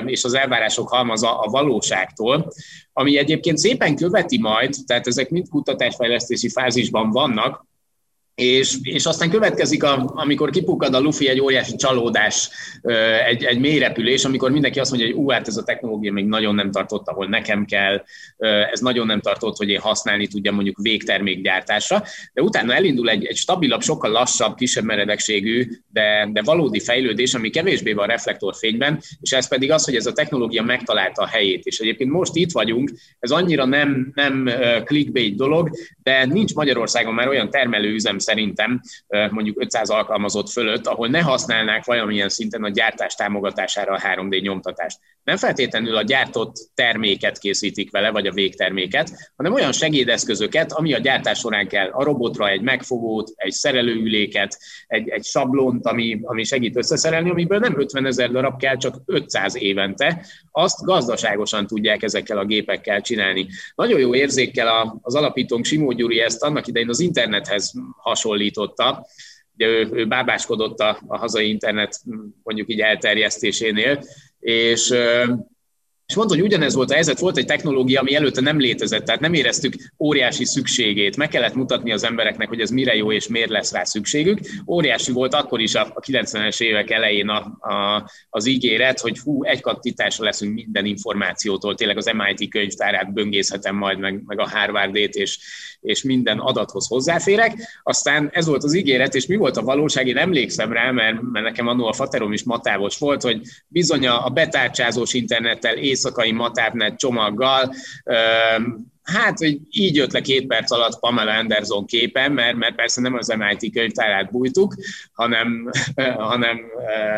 és 0.05 0.23
az 0.23 0.33
elvárások 0.33 0.89
halmaza 0.89 1.39
a 1.39 1.49
valóságtól, 1.49 2.53
ami 2.93 3.17
egyébként 3.17 3.57
szépen 3.57 3.95
követi 3.95 4.39
majd, 4.39 4.75
tehát 4.85 5.07
ezek 5.07 5.29
mind 5.29 5.49
kutatásfejlesztési 5.49 6.49
fázisban 6.49 7.11
vannak, 7.11 7.65
és, 8.35 8.75
és 8.81 9.05
aztán 9.05 9.29
következik, 9.29 9.83
a, 9.83 10.11
amikor 10.15 10.49
kipukkad 10.49 10.93
a 10.93 10.99
Luffy 10.99 11.27
egy 11.27 11.41
óriási 11.41 11.75
csalódás, 11.75 12.49
egy, 13.27 13.43
egy 13.43 13.59
mély 13.59 13.79
repülés, 13.79 14.25
amikor 14.25 14.51
mindenki 14.51 14.79
azt 14.79 14.89
mondja, 14.91 15.09
hogy 15.09 15.17
ú, 15.17 15.29
hát 15.29 15.47
ez 15.47 15.57
a 15.57 15.63
technológia 15.63 16.11
még 16.11 16.25
nagyon 16.25 16.55
nem 16.55 16.71
tartott, 16.71 17.07
ahol 17.07 17.27
nekem 17.27 17.65
kell, 17.65 18.03
ez 18.71 18.79
nagyon 18.79 19.05
nem 19.05 19.19
tartott, 19.19 19.57
hogy 19.57 19.69
én 19.69 19.79
használni 19.79 20.27
tudjam 20.27 20.55
mondjuk 20.55 20.77
végtermékgyártásra, 20.81 22.03
de 22.33 22.41
utána 22.41 22.73
elindul 22.73 23.09
egy, 23.09 23.25
egy 23.25 23.35
stabilabb, 23.35 23.81
sokkal 23.81 24.11
lassabb, 24.11 24.55
kisebb 24.55 24.83
meredekségű, 24.83 25.67
de, 25.91 26.29
de 26.31 26.41
valódi 26.41 26.79
fejlődés, 26.79 27.33
ami 27.33 27.49
kevésbé 27.49 27.93
van 27.93 28.07
reflektorfényben, 28.07 29.01
és 29.21 29.31
ez 29.31 29.47
pedig 29.47 29.71
az, 29.71 29.85
hogy 29.85 29.95
ez 29.95 30.05
a 30.05 30.13
technológia 30.13 30.63
megtalálta 30.63 31.21
a 31.21 31.27
helyét. 31.27 31.65
És 31.65 31.79
egyébként 31.79 32.11
most 32.11 32.35
itt 32.35 32.51
vagyunk, 32.51 32.91
ez 33.19 33.31
annyira 33.31 33.65
nem, 33.65 34.11
nem 34.15 34.49
clickbait 34.85 35.35
dolog, 35.35 35.69
de 36.03 36.25
nincs 36.25 36.53
Magyarországon 36.53 37.13
már 37.13 37.27
olyan 37.27 37.49
termelőüzem 37.49 38.21
szerintem 38.23 38.81
mondjuk 39.29 39.61
500 39.61 39.89
alkalmazott 39.89 40.49
fölött, 40.49 40.87
ahol 40.87 41.07
ne 41.07 41.21
használnák 41.21 41.85
valamilyen 41.85 42.29
szinten 42.29 42.63
a 42.63 42.69
gyártás 42.69 43.15
támogatására 43.15 43.93
a 43.93 43.99
3D 43.99 44.41
nyomtatást. 44.41 44.99
Nem 45.23 45.37
feltétlenül 45.37 45.95
a 45.95 46.01
gyártott 46.01 46.55
terméket 46.73 47.37
készítik 47.37 47.91
vele, 47.91 48.11
vagy 48.11 48.27
a 48.27 48.31
végterméket, 48.31 49.31
hanem 49.35 49.53
olyan 49.53 49.71
segédeszközöket, 49.71 50.71
ami 50.71 50.93
a 50.93 50.99
gyártás 50.99 51.39
során 51.39 51.67
kell. 51.67 51.89
A 51.89 52.03
robotra 52.03 52.49
egy 52.49 52.61
megfogót, 52.61 53.31
egy 53.35 53.51
szerelőüléket, 53.51 54.57
egy, 54.87 55.09
egy 55.09 55.23
sablont, 55.23 55.85
ami, 55.85 56.19
ami 56.23 56.43
segít 56.43 56.77
összeszerelni, 56.77 57.29
amiből 57.29 57.59
nem 57.59 57.79
50 57.79 58.05
ezer 58.05 58.31
darab 58.31 58.59
kell, 58.59 58.77
csak 58.77 58.95
500 59.05 59.55
évente. 59.55 60.25
Azt 60.51 60.83
gazdaságosan 60.83 61.67
tudják 61.67 62.03
ezekkel 62.03 62.37
a 62.37 62.45
gépekkel 62.45 63.01
csinálni. 63.01 63.47
Nagyon 63.75 63.99
jó 63.99 64.15
érzékkel 64.15 64.99
az 65.01 65.15
alapítónk 65.15 65.65
Simó 65.65 65.91
Gyuri 65.91 66.19
ezt 66.19 66.43
annak 66.43 66.67
idején 66.67 66.89
az 66.89 66.99
internethez 66.99 67.73
hasonlította. 67.97 69.05
Ugye 69.53 69.67
ő, 69.67 69.89
ő 69.91 70.07
bábáskodott 70.07 70.79
a, 70.79 70.99
a 71.07 71.17
hazai 71.17 71.49
internet 71.49 71.99
mondjuk 72.43 72.69
így 72.69 72.79
elterjesztésénél, 72.79 74.03
és 74.43 74.91
és 76.07 76.15
mondta, 76.15 76.35
hogy 76.35 76.43
ugyanez 76.43 76.73
volt 76.73 76.91
a 76.91 76.93
helyzet, 76.93 77.19
volt 77.19 77.37
egy 77.37 77.45
technológia, 77.45 77.99
ami 77.99 78.15
előtte 78.15 78.41
nem 78.41 78.59
létezett, 78.59 79.05
tehát 79.05 79.21
nem 79.21 79.33
éreztük 79.33 79.73
óriási 79.99 80.45
szükségét. 80.45 81.17
Meg 81.17 81.27
kellett 81.27 81.53
mutatni 81.53 81.91
az 81.91 82.03
embereknek, 82.03 82.47
hogy 82.47 82.59
ez 82.59 82.69
mire 82.69 82.95
jó 82.95 83.11
és 83.11 83.27
miért 83.27 83.49
lesz 83.49 83.71
rá 83.71 83.83
szükségük. 83.83 84.39
Óriási 84.67 85.11
volt 85.11 85.33
akkor 85.33 85.61
is 85.61 85.75
a 85.75 85.93
90-es 86.07 86.61
évek 86.61 86.89
elején 86.89 87.29
a, 87.29 87.37
a, 87.69 88.09
az 88.29 88.45
ígéret, 88.45 88.99
hogy 88.99 89.19
hú, 89.19 89.43
egy 89.43 89.61
kattintásra 89.61 90.23
leszünk 90.23 90.53
minden 90.53 90.85
információtól. 90.85 91.75
Tényleg 91.75 91.97
az 91.97 92.11
MIT 92.13 92.49
könyvtárát 92.49 93.13
böngészhetem 93.13 93.75
majd, 93.75 93.99
meg, 93.99 94.21
meg 94.25 94.39
a 94.39 94.49
Harvardét, 94.49 95.15
és, 95.15 95.39
és 95.81 96.03
minden 96.03 96.39
adathoz 96.39 96.87
hozzáférek. 96.87 97.53
Aztán 97.83 98.29
ez 98.33 98.45
volt 98.45 98.63
az 98.63 98.73
ígéret, 98.73 99.15
és 99.15 99.25
mi 99.25 99.35
volt 99.35 99.57
a 99.57 99.63
valóság, 99.63 100.07
én 100.07 100.17
emlékszem 100.17 100.71
rá, 100.71 100.91
mert, 100.91 101.21
mert 101.21 101.45
nekem 101.45 101.67
annól 101.67 101.87
a 101.87 101.93
faterom 101.93 102.33
is 102.33 102.43
matávos 102.43 102.97
volt, 102.97 103.21
hogy 103.21 103.41
bizony 103.67 104.07
a 104.07 104.29
betárcsázós 104.29 105.13
internettel, 105.13 105.77
éjszakai 105.93 106.31
matávnet 106.31 106.97
csomaggal, 106.97 107.73
Hát, 109.03 109.37
hogy 109.37 109.59
így 109.69 109.95
jött 109.95 110.11
le 110.11 110.21
két 110.21 110.47
perc 110.47 110.71
alatt 110.71 110.99
Pamela 110.99 111.37
Anderson 111.37 111.85
képen, 111.85 112.31
mert, 112.31 112.55
mert 112.55 112.75
persze 112.75 113.01
nem 113.01 113.13
az 113.13 113.27
MIT 113.37 113.73
könyvtárát 113.73 114.31
bújtuk, 114.31 114.75
hanem, 115.13 115.69
hanem 116.29 116.59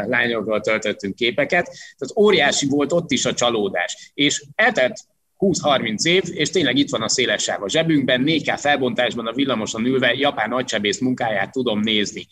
lányokról 0.07 0.61
töltöttünk 0.61 1.15
képeket. 1.15 1.65
Tehát 1.65 2.17
óriási 2.17 2.67
volt 2.67 2.91
ott 2.91 3.11
is 3.11 3.25
a 3.25 3.33
csalódás. 3.33 4.11
És 4.13 4.43
eltelt 4.55 4.97
20-30 5.39 6.03
év, 6.03 6.23
és 6.25 6.49
tényleg 6.49 6.77
itt 6.77 6.89
van 6.89 7.01
a 7.01 7.09
széles 7.09 7.43
sáv 7.43 7.63
a 7.63 7.69
zsebünkben, 7.69 8.23
4K 8.25 8.57
felbontásban 8.57 9.27
a 9.27 9.33
villamoson 9.33 9.85
ülve 9.85 10.13
japán 10.13 10.49
nagysebész 10.49 10.99
munkáját 10.99 11.51
tudom 11.51 11.79
nézni. 11.79 12.27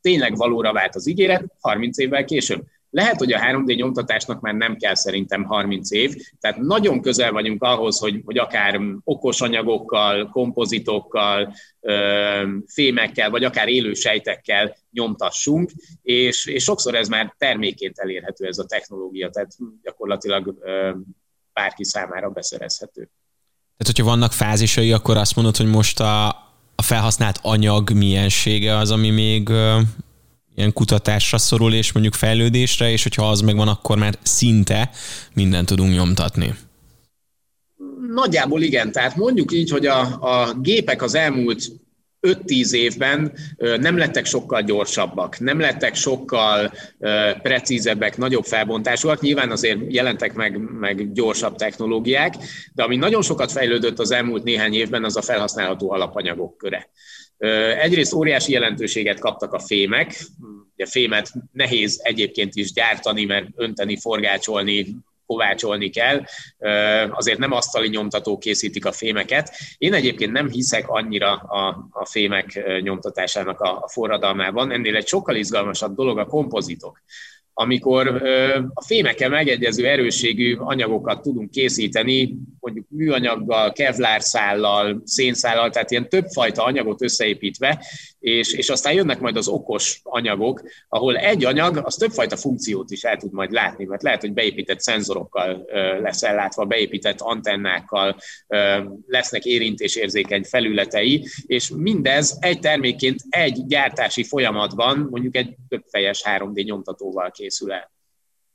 Tényleg 0.00 0.36
valóra 0.36 0.72
vált 0.72 0.94
az 0.94 1.08
ígéret, 1.08 1.44
30 1.60 1.98
évvel 1.98 2.24
később. 2.24 2.62
Lehet, 2.94 3.18
hogy 3.18 3.32
a 3.32 3.40
3D 3.40 3.76
nyomtatásnak 3.76 4.40
már 4.40 4.54
nem 4.54 4.76
kell 4.76 4.94
szerintem 4.94 5.44
30 5.44 5.90
év, 5.90 6.14
tehát 6.40 6.58
nagyon 6.58 7.00
közel 7.00 7.32
vagyunk 7.32 7.62
ahhoz, 7.62 7.98
hogy, 7.98 8.22
hogy 8.24 8.38
akár 8.38 8.80
okos 9.04 9.40
anyagokkal, 9.40 10.28
kompozitokkal, 10.28 11.54
fémekkel, 12.66 13.30
vagy 13.30 13.44
akár 13.44 13.68
élő 13.68 13.92
sejtekkel 13.92 14.76
nyomtassunk, 14.90 15.70
és, 16.02 16.46
és 16.46 16.62
sokszor 16.62 16.94
ez 16.94 17.08
már 17.08 17.34
terméként 17.38 17.98
elérhető 17.98 18.46
ez 18.46 18.58
a 18.58 18.64
technológia, 18.64 19.30
tehát 19.30 19.56
gyakorlatilag 19.82 20.54
bárki 21.52 21.84
számára 21.84 22.30
beszerezhető. 22.30 23.10
Tehát, 23.76 23.96
hogyha 23.96 24.04
vannak 24.04 24.32
fázisai, 24.32 24.92
akkor 24.92 25.16
azt 25.16 25.36
mondod, 25.36 25.56
hogy 25.56 25.66
most 25.66 26.00
a, 26.00 26.28
a 26.74 26.82
felhasznált 26.82 27.38
anyag 27.42 27.90
miensége 27.90 28.76
az, 28.76 28.90
ami 28.90 29.10
még 29.10 29.48
ilyen 30.54 30.72
kutatásra 30.72 31.38
szorul, 31.38 31.74
és 31.74 31.92
mondjuk 31.92 32.14
fejlődésre, 32.14 32.90
és 32.90 33.02
hogyha 33.02 33.30
az 33.30 33.40
megvan, 33.40 33.68
akkor 33.68 33.98
már 33.98 34.18
szinte 34.22 34.90
mindent 35.34 35.66
tudunk 35.66 35.92
nyomtatni. 35.92 36.54
Nagyjából 38.14 38.62
igen. 38.62 38.92
Tehát 38.92 39.16
mondjuk 39.16 39.52
így, 39.52 39.70
hogy 39.70 39.86
a, 39.86 40.00
a 40.20 40.54
gépek 40.54 41.02
az 41.02 41.14
elmúlt 41.14 41.70
5-10 42.26 42.72
évben 42.72 43.32
nem 43.56 43.98
lettek 43.98 44.24
sokkal 44.24 44.62
gyorsabbak, 44.62 45.38
nem 45.38 45.60
lettek 45.60 45.94
sokkal 45.94 46.72
precízebbek, 47.42 48.16
nagyobb 48.16 48.44
felbontásúak. 48.44 49.20
Nyilván 49.20 49.50
azért 49.50 49.78
jelentek 49.88 50.34
meg, 50.34 50.58
meg 50.58 51.12
gyorsabb 51.12 51.56
technológiák, 51.56 52.34
de 52.74 52.82
ami 52.82 52.96
nagyon 52.96 53.22
sokat 53.22 53.52
fejlődött 53.52 53.98
az 53.98 54.10
elmúlt 54.10 54.44
néhány 54.44 54.74
évben, 54.74 55.04
az 55.04 55.16
a 55.16 55.22
felhasználható 55.22 55.90
alapanyagok 55.90 56.56
köre. 56.56 56.90
Egyrészt 57.80 58.12
óriási 58.12 58.52
jelentőséget 58.52 59.18
kaptak 59.18 59.52
a 59.52 59.58
fémek, 59.58 60.20
ugye 60.74 60.86
fémet 60.86 61.32
nehéz 61.52 62.00
egyébként 62.02 62.54
is 62.54 62.72
gyártani, 62.72 63.24
mert 63.24 63.46
önteni, 63.56 63.96
forgácsolni, 63.96 64.86
kovácsolni 65.26 65.90
kell, 65.90 66.24
azért 67.10 67.38
nem 67.38 67.52
asztali 67.52 67.88
nyomtatók 67.88 68.40
készítik 68.40 68.86
a 68.86 68.92
fémeket. 68.92 69.50
Én 69.78 69.94
egyébként 69.94 70.32
nem 70.32 70.50
hiszek 70.50 70.88
annyira 70.88 71.32
a, 71.32 71.88
a 71.90 72.06
fémek 72.06 72.62
nyomtatásának 72.82 73.60
a, 73.60 73.78
a 73.82 73.88
forradalmában, 73.88 74.70
ennél 74.70 74.96
egy 74.96 75.06
sokkal 75.06 75.36
izgalmasabb 75.36 75.94
dolog 75.94 76.18
a 76.18 76.26
kompozitok 76.26 77.02
amikor 77.54 78.06
a 78.74 78.84
fémekkel 78.84 79.28
megegyező 79.28 79.86
erősségű 79.86 80.54
anyagokat 80.54 81.22
tudunk 81.22 81.50
készíteni, 81.50 82.36
mondjuk 82.60 82.86
műanyaggal, 82.88 83.72
kevlárszállal, 83.72 85.02
szénszállal, 85.04 85.70
tehát 85.70 85.90
ilyen 85.90 86.08
többfajta 86.08 86.64
anyagot 86.64 87.02
összeépítve, 87.02 87.84
és, 88.22 88.52
és 88.52 88.68
aztán 88.68 88.92
jönnek 88.92 89.20
majd 89.20 89.36
az 89.36 89.48
okos 89.48 90.00
anyagok, 90.02 90.62
ahol 90.88 91.16
egy 91.16 91.44
anyag 91.44 91.76
az 91.76 91.94
többfajta 91.94 92.36
funkciót 92.36 92.90
is 92.90 93.02
el 93.02 93.16
tud 93.16 93.32
majd 93.32 93.50
látni, 93.50 93.84
mert 93.84 94.02
lehet, 94.02 94.20
hogy 94.20 94.32
beépített 94.32 94.80
szenzorokkal 94.80 95.66
lesz 96.02 96.22
ellátva, 96.22 96.64
beépített 96.64 97.20
antennákkal, 97.20 98.16
lesznek 99.06 99.44
érintésérzékeny 99.44 100.44
felületei, 100.44 101.26
és 101.46 101.70
mindez 101.76 102.36
egy 102.40 102.60
termékként 102.60 103.20
egy 103.28 103.66
gyártási 103.66 104.24
folyamatban, 104.24 105.08
mondjuk 105.10 105.36
egy 105.36 105.56
többfejes 105.68 106.22
3D 106.24 106.64
nyomtatóval 106.64 107.30
készül 107.30 107.72
el. 107.72 107.90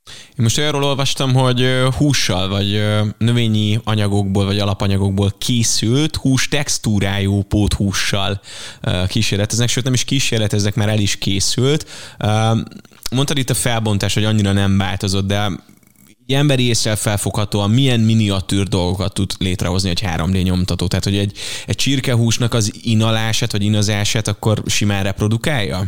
Én 0.07 0.43
most 0.43 0.57
arról 0.57 0.83
olvastam, 0.83 1.33
hogy 1.33 1.67
hússal, 1.97 2.47
vagy 2.47 2.83
növényi 3.17 3.79
anyagokból, 3.83 4.45
vagy 4.45 4.59
alapanyagokból 4.59 5.33
készült 5.37 6.15
hús 6.15 6.47
textúrájú 6.47 7.41
póthússal 7.41 8.41
kísérleteznek, 9.07 9.69
sőt 9.69 9.83
nem 9.83 9.93
is 9.93 10.03
kísérleteznek, 10.03 10.75
már 10.75 10.89
el 10.89 10.99
is 10.99 11.15
készült. 11.15 11.87
Mondtad 13.11 13.37
itt 13.37 13.49
a 13.49 13.53
felbontás, 13.53 14.13
hogy 14.13 14.23
annyira 14.23 14.51
nem 14.51 14.77
változott, 14.77 15.27
de 15.27 15.51
emberi 16.27 16.63
észre 16.63 16.95
felfoghatóan 16.95 17.69
milyen 17.69 17.99
miniatűr 17.99 18.67
dolgokat 18.67 19.13
tud 19.13 19.31
létrehozni 19.39 19.89
egy 19.89 20.03
3D 20.05 20.43
nyomtató. 20.43 20.87
Tehát, 20.87 21.03
hogy 21.03 21.17
egy, 21.17 21.37
egy 21.65 21.75
csirkehúsnak 21.75 22.53
az 22.53 22.71
inalását 22.81 23.51
vagy 23.51 23.63
inazását 23.63 24.27
akkor 24.27 24.61
simán 24.65 25.03
reprodukálja? 25.03 25.87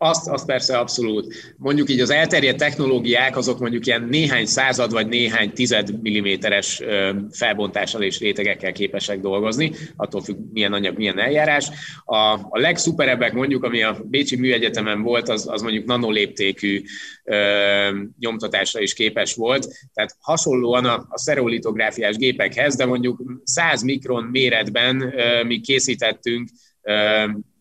Azt, 0.00 0.28
azt 0.28 0.46
persze 0.46 0.78
abszolút. 0.78 1.54
Mondjuk 1.56 1.90
így 1.90 2.00
az 2.00 2.10
elterjedt 2.10 2.58
technológiák, 2.58 3.36
azok 3.36 3.58
mondjuk 3.58 3.86
ilyen 3.86 4.02
néhány 4.02 4.46
század 4.46 4.92
vagy 4.92 5.08
néhány 5.08 5.52
tized 5.52 6.02
milliméteres 6.02 6.82
felbontással 7.30 8.02
és 8.02 8.18
rétegekkel 8.18 8.72
képesek 8.72 9.20
dolgozni, 9.20 9.72
attól 9.96 10.22
függ, 10.22 10.36
milyen 10.52 10.72
anyag, 10.72 10.96
milyen 10.96 11.18
eljárás. 11.18 11.70
A, 12.04 12.16
a 12.32 12.58
legszuperebbek 12.58 13.32
mondjuk, 13.32 13.64
ami 13.64 13.82
a 13.82 14.00
Bécsi 14.04 14.36
Műegyetemen 14.36 15.02
volt, 15.02 15.28
az, 15.28 15.48
az 15.48 15.62
mondjuk 15.62 15.84
nanoléptékű 15.84 16.82
ö, 17.24 18.00
nyomtatásra 18.18 18.80
is 18.80 18.94
képes 18.94 19.34
volt. 19.34 19.68
Tehát 19.94 20.16
hasonlóan 20.20 20.84
a, 20.84 21.06
a 21.08 21.18
szerolitográfiás 21.18 22.16
gépekhez, 22.16 22.76
de 22.76 22.86
mondjuk 22.86 23.22
100 23.44 23.82
mikron 23.82 24.24
méretben 24.24 25.02
ö, 25.02 25.44
mi 25.44 25.60
készítettünk 25.60 26.48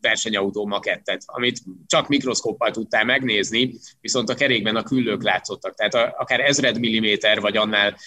versenyautó 0.08 0.65
makettet, 0.65 1.24
amit 1.26 1.62
csak 1.86 2.08
mikroszkóppal 2.08 2.72
tudtál 2.72 3.06
megnézni, 3.06 3.74
viszont 4.02 4.30
a 4.30 4.36
kerékben 4.36 4.76
a 4.76 4.84
küllők 4.84 5.24
látszottak. 5.24 5.76
Tehát 5.76 6.13
akár 6.17 6.39
ezred 6.39 6.80
milliméter, 6.80 7.39
vagy 7.39 7.58
annál, 7.58 7.98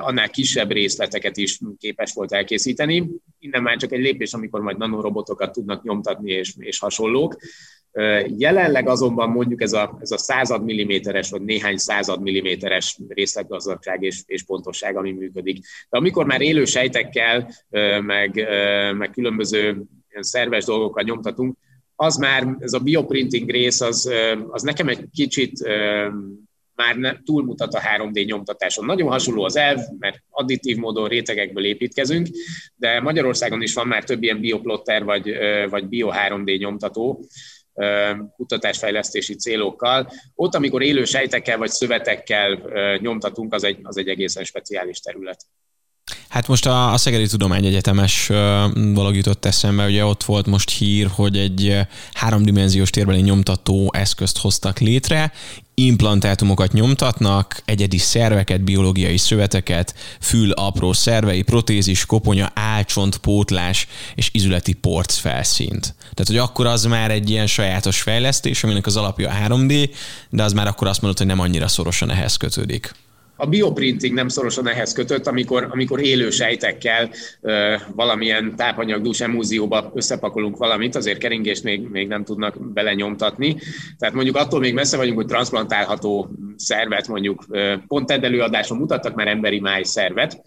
annál 0.00 0.30
kisebb 0.30 0.70
részleteket 0.70 1.36
is 1.36 1.58
képes 1.78 2.12
volt 2.12 2.32
elkészíteni. 2.32 3.10
Innen 3.38 3.62
már 3.62 3.76
csak 3.76 3.92
egy 3.92 4.00
lépés, 4.00 4.32
amikor 4.32 4.60
majd 4.60 4.78
nanorobotokat 4.78 5.52
tudnak 5.52 5.82
nyomtatni, 5.82 6.32
és, 6.32 6.54
és 6.58 6.78
hasonlók. 6.78 7.36
Jelenleg 8.36 8.88
azonban 8.88 9.30
mondjuk 9.30 9.62
ez 9.62 9.72
a, 9.72 9.98
ez 10.00 10.10
a 10.10 10.18
század 10.18 10.64
milliméteres, 10.64 11.30
vagy 11.30 11.42
néhány 11.42 11.76
század 11.76 12.22
milliméteres 12.22 12.98
részletgazdagság 13.08 14.02
és, 14.02 14.22
és 14.26 14.42
pontosság, 14.42 14.96
ami 14.96 15.12
működik. 15.12 15.66
De 15.90 15.98
amikor 15.98 16.26
már 16.26 16.40
élő 16.40 16.64
sejtekkel, 16.64 17.54
meg, 18.00 18.48
meg 18.96 19.10
különböző 19.10 19.82
ilyen 20.10 20.22
szerves 20.22 20.64
dolgokat 20.64 21.04
nyomtatunk, 21.04 21.56
az 21.96 22.16
már, 22.16 22.56
ez 22.58 22.72
a 22.72 22.78
bioprinting 22.78 23.50
rész, 23.50 23.80
az, 23.80 24.10
az 24.48 24.62
nekem 24.62 24.88
egy 24.88 25.04
kicsit 25.14 25.68
már 26.74 26.96
ne, 26.96 27.22
túlmutat 27.24 27.74
a 27.74 27.80
3D 27.80 28.26
nyomtatáson. 28.26 28.84
Nagyon 28.84 29.08
hasonló 29.08 29.44
az 29.44 29.56
elv, 29.56 29.80
mert 29.98 30.22
additív 30.30 30.76
módon 30.76 31.08
rétegekből 31.08 31.64
építkezünk, 31.64 32.28
de 32.76 33.00
Magyarországon 33.00 33.62
is 33.62 33.74
van 33.74 33.86
már 33.86 34.04
több 34.04 34.22
ilyen 34.22 34.40
bioplotter 34.40 35.04
vagy, 35.04 35.32
vagy 35.70 35.88
bio 35.88 36.10
3D 36.12 36.58
nyomtató, 36.58 37.24
kutatásfejlesztési 38.36 39.34
célokkal. 39.34 40.12
Ott, 40.34 40.54
amikor 40.54 40.82
élő 40.82 41.04
sejtekkel 41.04 41.58
vagy 41.58 41.70
szövetekkel 41.70 42.62
nyomtatunk, 42.98 43.54
az 43.54 43.64
egy, 43.64 43.78
az 43.82 43.96
egy 43.96 44.08
egészen 44.08 44.44
speciális 44.44 45.00
terület. 45.00 45.46
Hát 46.28 46.48
most 46.48 46.66
a, 46.66 46.92
a 46.92 46.96
Szegedi 46.96 47.26
Tudományegyetemes 47.26 48.30
dolog 48.74 49.16
jutott 49.16 49.44
eszembe, 49.44 49.86
ugye 49.86 50.04
ott 50.04 50.24
volt 50.24 50.46
most 50.46 50.70
hír, 50.70 51.08
hogy 51.12 51.36
egy 51.36 51.78
háromdimenziós 52.12 52.90
térbeli 52.90 53.20
nyomtató 53.20 53.90
eszközt 53.94 54.38
hoztak 54.38 54.78
létre, 54.78 55.32
implantátumokat 55.74 56.72
nyomtatnak, 56.72 57.62
egyedi 57.64 57.98
szerveket, 57.98 58.60
biológiai 58.60 59.16
szöveteket, 59.16 59.94
fül 60.20 60.50
apró 60.50 60.92
szervei, 60.92 61.42
protézis, 61.42 62.06
koponya, 62.06 62.50
álcsont, 62.54 63.16
pótlás 63.16 63.86
és 64.14 64.28
izületi 64.32 64.72
porc 64.72 65.16
felszínt. 65.16 65.94
Tehát, 66.00 66.26
hogy 66.26 66.36
akkor 66.36 66.66
az 66.66 66.84
már 66.84 67.10
egy 67.10 67.30
ilyen 67.30 67.46
sajátos 67.46 68.00
fejlesztés, 68.00 68.64
aminek 68.64 68.86
az 68.86 68.96
alapja 68.96 69.32
3D, 69.46 69.90
de 70.30 70.42
az 70.42 70.52
már 70.52 70.66
akkor 70.66 70.86
azt 70.86 71.00
mondod, 71.00 71.18
hogy 71.18 71.28
nem 71.28 71.40
annyira 71.40 71.68
szorosan 71.68 72.10
ehhez 72.10 72.36
kötődik. 72.36 72.94
A 73.40 73.46
bioprinting 73.46 74.14
nem 74.14 74.28
szorosan 74.28 74.68
ehhez 74.68 74.92
kötött, 74.92 75.26
amikor, 75.26 75.68
amikor 75.70 76.00
élő 76.00 76.30
sejtekkel 76.30 77.10
ö, 77.40 77.74
valamilyen 77.94 78.56
tápanyagdús 78.56 79.20
emúzióba 79.20 79.90
összepakolunk 79.94 80.56
valamit, 80.56 80.96
azért 80.96 81.18
keringést 81.18 81.62
még, 81.62 81.88
még 81.88 82.08
nem 82.08 82.24
tudnak 82.24 82.72
belenyomtatni. 82.72 83.56
Tehát 83.98 84.14
mondjuk 84.14 84.36
attól 84.36 84.60
még 84.60 84.74
messze 84.74 84.96
vagyunk, 84.96 85.16
hogy 85.16 85.26
transplantálható 85.26 86.30
szervet 86.56 87.08
mondjuk 87.08 87.46
pont 87.86 88.10
előadáson 88.10 88.78
mutattak 88.78 89.14
már 89.14 89.28
emberi 89.28 89.60
máj 89.60 89.82
szervet, 89.82 90.42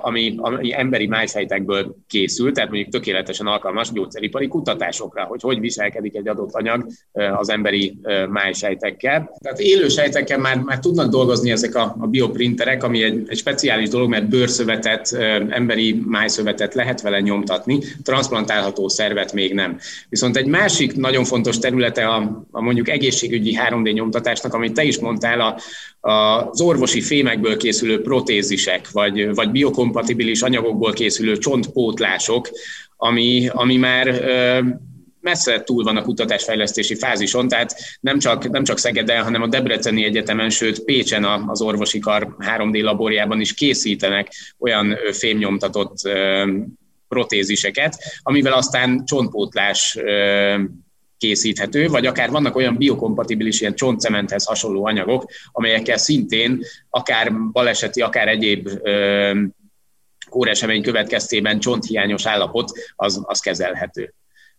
ami, 0.00 0.34
ami 0.36 0.72
emberi 0.72 1.06
májsejtekből 1.06 1.96
készül, 2.08 2.52
tehát 2.52 2.70
mondjuk 2.70 2.92
tökéletesen 2.92 3.46
alkalmas 3.46 3.92
gyógyszeripari 3.92 4.48
kutatásokra, 4.48 5.24
hogy 5.24 5.40
hogy 5.42 5.60
viselkedik 5.60 6.16
egy 6.16 6.28
adott 6.28 6.54
anyag 6.54 6.86
az 7.12 7.48
emberi 7.48 7.98
májsejtekkel. 8.28 9.30
Tehát 9.42 9.58
élő 9.58 9.88
sejtekkel 9.88 10.38
már, 10.38 10.58
már 10.58 10.78
tudnak 10.78 11.10
dolgozni 11.10 11.50
ezek 11.50 11.74
a, 11.74 11.96
a 11.98 12.06
bioprinterek, 12.06 12.82
ami 12.82 13.02
egy, 13.02 13.22
egy 13.26 13.36
speciális 13.36 13.88
dolog, 13.88 14.08
mert 14.08 14.28
bőrszövetet, 14.28 15.12
emberi 15.48 16.02
májszövetet 16.06 16.74
lehet 16.74 17.00
vele 17.00 17.20
nyomtatni, 17.20 17.78
transplantálható 18.02 18.88
szervet 18.88 19.32
még 19.32 19.54
nem. 19.54 19.78
Viszont 20.08 20.36
egy 20.36 20.46
másik 20.46 20.96
nagyon 20.96 21.24
fontos 21.24 21.58
területe 21.58 22.06
a, 22.06 22.46
a 22.50 22.62
mondjuk 22.62 22.88
egészségügyi 22.88 23.58
3D 23.68 23.92
nyomtatásnak, 23.92 24.54
amit 24.54 24.74
te 24.74 24.82
is 24.82 24.98
mondtál, 24.98 25.40
a, 25.40 25.56
az 26.04 26.60
orvosi 26.60 27.00
fémekből 27.00 27.56
készülő 27.56 28.02
protézisek, 28.02 28.90
vagy, 28.90 29.34
vagy 29.34 29.50
biokompatibilis 29.50 30.42
anyagokból 30.42 30.92
készülő 30.92 31.36
csontpótlások, 31.38 32.50
ami, 32.96 33.48
ami 33.52 33.76
már 33.76 34.24
messze 35.20 35.62
túl 35.62 35.84
van 35.84 35.96
a 35.96 36.02
kutatásfejlesztési 36.02 36.94
fázison, 36.94 37.48
tehát 37.48 37.74
nem 38.00 38.18
csak, 38.18 38.50
nem 38.50 38.64
csak 38.64 38.78
Szegeden, 38.78 39.22
hanem 39.22 39.42
a 39.42 39.46
Debreceni 39.46 40.04
Egyetemen, 40.04 40.50
sőt 40.50 40.84
Pécsen 40.84 41.24
az 41.24 41.60
orvosi 41.60 41.98
kar 41.98 42.36
3D 42.38 42.82
laborjában 42.82 43.40
is 43.40 43.54
készítenek 43.54 44.32
olyan 44.58 44.96
fémnyomtatott 45.12 45.96
protéziseket, 47.08 47.96
amivel 48.22 48.52
aztán 48.52 49.04
csontpótlás 49.04 49.98
készíthető, 51.24 51.88
vagy 51.88 52.06
akár 52.06 52.30
vannak 52.30 52.56
olyan 52.56 52.76
biokompatibilis, 52.76 53.60
ilyen 53.60 53.74
csontcementhez 53.74 54.44
hasonló 54.44 54.86
anyagok, 54.86 55.24
amelyekkel 55.52 55.96
szintén 55.96 56.60
akár 56.90 57.32
baleseti, 57.52 58.00
akár 58.00 58.28
egyéb 58.28 58.68
kóresemény 60.28 60.82
következtében 60.82 61.58
csonthiányos 61.58 62.26
állapot, 62.26 62.72
az, 62.96 63.22
az 63.24 63.40
kezelhető. 63.40 64.14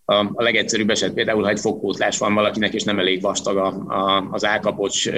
A, 0.05 0.13
a 0.13 0.43
legegyszerűbb 0.43 0.89
eset 0.89 1.13
például, 1.13 1.43
ha 1.43 1.49
egy 1.49 1.59
fogpótlás 1.59 2.17
van 2.17 2.33
valakinek, 2.33 2.73
és 2.73 2.83
nem 2.83 2.99
elég 2.99 3.21
vastag 3.21 3.57
a, 3.57 3.67
a, 3.67 4.27
az 4.31 4.45
állkapocs 4.45 5.09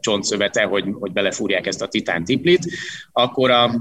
csontszövete, 0.00 0.62
hogy, 0.62 0.84
hogy 0.92 1.12
belefúrják 1.12 1.66
ezt 1.66 1.82
a 1.82 1.88
titán 1.88 2.24
tiplit, 2.24 2.66
akkor 3.12 3.50
a, 3.50 3.80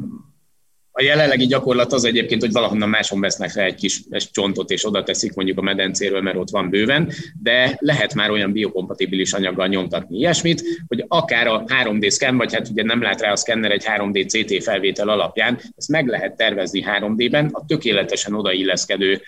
a 0.99 1.03
jelenlegi 1.03 1.45
gyakorlat 1.45 1.93
az 1.93 2.03
egyébként, 2.03 2.41
hogy 2.41 2.51
valahonnan 2.51 2.89
máson 2.89 3.19
vesznek 3.19 3.53
le 3.53 3.63
egy 3.63 3.75
kis 3.75 4.01
csontot, 4.31 4.69
és 4.69 4.85
oda 4.85 5.03
teszik 5.03 5.33
mondjuk 5.33 5.57
a 5.57 5.61
medencéről, 5.61 6.21
mert 6.21 6.37
ott 6.37 6.49
van 6.49 6.69
bőven, 6.69 7.11
de 7.41 7.77
lehet 7.79 8.13
már 8.13 8.29
olyan 8.29 8.51
biokompatibilis 8.51 9.33
anyaggal 9.33 9.67
nyomtatni 9.67 10.17
ilyesmit, 10.17 10.63
hogy 10.87 11.05
akár 11.07 11.47
a 11.47 11.63
3D 11.63 12.11
scan, 12.11 12.37
vagy 12.37 12.53
hát 12.53 12.69
ugye 12.69 12.83
nem 12.83 13.01
lát 13.01 13.21
rá 13.21 13.31
a 13.31 13.35
szkenner 13.35 13.71
egy 13.71 13.83
3D 13.85 14.27
CT 14.27 14.63
felvétel 14.63 15.09
alapján, 15.09 15.59
ezt 15.75 15.89
meg 15.89 16.07
lehet 16.07 16.35
tervezni 16.35 16.85
3D-ben, 16.87 17.49
a 17.51 17.65
tökéletesen 17.65 18.33
odailleszkedő 18.33 19.21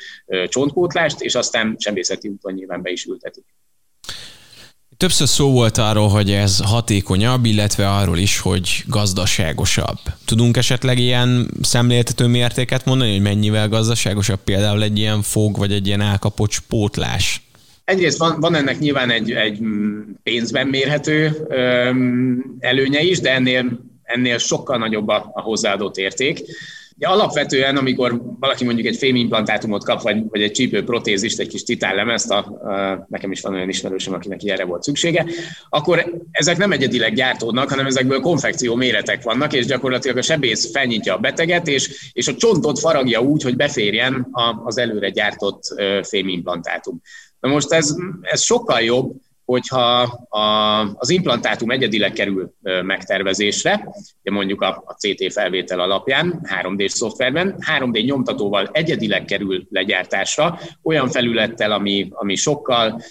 csontpótlást, 0.45 1.21
és 1.21 1.35
aztán 1.35 1.75
sebészeti 1.79 2.27
úton 2.27 2.53
nyilván 2.53 2.81
be 2.81 2.89
is 2.89 3.05
ültetik. 3.05 3.45
Többször 5.01 5.27
szó 5.27 5.51
volt 5.51 5.77
arról, 5.77 6.07
hogy 6.07 6.31
ez 6.31 6.59
hatékonyabb, 6.63 7.45
illetve 7.45 7.89
arról 7.89 8.17
is, 8.17 8.39
hogy 8.39 8.83
gazdaságosabb. 8.87 9.97
Tudunk 10.25 10.57
esetleg 10.57 10.99
ilyen 10.99 11.51
szemléltető 11.61 12.27
mértéket 12.27 12.85
mondani, 12.85 13.11
hogy 13.11 13.21
mennyivel 13.21 13.69
gazdaságosabb 13.69 14.39
például 14.43 14.83
egy 14.83 14.97
ilyen 14.97 15.21
fog 15.21 15.57
vagy 15.57 15.71
egy 15.71 15.87
ilyen 15.87 16.01
álkapocs 16.01 16.59
pótlás? 16.59 17.41
Egyrészt 17.85 18.17
van, 18.17 18.39
van 18.39 18.55
ennek 18.55 18.79
nyilván 18.79 19.09
egy, 19.09 19.31
egy 19.31 19.59
pénzben 20.23 20.67
mérhető 20.67 21.47
előnye 22.59 23.01
is, 23.01 23.19
de 23.19 23.33
ennél, 23.33 23.79
ennél 24.03 24.37
sokkal 24.37 24.77
nagyobb 24.77 25.07
a, 25.07 25.31
a 25.33 25.41
hozzáadott 25.41 25.97
érték. 25.97 26.39
Ja, 26.97 27.09
alapvetően, 27.09 27.77
amikor 27.77 28.21
valaki 28.39 28.63
mondjuk 28.63 28.87
egy 28.87 28.97
fémimplantátumot 28.97 29.83
kap, 29.83 30.01
vagy, 30.01 30.23
vagy 30.29 30.41
egy 30.41 30.51
csípő 30.51 30.83
protézist, 30.83 31.39
egy 31.39 31.47
kis 31.47 31.63
titánlemezt, 31.63 32.31
a, 32.31 32.37
a, 32.37 33.05
nekem 33.09 33.31
is 33.31 33.41
van 33.41 33.53
olyan 33.53 33.69
ismerősöm, 33.69 34.13
akinek 34.13 34.43
ilyenre 34.43 34.65
volt 34.65 34.83
szüksége, 34.83 35.25
akkor 35.69 36.21
ezek 36.31 36.57
nem 36.57 36.71
egyedileg 36.71 37.13
gyártódnak, 37.13 37.69
hanem 37.69 37.85
ezekből 37.85 38.19
konfekció 38.19 38.75
méretek 38.75 39.23
vannak, 39.23 39.53
és 39.53 39.65
gyakorlatilag 39.65 40.17
a 40.17 40.21
sebész 40.21 40.71
felnyitja 40.71 41.15
a 41.15 41.19
beteget, 41.19 41.67
és, 41.67 42.11
és 42.13 42.27
a 42.27 42.35
csontot 42.35 42.79
faragja 42.79 43.21
úgy, 43.21 43.43
hogy 43.43 43.55
beférjen 43.55 44.27
az 44.63 44.77
előre 44.77 45.09
gyártott 45.09 45.63
fémimplantátum. 46.01 47.01
Na 47.39 47.49
most 47.49 47.71
ez, 47.71 47.95
ez 48.21 48.41
sokkal 48.41 48.81
jobb, 48.81 49.15
hogyha 49.45 50.01
a, 50.29 50.39
az 50.95 51.09
implantátum 51.09 51.71
egyedileg 51.71 52.11
kerül 52.11 52.53
megtervezésre, 52.61 53.93
mondjuk 54.23 54.61
a, 54.61 54.83
a 54.85 54.93
CT 54.93 55.33
felvétel 55.33 55.79
alapján, 55.79 56.41
3D 56.61 56.87
szoftverben, 56.87 57.55
3D 57.77 58.05
nyomtatóval 58.05 58.69
egyedileg 58.71 59.25
kerül 59.25 59.67
legyártásra, 59.69 60.59
olyan 60.83 61.09
felülettel, 61.09 61.71
ami, 61.71 62.07
ami 62.11 62.35
sokkal 62.35 63.01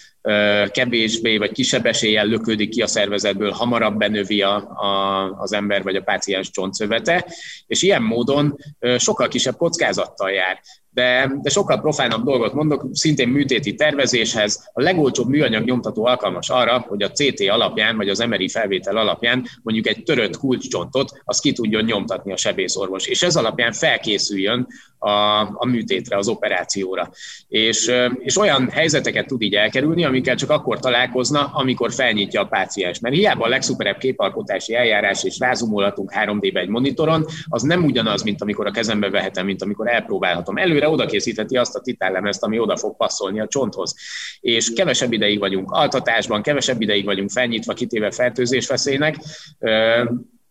kevésbé 0.67 1.37
vagy 1.37 1.53
kisebb 1.53 1.87
eséllyel 1.87 2.27
löködik 2.27 2.69
ki 2.69 2.83
a 2.83 2.87
szervezetből, 2.87 3.51
hamarabb 3.51 3.97
benövi 3.97 4.43
a, 4.43 4.55
a, 4.57 5.25
az 5.39 5.53
ember 5.53 5.83
vagy 5.83 5.97
a 5.97 6.03
páciens 6.03 6.51
csontszövete, 6.51 7.27
és 7.67 7.83
ilyen 7.83 8.03
módon 8.03 8.59
sokkal 8.97 9.29
kisebb 9.29 9.57
kockázattal 9.57 10.31
jár 10.31 10.61
de, 11.01 11.33
de 11.43 11.51
sokkal 11.51 11.81
profánabb 11.81 12.25
dolgot 12.25 12.53
mondok, 12.53 12.87
szintén 12.93 13.29
műtéti 13.29 13.75
tervezéshez. 13.75 14.71
A 14.73 14.83
legolcsóbb 14.83 15.29
műanyag 15.29 15.65
nyomtató 15.65 16.07
alkalmas 16.07 16.49
arra, 16.49 16.85
hogy 16.89 17.03
a 17.03 17.11
CT 17.11 17.49
alapján, 17.49 17.97
vagy 17.97 18.09
az 18.09 18.19
MRI 18.19 18.49
felvétel 18.49 18.97
alapján 18.97 19.47
mondjuk 19.63 19.87
egy 19.87 20.03
törött 20.03 20.37
kulcscsontot, 20.37 21.21
az 21.25 21.41
ki 21.41 21.53
tudjon 21.53 21.85
nyomtatni 21.85 22.33
a 22.33 22.37
sebészorvos, 22.37 23.07
és 23.07 23.23
ez 23.23 23.37
alapján 23.37 23.73
felkészüljön 23.73 24.67
a, 25.01 25.41
a 25.41 25.67
műtétre, 25.67 26.17
az 26.17 26.29
operációra. 26.29 27.11
És, 27.49 27.93
és 28.19 28.37
olyan 28.37 28.71
helyzeteket 28.71 29.27
tud 29.27 29.43
így 29.43 29.55
elkerülni, 29.55 30.05
amikkel 30.05 30.37
csak 30.37 30.51
akkor 30.51 30.81
találkozna, 30.81 31.51
amikor 31.53 31.93
felnyitja 31.93 32.41
a 32.41 32.47
páciens. 32.47 33.01
Mert 33.01 33.15
hiába 33.15 33.45
a 33.45 33.49
legszuperebb 33.49 33.99
képalkotási 33.99 34.75
eljárás 34.75 35.25
és 35.25 35.39
rázumolhatunk 35.39 36.13
3D-be 36.25 36.61
egy 36.61 36.69
monitoron, 36.69 37.27
az 37.49 37.63
nem 37.63 37.85
ugyanaz, 37.85 38.23
mint 38.23 38.43
amikor 38.43 38.67
a 38.67 38.71
kezembe 38.71 39.11
vehetem, 39.11 39.47
mint 39.47 39.63
amikor 39.63 39.89
elpróbálhatom. 39.89 40.57
Előre 40.57 40.89
oda 40.91 41.07
készítheti 41.07 41.57
azt 41.57 41.75
a 41.75 41.81
titánlemezt, 41.81 42.43
ami 42.43 42.59
oda 42.59 42.77
fog 42.77 42.97
passzolni 42.97 43.41
a 43.41 43.47
csonthoz. 43.47 43.95
És 44.41 44.73
kevesebb 44.73 45.13
ideig 45.13 45.39
vagyunk 45.39 45.71
altatásban, 45.71 46.43
kevesebb 46.43 46.81
ideig 46.81 47.05
vagyunk 47.05 47.31
felnyitva, 47.31 47.75
kitéve 47.75 48.11
fertőzés 48.11 48.67
veszélynek, 48.67 49.17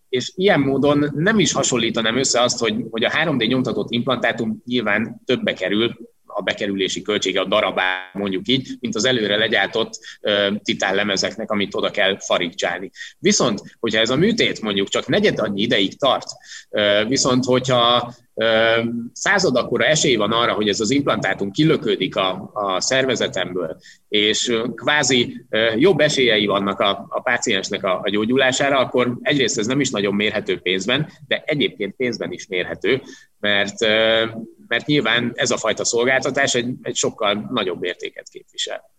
és 0.09 0.31
ilyen 0.35 0.59
módon 0.59 1.11
nem 1.15 1.39
is 1.39 1.51
hasonlítanám 1.51 2.17
össze 2.17 2.41
azt, 2.41 2.59
hogy, 2.59 2.85
hogy 2.89 3.03
a 3.03 3.09
3D 3.09 3.47
nyomtatott 3.47 3.91
implantátum 3.91 4.61
nyilván 4.65 5.21
többe 5.25 5.53
kerül, 5.53 5.97
a 6.39 6.41
bekerülési 6.41 7.01
költsége 7.01 7.39
a 7.39 7.45
darabá, 7.45 8.09
mondjuk 8.13 8.47
így, 8.47 8.69
mint 8.79 8.95
az 8.95 9.05
előre 9.05 9.35
legyártott 9.35 9.99
titánlemezeknek, 10.63 11.51
amit 11.51 11.75
oda 11.75 11.91
kell 11.91 12.19
farigcsálni. 12.19 12.91
Viszont, 13.17 13.61
hogyha 13.79 13.99
ez 14.01 14.09
a 14.09 14.15
műtét 14.15 14.61
mondjuk 14.61 14.87
csak 14.87 15.07
negyed 15.07 15.39
annyi 15.39 15.61
ideig 15.61 15.97
tart, 15.97 16.27
viszont 17.07 17.45
hogyha 17.45 18.13
század 19.13 19.55
akkora 19.55 19.85
esély 19.85 20.15
van 20.15 20.31
arra, 20.31 20.53
hogy 20.53 20.69
ez 20.69 20.79
az 20.79 20.89
implantátum 20.91 21.51
kilöködik 21.51 22.15
a, 22.15 22.49
a 22.53 22.81
szervezetemből, 22.81 23.79
és 24.07 24.61
kvázi 24.75 25.45
jobb 25.75 25.99
esélyei 25.99 26.45
vannak 26.45 26.79
a, 26.79 27.05
a 27.09 27.21
páciensnek 27.21 27.83
a, 27.83 27.99
a 28.03 28.09
gyógyulására, 28.09 28.77
akkor 28.77 29.17
egyrészt 29.21 29.57
ez 29.57 29.67
nem 29.67 29.79
is 29.79 29.89
nagyon 29.89 30.15
mérhető 30.15 30.59
pénzben, 30.59 31.09
de 31.27 31.43
egyébként 31.45 31.95
pénzben 31.95 32.31
is 32.31 32.47
mérhető, 32.47 33.01
mert, 33.39 33.75
mert 34.69 34.85
nyilván 34.85 35.31
ez 35.35 35.51
a 35.51 35.57
fajta 35.57 35.85
szolgáltatás 35.85 36.53
egy, 36.53 36.73
egy 36.81 36.95
sokkal 36.95 37.47
nagyobb 37.51 37.83
értéket 37.83 38.29
képvisel. 38.29 38.97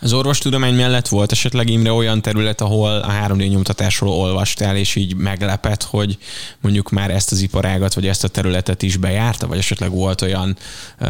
Az 0.00 0.12
orvostudomány 0.12 0.74
mellett 0.74 1.08
volt 1.08 1.32
esetleg 1.32 1.68
Imre 1.68 1.92
olyan 1.92 2.22
terület, 2.22 2.60
ahol 2.60 2.90
a 2.90 3.12
3D 3.26 3.48
nyomtatásról 3.48 4.12
olvastál, 4.12 4.76
és 4.76 4.94
így 4.94 5.16
meglepett, 5.16 5.82
hogy 5.82 6.18
mondjuk 6.60 6.90
már 6.90 7.10
ezt 7.10 7.32
az 7.32 7.40
iparágat, 7.40 7.94
vagy 7.94 8.06
ezt 8.06 8.24
a 8.24 8.28
területet 8.28 8.82
is 8.82 8.96
bejárta, 8.96 9.46
vagy 9.46 9.58
esetleg 9.58 9.90
volt 9.90 10.22
olyan 10.22 10.56
uh, 11.00 11.08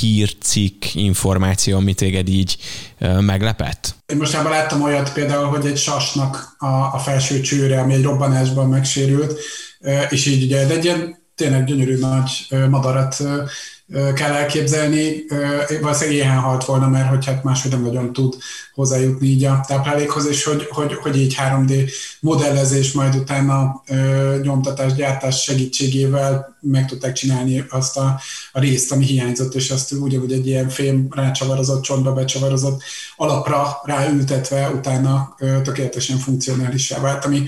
hírcikk, 0.00 0.84
információ, 0.94 1.76
ami 1.76 1.94
téged 1.94 2.28
így 2.28 2.56
uh, 3.00 3.20
meglepett? 3.20 3.94
Én 4.06 4.16
most 4.16 4.32
már 4.32 4.44
láttam 4.44 4.82
olyat 4.82 5.12
például, 5.12 5.46
hogy 5.46 5.66
egy 5.66 5.78
sasnak 5.78 6.56
a, 6.58 6.66
a 6.66 6.98
felső 6.98 7.40
csőre, 7.40 7.80
ami 7.80 7.94
egy 7.94 8.02
robbanásban 8.02 8.68
megsérült, 8.68 9.40
és 10.08 10.26
így 10.26 10.42
ugye 10.42 10.68
egy 10.68 10.84
ilyen 10.84 11.19
tényleg 11.40 11.64
gyönyörű 11.64 11.98
nagy 11.98 12.46
madarat 12.70 13.16
kell 14.14 14.32
elképzelni. 14.32 15.24
Valószínűleg 15.80 16.18
ilyen 16.18 16.38
halt 16.38 16.64
volna, 16.64 16.88
mert 16.88 17.08
hogy 17.08 17.26
hát 17.26 17.44
máshogy 17.44 17.70
nem 17.70 17.82
nagyon 17.82 18.12
tud 18.12 18.36
hozzájutni 18.74 19.26
így 19.26 19.44
a 19.44 19.64
táplálékhoz, 19.66 20.26
és 20.26 20.44
hogy, 20.44 20.66
hogy, 20.70 20.94
hogy 20.94 21.16
így 21.16 21.36
3D 21.38 21.92
modellezés 22.20 22.92
majd 22.92 23.14
utána 23.14 23.82
nyomtatás, 24.42 24.94
gyártás 24.94 25.42
segítségével 25.42 26.58
meg 26.60 26.86
tudták 26.86 27.12
csinálni 27.12 27.64
azt 27.68 27.96
a, 27.96 28.20
a 28.52 28.60
részt, 28.60 28.92
ami 28.92 29.04
hiányzott, 29.04 29.54
és 29.54 29.70
azt 29.70 29.92
ugyanúgy 29.92 30.32
egy 30.32 30.46
ilyen 30.46 30.68
fém 30.68 31.06
rácsavarozott, 31.10 31.82
csontba 31.82 32.12
becsavarozott 32.12 32.82
alapra 33.16 33.80
ráültetve 33.84 34.70
utána 34.70 35.36
tökéletesen 35.62 36.18
funkcionálissá 36.18 37.00
vált, 37.00 37.24
ami 37.24 37.42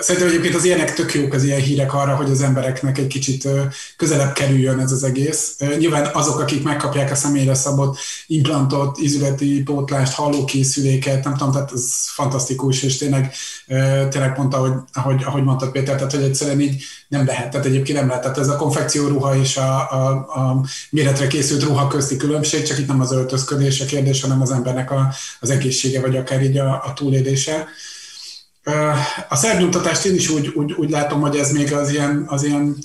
Szerintem 0.00 0.28
egyébként 0.28 0.54
az 0.54 0.64
ilyenek 0.64 0.94
tök 0.94 1.14
jók 1.14 1.32
az 1.34 1.42
ilyen 1.42 1.60
hírek 1.60 1.94
arra, 1.94 2.16
hogy 2.16 2.30
az 2.30 2.42
embereknek 2.42 2.98
egy 2.98 3.06
kicsit 3.06 3.48
közelebb 3.96 4.32
kerüljön 4.32 4.78
ez 4.78 4.92
az 4.92 5.04
egész. 5.04 5.56
Nyilván 5.78 6.10
azok, 6.12 6.40
akik 6.40 6.62
megkapják 6.62 7.10
a 7.10 7.14
személyre 7.14 7.54
szabott 7.54 7.98
implantot, 8.26 8.98
izületi 8.98 9.62
pótlást, 9.62 10.12
hallókészüléket, 10.12 11.24
nem 11.24 11.36
tudom, 11.36 11.52
tehát 11.52 11.72
ez 11.72 11.92
fantasztikus, 12.06 12.82
és 12.82 12.96
tényleg, 12.96 13.34
tényleg 14.08 14.34
pont 14.34 14.54
ahogy, 14.54 14.72
ahogy, 14.92 15.22
ahogy 15.24 15.42
mondtad 15.44 15.70
Péter, 15.70 15.96
tehát 15.96 16.12
hogy 16.12 16.22
egyszerűen 16.22 16.60
így 16.60 16.82
nem 17.08 17.26
lehet, 17.26 17.50
tehát 17.50 17.66
egyébként 17.66 17.98
nem 17.98 18.06
lehet. 18.06 18.22
Tehát 18.22 18.38
ez 18.38 18.48
a 18.48 18.56
konfekció 18.56 19.08
ruha 19.08 19.36
és 19.36 19.56
a, 19.56 19.90
a, 19.90 20.08
a 20.10 20.64
méretre 20.90 21.26
készült 21.26 21.62
ruha 21.62 21.86
közti 21.86 22.16
különbség, 22.16 22.62
csak 22.62 22.78
itt 22.78 22.88
nem 22.88 23.00
az 23.00 23.12
öltözködés 23.12 23.80
a 23.80 23.84
kérdés, 23.84 24.20
hanem 24.20 24.40
az 24.40 24.50
embernek 24.50 24.90
a, 24.90 25.12
az 25.40 25.50
egészsége, 25.50 26.00
vagy 26.00 26.16
akár 26.16 26.42
így 26.42 26.58
a, 26.58 26.70
a 26.72 26.92
túlélése. 26.94 27.68
A 29.28 29.36
szervnyomtatást 29.36 30.04
én 30.04 30.14
is 30.14 30.28
úgy, 30.28 30.48
úgy, 30.48 30.72
úgy 30.72 30.90
látom, 30.90 31.20
hogy 31.20 31.36
ez 31.36 31.52
még 31.52 31.72
az 31.72 31.90
ilyen, 31.90 32.24
az 32.28 32.42
ilyen 32.42 32.76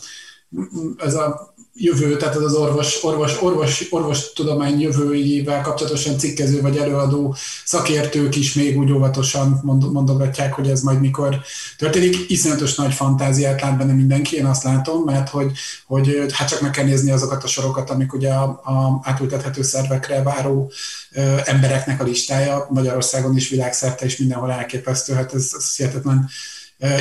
ez 0.97 1.15
a 1.15 1.54
jövő, 1.77 2.17
tehát 2.17 2.35
az 2.35 2.53
orvos, 2.53 3.03
orvos, 3.03 3.41
orvos, 3.41 3.87
orvos 3.89 4.33
tudomány 4.33 4.81
jövőjével 4.81 5.61
kapcsolatosan 5.61 6.17
cikkező 6.17 6.61
vagy 6.61 6.77
előadó 6.77 7.35
szakértők 7.65 8.35
is 8.35 8.53
még 8.53 8.77
úgy 8.77 8.91
óvatosan 8.91 9.59
mondogatják, 9.91 10.53
hogy 10.53 10.69
ez 10.69 10.81
majd 10.81 10.99
mikor 10.99 11.39
történik. 11.77 12.29
Iszonyatos 12.29 12.75
nagy 12.75 12.93
fantáziát 12.93 13.61
lát 13.61 13.77
benne 13.77 13.93
mindenki, 13.93 14.35
én 14.35 14.45
azt 14.45 14.63
látom, 14.63 15.03
mert 15.03 15.29
hogy, 15.29 15.51
hogy 15.85 16.25
hát 16.31 16.47
csak 16.47 16.61
meg 16.61 16.71
kell 16.71 16.85
nézni 16.85 17.11
azokat 17.11 17.43
a 17.43 17.47
sorokat, 17.47 17.89
amik 17.89 18.13
ugye 18.13 18.33
a, 18.33 18.43
a 18.43 18.99
átültethető 19.03 19.61
szervekre 19.61 20.23
váró 20.23 20.71
ö, 21.11 21.37
embereknek 21.43 22.01
a 22.01 22.03
listája 22.03 22.67
Magyarországon 22.69 23.35
is, 23.35 23.49
világszerte 23.49 24.05
is 24.05 24.17
mindenhol 24.17 24.51
elképesztő, 24.51 25.13
hát 25.13 25.33
ez, 25.33 25.51
ez 25.57 25.75
hihetetlen 25.75 26.29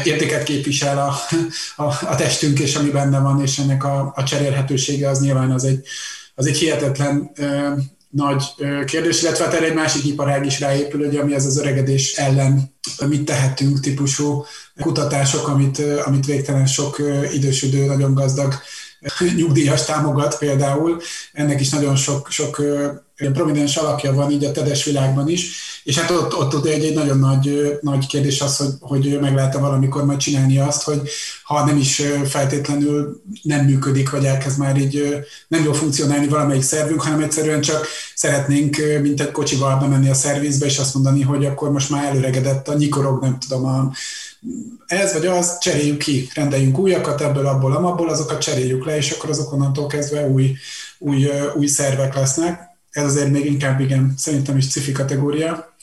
értéket 0.04 0.42
képvisel 0.42 0.98
a, 0.98 1.14
a, 1.82 1.84
a 1.84 2.14
testünk, 2.16 2.58
és 2.58 2.74
ami 2.74 2.90
benne 2.90 3.18
van, 3.18 3.42
és 3.42 3.58
ennek 3.58 3.84
a, 3.84 4.12
a 4.16 4.22
cserélhetősége 4.22 5.08
az 5.08 5.20
nyilván 5.20 5.50
az 5.50 5.64
egy, 5.64 5.87
az 6.34 6.46
egy 6.46 6.56
hihetetlen 6.56 7.32
nagy 8.10 8.44
kérdés, 8.84 9.22
illetve 9.22 9.44
hát 9.44 9.54
erre 9.54 9.66
egy 9.66 9.74
másik 9.74 10.04
iparág 10.04 10.46
is 10.46 10.60
ráépül, 10.60 11.04
hogy 11.04 11.16
ami 11.16 11.34
az 11.34 11.44
az 11.44 11.58
öregedés 11.58 12.12
ellen 12.12 12.74
mit 13.06 13.24
tehetünk 13.24 13.80
típusú 13.80 14.44
kutatások, 14.80 15.48
amit, 15.48 15.82
amit 16.04 16.26
végtelen 16.26 16.66
sok 16.66 17.02
idősödő, 17.32 17.87
nagyon 17.87 18.14
gazdag 18.14 18.54
nyugdíjas 19.37 19.84
támogat 19.84 20.38
például. 20.38 21.00
Ennek 21.32 21.60
is 21.60 21.68
nagyon 21.68 21.96
sok, 21.96 22.30
sok 22.30 22.62
prominens 23.16 23.76
alakja 23.76 24.12
van 24.12 24.30
így 24.30 24.44
a 24.44 24.52
tedes 24.52 24.84
világban 24.84 25.28
is, 25.28 25.56
és 25.85 25.99
hát 25.99 26.11
ott, 26.11 26.37
ott, 26.37 26.55
ott 26.55 26.66
egy, 26.66 26.85
egy 26.85 26.94
nagyon 26.94 27.18
nagy, 27.18 27.79
nagy 27.81 28.07
kérdés 28.07 28.40
az, 28.40 28.57
hogy, 28.57 28.73
hogy 28.81 29.18
meg 29.20 29.35
lehet-e 29.35 29.59
valamikor 29.59 30.05
majd 30.05 30.18
csinálni 30.18 30.59
azt, 30.59 30.83
hogy 30.83 31.01
ha 31.42 31.64
nem 31.64 31.77
is 31.77 32.03
feltétlenül 32.25 33.23
nem 33.42 33.64
működik, 33.64 34.11
vagy 34.11 34.25
elkezd 34.25 34.59
már 34.59 34.77
így 34.77 35.25
nem 35.49 35.64
jól 35.64 35.75
funkcionálni 35.75 36.29
valamelyik 36.29 36.62
szervünk, 36.62 37.03
hanem 37.03 37.23
egyszerűen 37.23 37.61
csak 37.61 37.87
szeretnénk, 38.14 38.77
mint 39.03 39.20
egy 39.20 39.31
kocsival 39.31 39.79
bemenni 39.79 40.11
a 40.11 40.14
szervizbe, 40.14 40.66
és 40.66 40.79
azt 40.79 40.94
mondani, 40.94 41.23
hogy 41.23 41.44
akkor 41.44 41.70
most 41.70 41.90
már 41.90 42.05
előregedett 42.05 42.68
a 42.68 42.75
nyikorog, 42.75 43.23
nem 43.23 43.38
tudom, 43.38 43.64
a, 43.64 43.92
ez 44.87 45.12
vagy 45.12 45.27
az, 45.27 45.59
cseréljük 45.59 45.99
ki, 45.99 46.29
rendeljünk 46.35 46.79
újakat 46.79 47.20
ebből, 47.20 47.47
abból, 47.47 47.73
amabból, 47.73 48.09
azokat 48.09 48.40
cseréljük 48.40 48.85
le, 48.85 48.97
és 48.97 49.11
akkor 49.11 49.31
azok 49.31 49.53
onnantól 49.53 49.87
kezdve 49.87 50.27
új, 50.27 50.57
új, 50.99 51.29
új 51.57 51.66
szervek 51.66 52.14
lesznek 52.14 52.73
ez 52.94 53.05
azért 53.05 53.31
még 53.31 53.44
inkább 53.44 53.81
igen, 53.81 54.14
szerintem 54.16 54.57
is 54.57 54.68
cifi 54.68 54.92
kategória. 54.92 55.73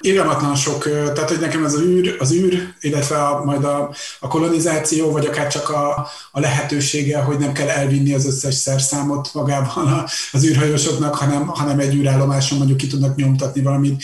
Irgalmatlan 0.00 0.56
sok, 0.56 0.84
tehát 0.84 1.28
hogy 1.28 1.40
nekem 1.40 1.64
ez 1.64 1.74
az 1.74 1.80
űr, 1.80 2.16
az 2.18 2.32
űr 2.32 2.74
illetve 2.80 3.16
a, 3.16 3.44
majd 3.44 3.64
a, 3.64 3.94
a 4.20 4.28
kolonizáció, 4.28 5.10
vagy 5.10 5.26
akár 5.26 5.46
csak 5.48 5.68
a, 5.68 6.08
a 6.32 6.40
lehetősége, 6.40 7.18
hogy 7.18 7.38
nem 7.38 7.52
kell 7.52 7.68
elvinni 7.68 8.14
az 8.14 8.26
összes 8.26 8.54
szerszámot 8.54 9.30
magában 9.34 10.04
az 10.32 10.44
űrhajósoknak, 10.44 11.14
hanem, 11.14 11.46
hanem 11.46 11.78
egy 11.78 11.94
űrállomáson 11.94 12.58
mondjuk 12.58 12.78
ki 12.78 12.86
tudnak 12.86 13.16
nyomtatni 13.16 13.62
valamit 13.62 14.02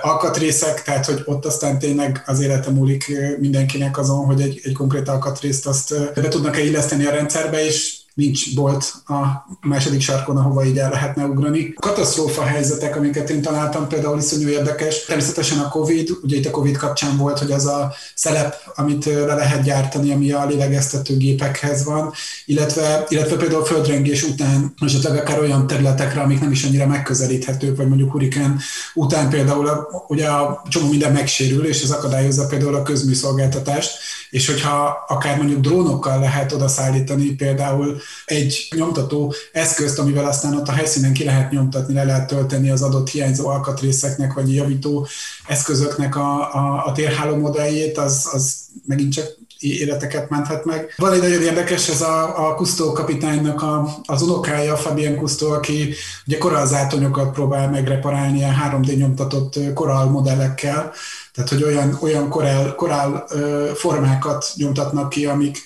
alkatrészek, 0.00 0.82
tehát 0.82 1.06
hogy 1.06 1.22
ott 1.24 1.44
aztán 1.44 1.78
tényleg 1.78 2.22
az 2.26 2.40
élete 2.40 2.70
múlik 2.70 3.12
mindenkinek 3.38 3.98
azon, 3.98 4.24
hogy 4.24 4.40
egy, 4.40 4.60
egy 4.62 4.72
konkrét 4.72 5.08
alkatrészt 5.08 5.66
azt 5.66 6.12
be 6.14 6.28
tudnak-e 6.28 6.60
illeszteni 6.60 7.04
a 7.04 7.10
rendszerbe, 7.10 7.64
és 7.64 7.99
nincs 8.14 8.54
bolt 8.54 8.94
a 9.06 9.46
második 9.60 10.00
sarkon, 10.00 10.36
ahova 10.36 10.64
így 10.64 10.78
el 10.78 10.90
lehetne 10.90 11.24
ugrani. 11.24 11.72
Katasztrófa 11.72 12.42
helyzetek, 12.42 12.96
amiket 12.96 13.30
én 13.30 13.42
találtam, 13.42 13.88
például 13.88 14.18
iszonyú 14.18 14.48
érdekes. 14.48 15.04
Természetesen 15.04 15.58
a 15.58 15.68
COVID, 15.68 16.10
ugye 16.22 16.36
itt 16.36 16.46
a 16.46 16.50
COVID 16.50 16.76
kapcsán 16.76 17.16
volt, 17.16 17.38
hogy 17.38 17.50
az 17.50 17.66
a 17.66 17.92
szelep, 18.14 18.54
amit 18.74 19.04
le 19.04 19.34
lehet 19.34 19.62
gyártani, 19.62 20.12
ami 20.12 20.32
a 20.32 20.46
lélegeztető 20.46 21.16
gépekhez 21.16 21.84
van, 21.84 22.12
illetve, 22.44 23.04
illetve 23.08 23.36
például 23.36 23.64
földrengés 23.64 24.22
után, 24.22 24.74
esetleg 24.80 25.16
akár 25.16 25.38
olyan 25.38 25.66
területekre, 25.66 26.20
amik 26.20 26.40
nem 26.40 26.50
is 26.50 26.64
annyira 26.64 26.86
megközelíthetők, 26.86 27.76
vagy 27.76 27.88
mondjuk 27.88 28.10
hurikán 28.10 28.60
után 28.94 29.28
például 29.28 29.68
a, 29.68 30.04
ugye 30.08 30.26
a 30.26 30.62
csomó 30.68 30.88
minden 30.88 31.12
megsérül, 31.12 31.66
és 31.66 31.82
ez 31.82 31.90
akadályozza 31.90 32.46
például 32.46 32.74
a 32.74 32.82
közműszolgáltatást, 32.82 33.98
és 34.30 34.46
hogyha 34.46 35.04
akár 35.08 35.36
mondjuk 35.36 35.60
drónokkal 35.60 36.20
lehet 36.20 36.52
oda 36.52 36.68
szállítani 36.68 37.34
például 37.34 37.99
egy 38.24 38.68
nyomtató 38.76 39.34
eszközt, 39.52 39.98
amivel 39.98 40.26
aztán 40.26 40.56
ott 40.56 40.68
a 40.68 40.72
helyszínen 40.72 41.12
ki 41.12 41.24
lehet 41.24 41.50
nyomtatni, 41.50 41.94
le 41.94 42.04
lehet 42.04 42.26
tölteni 42.26 42.70
az 42.70 42.82
adott 42.82 43.10
hiányzó 43.10 43.48
alkatrészeknek, 43.48 44.32
vagy 44.32 44.54
javító 44.54 45.06
eszközöknek 45.46 46.16
a, 46.16 46.54
a, 46.54 46.86
a 46.86 46.92
térháló 46.92 47.36
modelljét, 47.36 47.98
az, 47.98 48.28
az 48.32 48.54
megint 48.86 49.12
csak 49.12 49.38
életeket 49.60 50.28
menthet 50.28 50.64
meg. 50.64 50.94
Van 50.96 51.12
egy 51.12 51.20
nagyon 51.20 51.42
érdekes, 51.42 51.88
ez 51.88 52.00
a, 52.00 52.48
a 52.48 52.54
Kusztó 52.54 52.92
kapitánynak 52.92 53.62
a, 53.62 53.96
az 54.04 54.22
unokája, 54.22 54.76
Fabien 54.76 55.16
Kusztó, 55.16 55.50
aki 55.50 55.94
ugye 56.26 56.38
korallzátonyokat 56.38 57.32
próbál 57.32 57.70
megreparálni 57.70 58.36
ilyen 58.36 58.56
3D 58.70 58.96
nyomtatott 58.96 59.58
korall 59.74 60.04
modellekkel, 60.04 60.92
tehát 61.34 61.50
hogy 61.50 61.62
olyan, 61.62 61.98
olyan 62.02 62.28
korál, 62.28 62.74
korál 62.74 63.26
formákat 63.74 64.46
nyomtatnak 64.54 65.08
ki, 65.08 65.26
amik, 65.26 65.58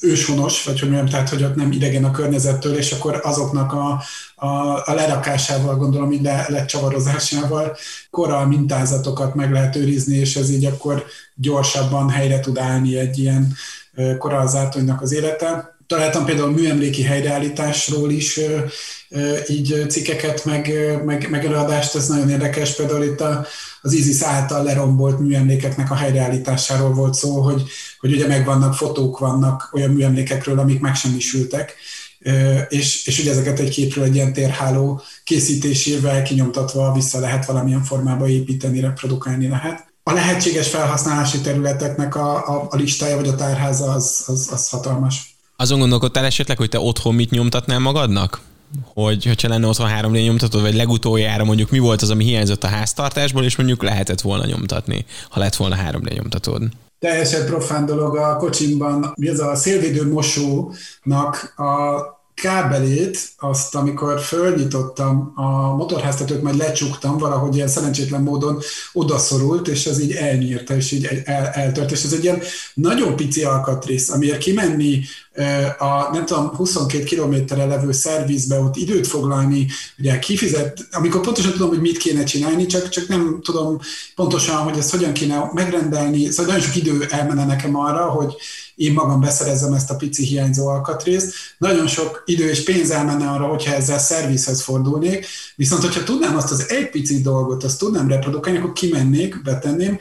őshonos, 0.00 0.64
vagy 0.64 0.80
hogy 0.80 0.88
mondjam, 0.88 1.10
tehát 1.10 1.28
hogy 1.28 1.44
ott 1.44 1.54
nem 1.54 1.72
idegen 1.72 2.04
a 2.04 2.10
környezettől, 2.10 2.76
és 2.76 2.92
akkor 2.92 3.20
azoknak 3.22 3.72
a, 3.72 4.02
a, 4.34 4.82
a 4.84 4.92
lerakásával, 4.94 5.76
gondolom 5.76 6.12
így 6.12 6.22
le, 6.22 6.46
lecsavarozásával 6.48 7.76
korral 8.10 8.46
mintázatokat 8.46 9.34
meg 9.34 9.52
lehet 9.52 9.76
őrizni, 9.76 10.16
és 10.16 10.36
ez 10.36 10.50
így 10.50 10.64
akkor 10.64 11.04
gyorsabban 11.34 12.10
helyre 12.10 12.40
tud 12.40 12.58
állni 12.58 12.98
egy 12.98 13.18
ilyen 13.18 13.56
korallzátonynak 14.18 15.02
az 15.02 15.12
élete. 15.12 15.76
Találtam 15.86 16.24
például 16.24 16.50
műemléki 16.50 17.02
helyreállításról 17.02 18.10
is 18.10 18.40
így 19.48 19.84
cikkeket, 19.88 20.44
meg, 20.44 20.72
meg, 21.04 21.30
meg 21.30 21.44
előadást, 21.44 21.94
ez 21.94 22.08
nagyon 22.08 22.30
érdekes. 22.30 22.74
Például 22.74 23.04
itt 23.04 23.20
a, 23.20 23.46
az 23.82 23.92
ISIS 23.92 24.22
által 24.22 24.62
lerombolt 24.62 25.18
műemlékeknek 25.18 25.90
a 25.90 25.94
helyreállításáról 25.94 26.92
volt 26.92 27.14
szó, 27.14 27.40
hogy, 27.40 27.62
hogy 28.00 28.12
ugye 28.12 28.26
megvannak 28.26 28.74
fotók, 28.74 29.18
vannak 29.18 29.70
olyan 29.72 29.90
műemlékekről, 29.90 30.58
amik 30.58 30.80
megsemmisültek, 30.80 31.74
és, 32.68 33.06
és 33.06 33.18
ugye 33.18 33.30
ezeket 33.30 33.58
egy 33.58 33.70
képről 33.70 34.04
egy 34.04 34.14
ilyen 34.14 34.32
térháló 34.32 35.00
készítésével 35.24 36.22
kinyomtatva 36.22 36.92
vissza 36.92 37.18
lehet 37.18 37.46
valamilyen 37.46 37.82
formába 37.82 38.28
építeni, 38.28 38.80
reprodukálni 38.80 39.48
lehet. 39.48 39.86
A 40.02 40.12
lehetséges 40.12 40.68
felhasználási 40.68 41.40
területeknek 41.40 42.14
a, 42.14 42.36
a, 42.36 42.66
a 42.70 42.76
listája 42.76 43.16
vagy 43.16 43.28
a 43.28 43.34
tárháza 43.34 43.90
az, 43.92 44.22
az, 44.26 44.48
az 44.52 44.68
hatalmas. 44.68 45.36
Azon 45.56 45.78
gondolkodtál 45.78 46.24
esetleg, 46.24 46.56
hogy 46.56 46.68
te 46.68 46.80
otthon 46.80 47.14
mit 47.14 47.30
nyomtatnál 47.30 47.78
magadnak? 47.78 48.40
Hogy 48.94 49.24
hogyha 49.24 49.48
lenne 49.48 49.66
otthon 49.66 49.90
3D 50.00 50.24
nyomtató, 50.24 50.60
vagy 50.60 50.74
legutoljára 50.74 51.44
mondjuk 51.44 51.70
mi 51.70 51.78
volt 51.78 52.02
az, 52.02 52.10
ami 52.10 52.24
hiányzott 52.24 52.64
a 52.64 52.68
háztartásból, 52.68 53.44
és 53.44 53.56
mondjuk 53.56 53.82
lehetett 53.82 54.20
volna 54.20 54.46
nyomtatni, 54.46 55.04
ha 55.30 55.40
lett 55.40 55.56
volna 55.56 55.76
3D 55.90 56.14
nyomtatód. 56.14 56.62
Teljesen 56.98 57.46
profán 57.46 57.86
dolog 57.86 58.16
a 58.16 58.36
kocsimban, 58.36 59.12
mi 59.14 59.28
az 59.28 59.40
a 59.40 59.54
szélvédő 59.54 60.12
mosónak 60.12 61.54
a 61.56 62.17
kábelét, 62.40 63.28
azt 63.38 63.74
amikor 63.74 64.20
fölnyitottam 64.20 65.32
a 65.34 65.74
motorháztetőt, 65.76 66.42
majd 66.42 66.56
lecsuktam, 66.56 67.18
valahogy 67.18 67.54
ilyen 67.54 67.68
szerencsétlen 67.68 68.22
módon 68.22 68.60
odaszorult, 68.92 69.68
és 69.68 69.86
ez 69.86 70.00
így 70.00 70.12
elnyírta, 70.12 70.76
és 70.76 70.92
így 70.92 71.08
el, 71.24 71.46
eltört. 71.46 71.90
És 71.90 72.02
ez 72.02 72.12
egy 72.12 72.24
ilyen 72.24 72.40
nagyon 72.74 73.16
pici 73.16 73.44
alkatrész, 73.44 74.10
amiért 74.10 74.38
kimenni 74.38 75.00
a 75.78 76.12
nem 76.12 76.26
tudom, 76.26 76.54
22 76.54 77.04
kilométerre 77.04 77.64
levő 77.64 77.92
szervizbe 77.92 78.60
ott 78.60 78.76
időt 78.76 79.06
foglalni, 79.06 79.66
ugye 79.98 80.18
kifizet, 80.18 80.88
amikor 80.90 81.20
pontosan 81.20 81.52
tudom, 81.52 81.68
hogy 81.68 81.80
mit 81.80 81.96
kéne 81.96 82.24
csinálni, 82.24 82.66
csak, 82.66 82.88
csak 82.88 83.08
nem 83.08 83.40
tudom 83.42 83.78
pontosan, 84.14 84.56
hogy 84.56 84.78
ezt 84.78 84.90
hogyan 84.90 85.12
kéne 85.12 85.50
megrendelni, 85.52 86.30
szóval 86.30 86.46
nagyon 86.46 86.66
sok 86.66 86.76
idő 86.76 87.06
elmenne 87.10 87.44
nekem 87.44 87.76
arra, 87.76 88.04
hogy 88.04 88.34
én 88.78 88.92
magam 88.92 89.20
beszerezzem 89.20 89.72
ezt 89.72 89.90
a 89.90 89.96
pici 89.96 90.24
hiányzó 90.24 90.66
alkatrészt. 90.66 91.34
Nagyon 91.58 91.86
sok 91.86 92.22
idő 92.26 92.48
és 92.48 92.62
pénz 92.62 92.90
elmenne 92.90 93.30
arra, 93.30 93.46
hogyha 93.46 93.74
ezzel 93.74 93.98
szervizhez 93.98 94.62
fordulnék, 94.62 95.26
viszont 95.56 95.82
hogyha 95.82 96.04
tudnám 96.04 96.36
azt 96.36 96.50
az 96.50 96.70
egy 96.70 96.90
pici 96.90 97.20
dolgot, 97.20 97.64
azt 97.64 97.78
tudnám 97.78 98.08
reprodukálni, 98.08 98.58
akkor 98.58 98.72
kimennék, 98.72 99.42
betenném, 99.42 99.98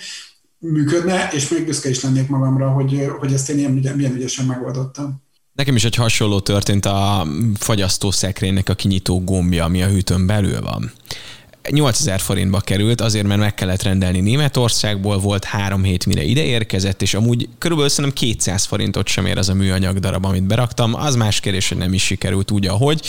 működne, 0.59 1.29
és 1.31 1.47
még 1.47 1.65
büszke 1.65 1.89
is 1.89 2.01
lennék 2.01 2.27
magamra, 2.27 2.69
hogy, 2.69 3.05
hogy 3.19 3.33
ezt 3.33 3.49
én 3.49 3.57
ilyen, 3.57 3.71
milyen 3.95 4.15
ügyesen 4.15 4.45
megoldottam. 4.45 5.21
Nekem 5.53 5.75
is 5.75 5.83
egy 5.83 5.95
hasonló 5.95 6.39
történt 6.39 6.85
a 6.85 7.27
fagyasztószekrénynek 7.55 8.69
a 8.69 8.75
kinyitó 8.75 9.23
gombja, 9.23 9.63
ami 9.63 9.83
a 9.83 9.87
hűtőn 9.87 10.25
belül 10.25 10.61
van. 10.61 10.91
8000 11.69 12.19
forintba 12.19 12.59
került, 12.59 13.01
azért 13.01 13.27
mert 13.27 13.39
meg 13.39 13.53
kellett 13.53 13.83
rendelni 13.83 14.19
Németországból, 14.19 15.17
volt 15.19 15.45
három 15.45 15.83
hét 15.83 16.05
mire 16.05 16.23
ide 16.23 16.43
érkezett, 16.43 17.01
és 17.01 17.13
amúgy 17.13 17.49
körülbelül 17.57 17.91
szerintem 17.91 18.19
200 18.19 18.65
forintot 18.65 19.07
sem 19.07 19.25
ér 19.25 19.37
az 19.37 19.49
a 19.49 19.53
műanyag 19.53 19.99
darab, 19.99 20.25
amit 20.25 20.43
beraktam. 20.43 20.93
Az 20.93 21.15
más 21.15 21.39
kérdés, 21.39 21.69
hogy 21.69 21.77
nem 21.77 21.93
is 21.93 22.03
sikerült 22.03 22.51
úgy, 22.51 22.67
ahogy. 22.67 23.01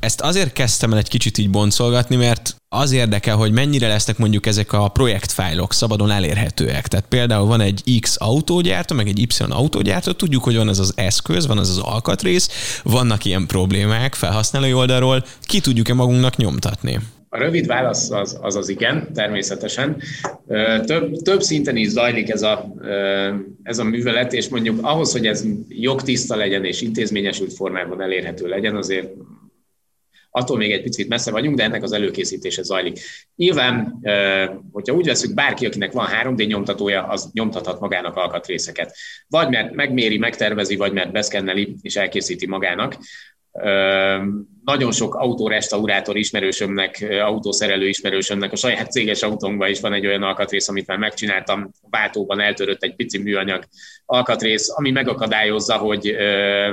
Ezt 0.00 0.20
azért 0.20 0.52
kezdtem 0.52 0.92
el 0.92 0.98
egy 0.98 1.08
kicsit 1.08 1.38
így 1.38 1.50
boncolgatni, 1.50 2.16
mert 2.16 2.56
az 2.68 2.92
érdekel, 2.92 3.36
hogy 3.36 3.52
mennyire 3.52 3.88
lesznek 3.88 4.18
mondjuk 4.18 4.46
ezek 4.46 4.72
a 4.72 4.88
projektfájlok 4.88 5.72
szabadon 5.72 6.10
elérhetőek. 6.10 6.88
Tehát 6.88 7.06
például 7.08 7.46
van 7.46 7.60
egy 7.60 7.98
X 8.00 8.16
autógyártó, 8.18 8.94
meg 8.94 9.08
egy 9.08 9.18
Y 9.18 9.26
autógyártó, 9.48 10.12
tudjuk, 10.12 10.44
hogy 10.44 10.56
van 10.56 10.68
ez 10.68 10.78
az 10.78 10.92
eszköz, 10.96 11.46
van 11.46 11.58
ez 11.58 11.68
az 11.68 11.78
alkatrész, 11.78 12.48
vannak 12.82 13.24
ilyen 13.24 13.46
problémák 13.46 14.14
felhasználói 14.14 14.72
oldalról, 14.72 15.24
ki 15.42 15.60
tudjuk-e 15.60 15.94
magunknak 15.94 16.36
nyomtatni? 16.36 17.00
A 17.32 17.38
rövid 17.38 17.66
válasz 17.66 18.10
az 18.10 18.38
az, 18.42 18.56
az 18.56 18.68
igen, 18.68 19.12
természetesen. 19.12 20.02
Több, 20.84 21.16
több 21.16 21.42
szinten 21.42 21.76
is 21.76 21.88
zajlik 21.88 22.30
ez 22.30 22.42
a, 22.42 22.74
ez 23.62 23.78
a 23.78 23.84
művelet, 23.84 24.32
és 24.32 24.48
mondjuk 24.48 24.78
ahhoz, 24.82 25.12
hogy 25.12 25.26
ez 25.26 25.44
jogtiszta 25.68 26.36
legyen 26.36 26.64
és 26.64 26.80
intézményesült 26.80 27.52
formában 27.52 28.00
elérhető 28.02 28.48
legyen, 28.48 28.76
azért 28.76 29.08
attól 30.30 30.56
még 30.56 30.72
egy 30.72 30.82
picit 30.82 31.08
messze 31.08 31.30
vagyunk, 31.30 31.56
de 31.56 31.62
ennek 31.62 31.82
az 31.82 31.92
előkészítése 31.92 32.62
zajlik. 32.62 32.98
Nyilván, 33.36 34.00
hogyha 34.72 34.94
úgy 34.94 35.06
veszük, 35.06 35.34
bárki, 35.34 35.66
akinek 35.66 35.92
van 35.92 36.06
3D 36.22 36.46
nyomtatója, 36.46 37.06
az 37.06 37.30
nyomtathat 37.32 37.80
magának 37.80 38.16
alkatrészeket. 38.16 38.96
Vagy 39.28 39.48
mert 39.48 39.74
megméri, 39.74 40.18
megtervezi, 40.18 40.76
vagy 40.76 40.92
mert 40.92 41.12
beszkenneli 41.12 41.76
és 41.80 41.96
elkészíti 41.96 42.46
magának. 42.46 42.96
Nagyon 44.70 44.92
sok 44.92 45.14
autórestaurátor 45.14 46.16
ismerősömnek, 46.16 47.06
autószerelő 47.22 47.88
ismerősömnek 47.88 48.52
a 48.52 48.56
saját 48.56 48.90
céges 48.90 49.22
autónkban 49.22 49.68
is 49.68 49.80
van 49.80 49.92
egy 49.92 50.06
olyan 50.06 50.22
alkatrész, 50.22 50.68
amit 50.68 50.86
már 50.86 50.98
megcsináltam, 50.98 51.70
váltóban 51.90 52.40
eltörött 52.40 52.82
egy 52.82 52.94
pici 52.94 53.18
műanyag 53.18 53.64
alkatrész, 54.06 54.70
ami 54.76 54.90
megakadályozza, 54.90 55.76
hogy, 55.76 56.16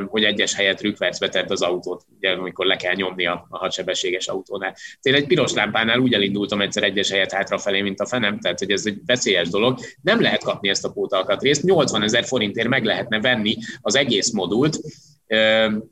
hogy 0.08 0.24
egyes 0.24 0.56
helyet 0.56 0.82
rükvercbe 0.82 1.30
tett 1.30 1.52
az 1.52 1.62
autót, 1.62 2.06
ugye, 2.18 2.32
amikor 2.32 2.66
le 2.66 2.76
kell 2.76 2.94
nyomni 2.94 3.26
a, 3.26 3.46
a 3.50 3.58
hadsebességes 3.58 4.28
autónál. 4.28 4.76
Én 5.02 5.14
egy 5.14 5.28
piros 5.28 5.54
lámpánál 5.54 6.00
úgy 6.00 6.14
elindultam 6.14 6.62
egyszer 6.62 6.84
egyes 6.84 7.10
helyet 7.10 7.34
hátrafelé, 7.34 7.82
mint 7.82 8.00
a 8.00 8.06
fenem, 8.06 8.40
tehát 8.40 8.60
hogy 8.60 8.72
ez 8.72 8.86
egy 8.86 8.98
veszélyes 9.06 9.50
dolog. 9.50 9.80
Nem 10.02 10.22
lehet 10.22 10.44
kapni 10.44 10.70
ezt 10.70 10.86
a 10.86 10.92
pótalkatrészt, 10.92 11.64
80 11.64 12.04
ezer 12.04 12.26
forintért 12.26 12.68
meg 12.68 12.86
lehetne 12.86 13.20
venni 13.20 13.56
az 13.82 13.96
egész 13.96 14.32
modult, 14.32 14.80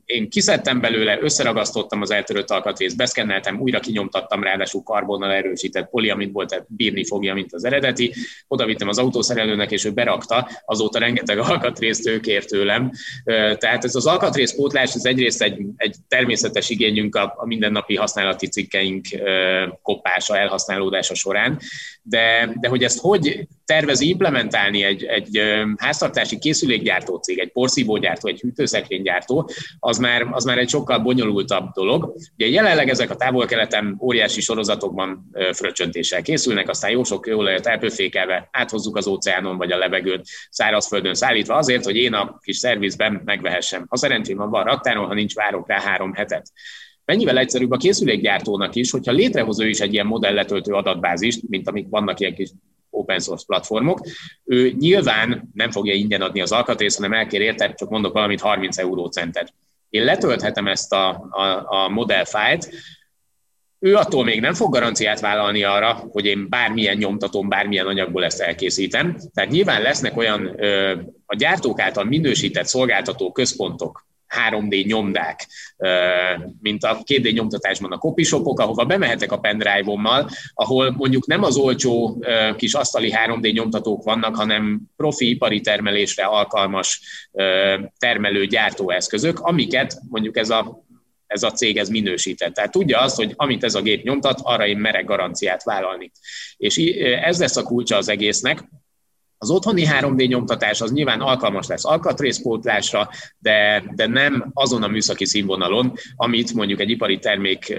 én 0.04 0.28
kiszedtem 0.28 0.80
belőle, 0.80 1.18
összeragasztottam, 1.20 1.95
kinyomtattam 1.96 2.02
az 2.02 2.10
eltörött 2.10 2.50
alkatrészt, 2.50 2.96
beszkenneltem, 2.96 3.60
újra 3.60 3.80
kinyomtattam, 3.80 4.42
ráadásul 4.42 4.82
karbonnal 4.82 5.32
erősített 5.32 5.90
poliamid 5.90 6.32
volt, 6.32 6.48
tehát 6.48 6.66
bírni 6.68 7.04
fogja, 7.04 7.34
mint 7.34 7.52
az 7.52 7.64
eredeti. 7.64 8.14
Oda 8.48 8.64
vittem 8.64 8.88
az 8.88 8.98
autószerelőnek, 8.98 9.70
és 9.70 9.84
ő 9.84 9.90
berakta, 9.90 10.48
azóta 10.64 10.98
rengeteg 10.98 11.38
alkatrészt 11.38 12.06
ő 12.06 12.20
kért 12.20 12.48
tőlem. 12.48 12.90
Tehát 13.58 13.84
ez 13.84 13.94
az 13.94 14.06
alkatrészpótlás, 14.06 14.94
ez 14.94 15.04
egyrészt 15.04 15.42
egy, 15.42 15.58
egy 15.76 15.96
természetes 16.08 16.70
igényünk 16.70 17.14
a, 17.14 17.34
a 17.36 17.46
mindennapi 17.46 17.96
használati 17.96 18.46
cikkeink 18.46 19.06
kopása, 19.82 20.36
elhasználódása 20.36 21.14
során, 21.14 21.58
de, 22.02 22.54
de 22.60 22.68
hogy 22.68 22.82
ezt 22.82 23.00
hogy 23.00 23.46
tervezi 23.64 24.08
implementálni 24.08 24.82
egy, 24.82 25.04
egy 25.04 25.40
háztartási 25.76 26.38
készülékgyártó 26.38 27.16
cég, 27.16 27.38
egy 27.38 27.52
porszívógyártó, 27.52 28.28
egy 28.28 28.40
hűtőszekrénygyártó, 28.40 29.50
az 29.78 29.98
már, 29.98 30.26
az 30.30 30.44
már 30.44 30.58
egy 30.58 30.68
sokkal 30.68 30.98
bonyolultabb 30.98 31.72
dolog. 31.76 32.14
Ugye 32.34 32.48
jelenleg 32.48 32.88
ezek 32.88 33.10
a 33.10 33.16
távol-keleten 33.16 33.98
óriási 34.00 34.40
sorozatokban 34.40 35.30
fröccsöntéssel 35.52 36.22
készülnek, 36.22 36.68
aztán 36.68 36.90
jó 36.90 37.04
sok 37.04 37.26
olajat 37.26 37.66
elpőfékelve 37.66 38.48
áthozzuk 38.52 38.96
az 38.96 39.06
óceánon 39.06 39.56
vagy 39.56 39.72
a 39.72 39.78
levegőn, 39.78 40.22
szárazföldön 40.50 41.14
szállítva 41.14 41.54
azért, 41.54 41.84
hogy 41.84 41.96
én 41.96 42.12
a 42.12 42.38
kis 42.42 42.56
szervizben 42.56 43.22
megvehessem. 43.24 43.86
Ha 43.88 43.96
szerencsém 43.96 44.36
van, 44.36 44.50
van 44.50 44.64
raktáron, 44.64 45.06
ha 45.06 45.14
nincs, 45.14 45.34
várok 45.34 45.68
rá 45.68 45.80
három 45.80 46.12
hetet. 46.12 46.52
Mennyivel 47.04 47.38
egyszerűbb 47.38 47.70
a 47.70 47.76
készülékgyártónak 47.76 48.74
is, 48.74 48.90
hogyha 48.90 49.12
létrehoz 49.12 49.60
ő 49.60 49.68
is 49.68 49.80
egy 49.80 49.92
ilyen 49.92 50.06
modelletöltő 50.06 50.72
adatbázist, 50.72 51.48
mint 51.48 51.68
amik 51.68 51.86
vannak 51.90 52.20
ilyen 52.20 52.34
kis 52.34 52.50
open 52.90 53.18
source 53.18 53.44
platformok. 53.46 54.00
Ő 54.44 54.70
nyilván 54.78 55.50
nem 55.54 55.70
fogja 55.70 55.94
ingyen 55.94 56.22
adni 56.22 56.40
az 56.40 56.52
alkatrészt, 56.52 56.96
hanem 56.96 57.12
elkér 57.12 57.40
érte, 57.40 57.74
csak 57.74 57.88
mondok 57.88 58.12
valamit 58.12 58.40
30 58.40 58.78
eurócentet. 58.78 59.54
Én 59.96 60.04
letölthetem 60.04 60.66
ezt 60.66 60.92
a, 60.92 61.08
a, 61.30 61.64
a 61.66 61.88
modellfájlt, 61.88 62.68
ő 63.78 63.94
attól 63.94 64.24
még 64.24 64.40
nem 64.40 64.54
fog 64.54 64.72
garanciát 64.72 65.20
vállalni 65.20 65.62
arra, 65.62 65.92
hogy 65.92 66.24
én 66.24 66.48
bármilyen 66.48 66.96
nyomtatom, 66.96 67.48
bármilyen 67.48 67.86
anyagból 67.86 68.24
ezt 68.24 68.40
elkészítem. 68.40 69.16
Tehát 69.34 69.50
nyilván 69.50 69.82
lesznek 69.82 70.16
olyan 70.16 70.46
a 71.26 71.34
gyártók 71.36 71.80
által 71.80 72.04
minősített 72.04 72.66
szolgáltató 72.66 73.32
központok, 73.32 74.06
3D 74.34 74.86
nyomdák, 74.86 75.46
mint 76.60 76.84
a 76.84 76.98
2D 77.04 77.32
nyomtatásban 77.32 77.92
a 77.92 77.98
copyshopok, 77.98 78.60
ahova 78.60 78.84
bemehetek 78.84 79.32
a 79.32 79.38
pendrive-ommal, 79.38 80.30
ahol 80.54 80.94
mondjuk 80.96 81.26
nem 81.26 81.42
az 81.42 81.56
olcsó 81.56 82.24
kis 82.56 82.74
asztali 82.74 83.14
3D 83.26 83.52
nyomtatók 83.52 84.02
vannak, 84.02 84.36
hanem 84.36 84.80
profi 84.96 85.28
ipari 85.28 85.60
termelésre 85.60 86.24
alkalmas 86.24 87.00
termelő 87.98 88.46
gyártóeszközök, 88.46 89.40
amiket 89.40 90.00
mondjuk 90.08 90.36
ez 90.36 90.50
a 90.50 90.84
ez 91.26 91.42
a 91.42 91.50
cég 91.50 91.76
ez 91.76 91.88
minősített. 91.88 92.54
Tehát 92.54 92.70
tudja 92.70 93.00
azt, 93.00 93.16
hogy 93.16 93.32
amit 93.36 93.64
ez 93.64 93.74
a 93.74 93.82
gép 93.82 94.04
nyomtat, 94.04 94.40
arra 94.42 94.66
én 94.66 94.76
merek 94.76 95.04
garanciát 95.04 95.62
vállalni. 95.62 96.10
És 96.56 96.76
ez 97.22 97.38
lesz 97.38 97.56
a 97.56 97.62
kulcsa 97.62 97.96
az 97.96 98.08
egésznek, 98.08 98.64
az 99.38 99.50
otthoni 99.50 99.86
3D 100.00 100.28
nyomtatás 100.28 100.80
az 100.80 100.92
nyilván 100.92 101.20
alkalmas 101.20 101.66
lesz 101.66 101.84
alkatrészpótlásra, 101.84 103.08
de, 103.38 103.84
de 103.94 104.06
nem 104.06 104.50
azon 104.54 104.82
a 104.82 104.88
műszaki 104.88 105.24
színvonalon, 105.26 105.92
amit 106.16 106.52
mondjuk 106.52 106.80
egy 106.80 106.90
ipari 106.90 107.18
termék 107.18 107.78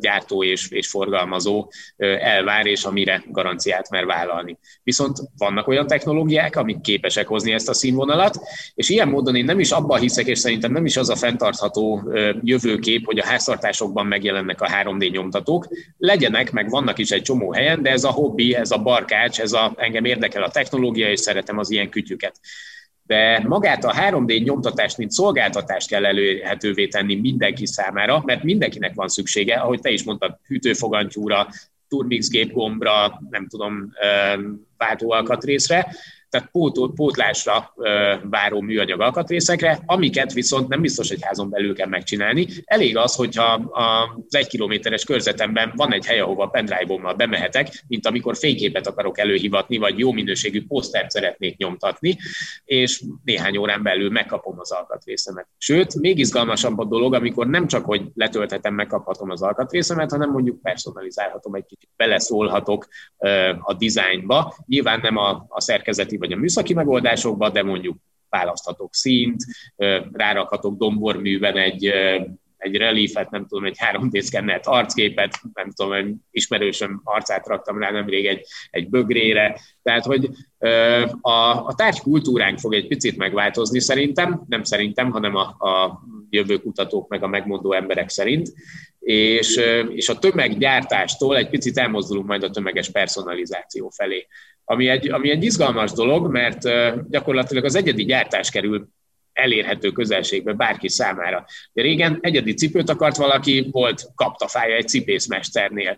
gyártó 0.00 0.44
és, 0.44 0.70
és 0.70 0.88
forgalmazó 0.88 1.70
elvár, 2.20 2.66
és 2.66 2.84
amire 2.84 3.22
garanciát 3.26 3.90
mer 3.90 4.06
vállalni. 4.06 4.58
Viszont 4.82 5.18
vannak 5.36 5.68
olyan 5.68 5.86
technológiák, 5.86 6.56
amik 6.56 6.80
képesek 6.80 7.26
hozni 7.26 7.52
ezt 7.52 7.68
a 7.68 7.74
színvonalat, 7.74 8.38
és 8.74 8.88
ilyen 8.88 9.08
módon 9.08 9.36
én 9.36 9.44
nem 9.44 9.60
is 9.60 9.70
abban 9.70 10.00
hiszek, 10.00 10.26
és 10.26 10.38
szerintem 10.38 10.72
nem 10.72 10.86
is 10.86 10.96
az 10.96 11.08
a 11.08 11.16
fenntartható 11.16 12.12
jövőkép, 12.42 13.06
hogy 13.06 13.18
a 13.18 13.26
háztartásokban 13.26 14.06
megjelennek 14.06 14.60
a 14.60 14.70
3D 14.82 15.10
nyomtatók. 15.10 15.68
Legyenek, 15.98 16.52
meg 16.52 16.70
vannak 16.70 16.98
is 16.98 17.10
egy 17.10 17.22
csomó 17.22 17.52
helyen, 17.52 17.82
de 17.82 17.90
ez 17.90 18.04
a 18.04 18.10
hobbi, 18.10 18.54
ez 18.54 18.70
a 18.70 18.78
barkács, 18.78 19.40
ez 19.40 19.52
a, 19.52 19.72
engem 19.76 20.04
érdekel 20.04 20.42
a 20.42 20.50
technológia, 20.50 20.92
technológia, 20.94 21.10
és 21.10 21.20
szeretem 21.20 21.58
az 21.58 21.70
ilyen 21.70 21.90
kütyüket. 21.90 22.40
De 23.06 23.44
magát 23.46 23.84
a 23.84 23.92
3D 23.92 24.42
nyomtatást, 24.42 24.98
mint 24.98 25.10
szolgáltatást 25.10 25.88
kell 25.88 26.06
előhetővé 26.06 26.86
tenni 26.86 27.14
mindenki 27.14 27.66
számára, 27.66 28.22
mert 28.24 28.42
mindenkinek 28.42 28.94
van 28.94 29.08
szüksége, 29.08 29.54
ahogy 29.54 29.80
te 29.80 29.90
is 29.90 30.02
mondtad, 30.02 30.38
hűtőfogantyúra, 30.46 31.48
turmix 31.88 32.28
gépgombra, 32.28 33.20
nem 33.30 33.46
tudom, 33.48 33.92
váltóalkatrészre, 34.76 35.94
tehát 36.34 36.50
pótlásra 36.94 37.74
váró 38.22 38.60
műanyag 38.60 39.00
alkatrészekre, 39.00 39.82
amiket 39.86 40.32
viszont 40.32 40.68
nem 40.68 40.80
biztos, 40.80 41.08
hogy 41.08 41.22
házon 41.22 41.50
belül 41.50 41.74
kell 41.74 41.88
megcsinálni. 41.88 42.46
Elég 42.64 42.96
az, 42.96 43.14
hogyha 43.14 43.52
az 43.52 44.34
egy 44.34 44.46
kilométeres 44.46 45.04
körzetemben 45.04 45.72
van 45.76 45.92
egy 45.92 46.06
hely, 46.06 46.20
ahova 46.20 46.46
pendrive-ommal 46.46 47.14
bemehetek, 47.14 47.84
mint 47.88 48.06
amikor 48.06 48.36
fényképet 48.36 48.86
akarok 48.86 49.18
előhivatni, 49.18 49.76
vagy 49.76 49.98
jó 49.98 50.12
minőségű 50.12 50.66
posztert 50.66 51.10
szeretnék 51.10 51.56
nyomtatni, 51.56 52.16
és 52.64 53.02
néhány 53.24 53.56
órán 53.56 53.82
belül 53.82 54.10
megkapom 54.10 54.58
az 54.58 54.72
alkatrészemet. 54.72 55.46
Sőt, 55.58 55.94
még 56.00 56.18
izgalmasabb 56.18 56.78
a 56.78 56.84
dolog, 56.84 57.14
amikor 57.14 57.46
nem 57.46 57.66
csak, 57.66 57.84
hogy 57.84 58.02
letölthetem, 58.14 58.74
megkaphatom 58.74 59.30
az 59.30 59.42
alkatrészemet, 59.42 60.10
hanem 60.10 60.30
mondjuk 60.30 60.62
personalizálhatom 60.62 61.54
egy 61.54 61.66
kicsit, 61.66 61.90
beleszólhatok 61.96 62.88
a 63.60 63.74
dizájnba. 63.74 64.54
Nyilván 64.66 65.00
nem 65.02 65.16
a, 65.16 65.46
a 65.48 65.60
szerkezeti 65.60 66.16
vagy 66.24 66.32
a 66.32 66.40
műszaki 66.40 66.74
megoldásokba, 66.74 67.50
de 67.50 67.62
mondjuk 67.62 67.96
választhatok 68.28 68.94
színt, 68.94 69.44
rárakhatok 70.12 70.76
domborműben 70.76 71.56
egy 71.56 71.92
egy 72.64 72.76
reliefet, 72.76 73.30
nem 73.30 73.46
tudom, 73.46 73.64
egy 73.64 73.78
3D 73.92 74.20
szkennelt 74.20 74.66
arcképet, 74.66 75.40
nem 75.54 75.70
tudom, 75.70 75.92
egy 75.92 76.14
ismerősöm 76.30 77.00
arcát 77.04 77.46
raktam 77.46 77.78
rá 77.78 77.90
nemrég 77.90 78.26
egy, 78.26 78.46
egy 78.70 78.88
bögrére. 78.88 79.60
Tehát, 79.82 80.04
hogy 80.04 80.30
a, 81.20 81.66
a 81.66 81.74
tárgykultúránk 81.76 82.58
fog 82.58 82.74
egy 82.74 82.86
picit 82.86 83.16
megváltozni 83.16 83.80
szerintem, 83.80 84.44
nem 84.48 84.62
szerintem, 84.62 85.10
hanem 85.10 85.34
a, 85.34 85.42
a 85.42 86.02
jövő 86.30 86.56
kutatók 86.56 87.08
meg 87.08 87.22
a 87.22 87.26
megmondó 87.26 87.72
emberek 87.72 88.08
szerint, 88.08 88.52
és, 88.98 89.60
és 89.88 90.08
a 90.08 90.18
tömeggyártástól 90.18 91.36
egy 91.36 91.48
picit 91.48 91.78
elmozdulunk 91.78 92.26
majd 92.26 92.42
a 92.42 92.50
tömeges 92.50 92.90
personalizáció 92.90 93.88
felé. 93.88 94.26
Ami 94.64 94.88
egy, 94.88 95.10
ami 95.10 95.30
egy 95.30 95.44
izgalmas 95.44 95.92
dolog, 95.92 96.30
mert 96.30 96.68
gyakorlatilag 97.10 97.64
az 97.64 97.74
egyedi 97.74 98.04
gyártás 98.04 98.50
kerül 98.50 98.88
elérhető 99.32 99.90
közelségbe 99.90 100.52
bárki 100.52 100.88
számára. 100.88 101.46
De 101.72 101.82
régen 101.82 102.18
egyedi 102.20 102.54
cipőt 102.54 102.90
akart 102.90 103.16
valaki, 103.16 103.68
volt 103.70 104.06
kaptafája 104.14 104.76
egy 104.76 104.88
cipészmesternél 104.88 105.96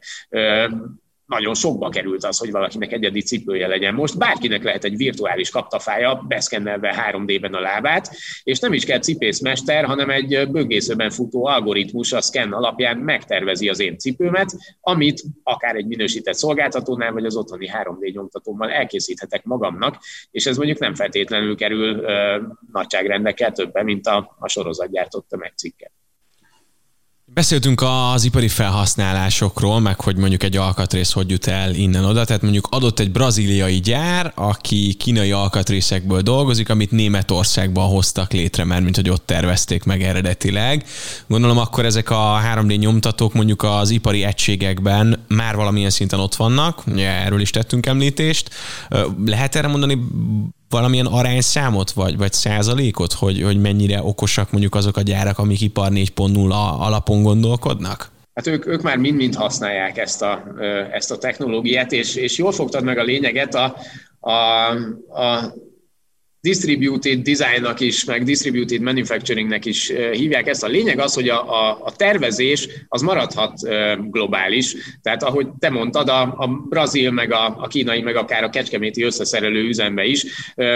nagyon 1.26 1.54
sokba 1.54 1.88
került 1.88 2.24
az, 2.24 2.38
hogy 2.38 2.50
valakinek 2.50 2.92
egyedi 2.92 3.20
cipője 3.20 3.66
legyen. 3.66 3.94
Most 3.94 4.18
bárkinek 4.18 4.62
lehet 4.62 4.84
egy 4.84 4.96
virtuális 4.96 5.50
kaptafája, 5.50 6.24
beszkennelve 6.28 7.10
3D-ben 7.10 7.54
a 7.54 7.60
lábát, 7.60 8.16
és 8.42 8.58
nem 8.58 8.72
is 8.72 8.84
kell 8.84 8.98
cipészmester, 8.98 9.84
hanem 9.84 10.10
egy 10.10 10.48
böngészőben 10.50 11.10
futó 11.10 11.46
algoritmus 11.46 12.12
a 12.12 12.20
szkenn 12.20 12.52
alapján 12.52 12.96
megtervezi 12.96 13.68
az 13.68 13.80
én 13.80 13.98
cipőmet, 13.98 14.56
amit 14.80 15.22
akár 15.42 15.74
egy 15.74 15.86
minősített 15.86 16.34
szolgáltatónál, 16.34 17.12
vagy 17.12 17.24
az 17.24 17.36
otthoni 17.36 17.70
3D 17.82 18.12
nyomtatómmal 18.12 18.70
elkészíthetek 18.70 19.44
magamnak, 19.44 19.98
és 20.30 20.46
ez 20.46 20.56
mondjuk 20.56 20.78
nem 20.78 20.94
feltétlenül 20.94 21.56
kerül 21.56 21.98
ö, 21.98 22.40
nagyságrendekkel 22.72 23.52
többen, 23.52 23.84
mint 23.84 24.06
a, 24.06 24.36
a 24.38 24.48
sorozatgyártott 24.48 25.28
tömegcikket. 25.28 25.92
Beszéltünk 27.36 27.82
az 27.82 28.24
ipari 28.24 28.48
felhasználásokról, 28.48 29.80
meg 29.80 30.00
hogy 30.00 30.16
mondjuk 30.16 30.42
egy 30.42 30.56
alkatrész 30.56 31.12
hogy 31.12 31.30
jut 31.30 31.46
el 31.46 31.74
innen-oda. 31.74 32.24
Tehát 32.24 32.42
mondjuk 32.42 32.66
adott 32.70 32.98
egy 32.98 33.10
braziliai 33.12 33.80
gyár, 33.80 34.32
aki 34.34 34.94
kínai 34.94 35.32
alkatrészekből 35.32 36.20
dolgozik, 36.20 36.68
amit 36.68 36.90
Németországban 36.90 37.88
hoztak 37.88 38.32
létre, 38.32 38.64
mert 38.64 38.82
mint 38.82 38.96
hogy 38.96 39.10
ott 39.10 39.26
tervezték 39.26 39.84
meg 39.84 40.02
eredetileg. 40.02 40.84
Gondolom 41.26 41.58
akkor 41.58 41.84
ezek 41.84 42.10
a 42.10 42.40
3D 42.54 42.78
nyomtatók 42.78 43.34
mondjuk 43.34 43.62
az 43.62 43.90
ipari 43.90 44.24
egységekben 44.24 45.24
már 45.28 45.56
valamilyen 45.56 45.90
szinten 45.90 46.20
ott 46.20 46.34
vannak, 46.34 46.82
ugye 46.86 47.08
erről 47.08 47.40
is 47.40 47.50
tettünk 47.50 47.86
említést. 47.86 48.50
Lehet 49.24 49.56
erre 49.56 49.68
mondani 49.68 49.98
valamilyen 50.70 51.06
arányszámot, 51.06 51.90
vagy, 51.90 52.16
vagy 52.16 52.32
százalékot, 52.32 53.12
hogy, 53.12 53.42
hogy 53.42 53.60
mennyire 53.60 54.02
okosak 54.02 54.50
mondjuk 54.50 54.74
azok 54.74 54.96
a 54.96 55.00
gyárak, 55.02 55.38
amik 55.38 55.60
ipar 55.60 55.90
4.0 55.90 56.50
alapon 56.78 57.22
gondolkodnak? 57.22 58.10
Hát 58.34 58.46
ők, 58.46 58.66
ők 58.66 58.82
már 58.82 58.96
mind-mind 58.96 59.34
használják 59.34 59.98
ezt 59.98 60.22
a, 60.22 60.44
ezt 60.92 61.10
a 61.10 61.18
technológiát, 61.18 61.92
és, 61.92 62.14
és 62.14 62.38
jól 62.38 62.52
fogtad 62.52 62.84
meg 62.84 62.98
a 62.98 63.02
lényeget, 63.02 63.54
a, 63.54 63.76
a, 64.20 64.30
a 65.20 65.54
distributed 66.46 67.22
designnak 67.22 67.80
is, 67.80 68.04
meg 68.04 68.22
distributed 68.22 68.80
manufacturingnek 68.80 69.64
is 69.64 69.92
hívják 70.12 70.48
ezt. 70.48 70.64
A 70.64 70.66
lényeg 70.66 70.98
az, 70.98 71.14
hogy 71.14 71.28
a, 71.28 71.68
a, 71.68 71.78
a 71.84 71.92
tervezés 71.96 72.68
az 72.88 73.02
maradhat 73.02 73.52
globális. 74.10 74.74
Tehát 75.02 75.22
ahogy 75.22 75.48
te 75.58 75.70
mondtad, 75.70 76.08
a, 76.08 76.20
a 76.22 76.46
brazil, 76.68 77.10
meg 77.10 77.32
a, 77.32 77.56
a 77.58 77.66
kínai, 77.66 78.00
meg 78.00 78.16
akár 78.16 78.44
a 78.44 78.50
kecskeméti 78.50 79.02
összeszerelő 79.02 79.68
üzembe 79.68 80.04
is, 80.04 80.24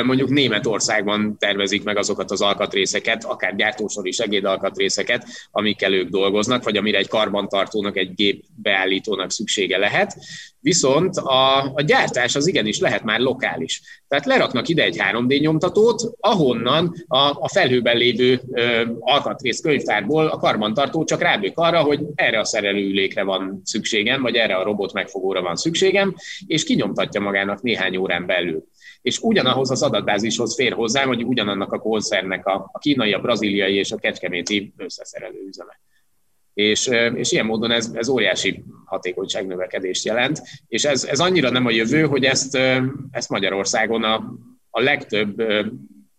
mondjuk 0.04 0.28
Németországban 0.28 1.36
tervezik 1.38 1.82
meg 1.82 1.96
azokat 1.96 2.30
az 2.30 2.40
alkatrészeket, 2.40 3.24
akár 3.24 3.56
gyártósori 3.56 4.10
segédalkatrészeket, 4.10 5.26
amikkel 5.50 5.92
ők 5.92 6.08
dolgoznak, 6.08 6.64
vagy 6.64 6.76
amire 6.76 6.98
egy 6.98 7.08
karbantartónak, 7.08 7.96
egy 7.96 8.14
gép 8.14 8.44
beállítónak 8.54 9.30
szüksége 9.30 9.78
lehet. 9.78 10.16
Viszont 10.60 11.16
a, 11.16 11.72
a 11.74 11.82
gyártás 11.82 12.36
az 12.36 12.46
igenis 12.46 12.78
lehet 12.78 13.04
már 13.04 13.20
lokális. 13.20 14.02
Tehát 14.08 14.26
leraknak 14.26 14.68
ide 14.68 14.82
egy 14.82 14.96
3D 14.98 15.40
nyomtatót, 15.60 16.16
ahonnan 16.20 16.94
a, 17.06 17.18
a 17.18 17.48
felhőben 17.48 17.96
lévő 17.96 18.40
ö, 18.52 18.82
alkatrész 19.00 19.60
könyvtárból 19.60 20.26
a 20.26 20.36
karbantartó 20.36 21.04
csak 21.04 21.20
rábők 21.20 21.58
arra, 21.58 21.82
hogy 21.82 22.00
erre 22.14 22.38
a 22.38 22.44
szerelőülékre 22.44 23.22
van 23.22 23.60
szükségem, 23.64 24.22
vagy 24.22 24.34
erre 24.34 24.54
a 24.54 24.62
robot 24.62 24.92
megfogóra 24.92 25.42
van 25.42 25.56
szükségem, 25.56 26.14
és 26.46 26.64
kinyomtatja 26.64 27.20
magának 27.20 27.62
néhány 27.62 27.96
órán 27.96 28.26
belül. 28.26 28.64
És 29.02 29.18
ugyanahoz 29.18 29.70
az 29.70 29.82
adatbázishoz 29.82 30.54
fér 30.54 30.72
hozzá, 30.72 31.04
hogy 31.04 31.24
ugyanannak 31.24 31.72
a 31.72 31.78
koncernek 31.78 32.46
a, 32.46 32.70
a 32.72 32.78
kínai, 32.78 33.12
a 33.12 33.20
braziliai 33.20 33.74
és 33.74 33.92
a 33.92 33.96
kecskeméti 33.96 34.72
összeszerelő 34.76 35.44
üzeme 35.48 35.80
és, 36.54 36.90
és 37.14 37.32
ilyen 37.32 37.46
módon 37.46 37.70
ez, 37.70 37.90
ez 37.94 38.08
óriási 38.08 38.64
hatékonyságnövekedést 38.84 40.04
jelent, 40.04 40.42
és 40.68 40.84
ez, 40.84 41.04
ez 41.04 41.20
annyira 41.20 41.50
nem 41.50 41.66
a 41.66 41.70
jövő, 41.70 42.06
hogy 42.06 42.24
ezt, 42.24 42.58
ezt 43.10 43.28
Magyarországon 43.28 44.04
a, 44.04 44.34
a 44.70 44.80
legtöbb 44.80 45.42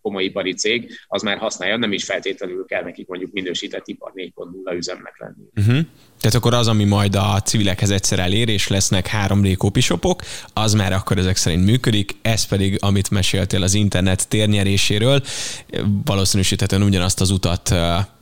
komoly 0.01 0.23
ipari 0.23 0.53
cég, 0.53 0.91
az 1.07 1.21
már 1.21 1.37
használja, 1.37 1.77
nem 1.77 1.91
is 1.91 2.03
feltétlenül 2.03 2.65
kell 2.65 2.83
nekik 2.83 3.07
mondjuk 3.07 3.31
minősített 3.31 3.87
ipar 3.87 4.11
4.0 4.15 4.75
üzemnek 4.75 5.17
lenni. 5.17 5.43
Uh-huh. 5.55 5.85
Tehát 6.21 6.35
akkor 6.35 6.53
az, 6.53 6.67
ami 6.67 6.83
majd 6.83 7.15
a 7.15 7.41
civilekhez 7.45 7.89
egyszer 7.89 8.19
elér, 8.19 8.49
és 8.49 8.67
lesznek 8.67 9.09
3D 9.27 9.55
kopisopok, 9.57 10.21
az 10.53 10.73
már 10.73 10.93
akkor 10.93 11.17
ezek 11.17 11.37
szerint 11.37 11.65
működik, 11.65 12.15
ez 12.21 12.43
pedig, 12.43 12.77
amit 12.81 13.09
meséltél 13.09 13.63
az 13.63 13.73
internet 13.73 14.27
térnyeréséről, 14.27 15.21
valószínűsíthetően 16.05 16.81
ugyanazt 16.81 17.21
az 17.21 17.29
utat 17.29 17.75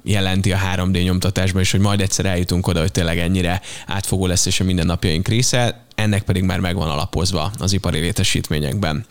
jelenti 0.03 0.51
a 0.51 0.59
3D 0.75 1.03
nyomtatásban, 1.03 1.61
és 1.61 1.71
hogy 1.71 1.79
majd 1.79 2.01
egyszer 2.01 2.25
eljutunk 2.25 2.67
oda, 2.67 2.79
hogy 2.79 2.91
tényleg 2.91 3.17
ennyire 3.17 3.61
átfogó 3.87 4.25
lesz, 4.25 4.45
és 4.45 4.59
a 4.59 4.63
mindennapjaink 4.63 5.27
része, 5.27 5.85
ennek 5.95 6.23
pedig 6.23 6.43
már 6.43 6.59
megvan 6.59 6.89
alapozva 6.89 7.51
az 7.57 7.73
ipari 7.73 7.99
létesítményekben. 7.99 9.05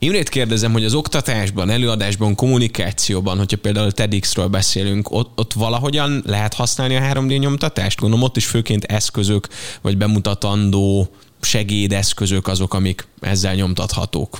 Imrét 0.00 0.28
kérdezem, 0.28 0.72
hogy 0.72 0.84
az 0.84 0.94
oktatásban, 0.94 1.70
előadásban, 1.70 2.34
kommunikációban, 2.34 3.38
hogyha 3.38 3.56
például 3.56 3.92
TEDx-ről 3.92 4.46
beszélünk, 4.46 5.10
ott, 5.10 5.38
ott 5.38 5.52
valahogyan 5.52 6.22
lehet 6.26 6.54
használni 6.54 6.96
a 6.96 7.00
3D 7.00 7.38
nyomtatást? 7.38 8.00
Gondolom 8.00 8.24
ott 8.28 8.36
is 8.36 8.46
főként 8.46 8.84
eszközök, 8.84 9.48
vagy 9.80 9.96
bemutatandó 9.96 11.08
segédeszközök 11.40 12.46
azok, 12.46 12.74
amik 12.74 13.06
ezzel 13.20 13.54
nyomtathatók. 13.54 14.38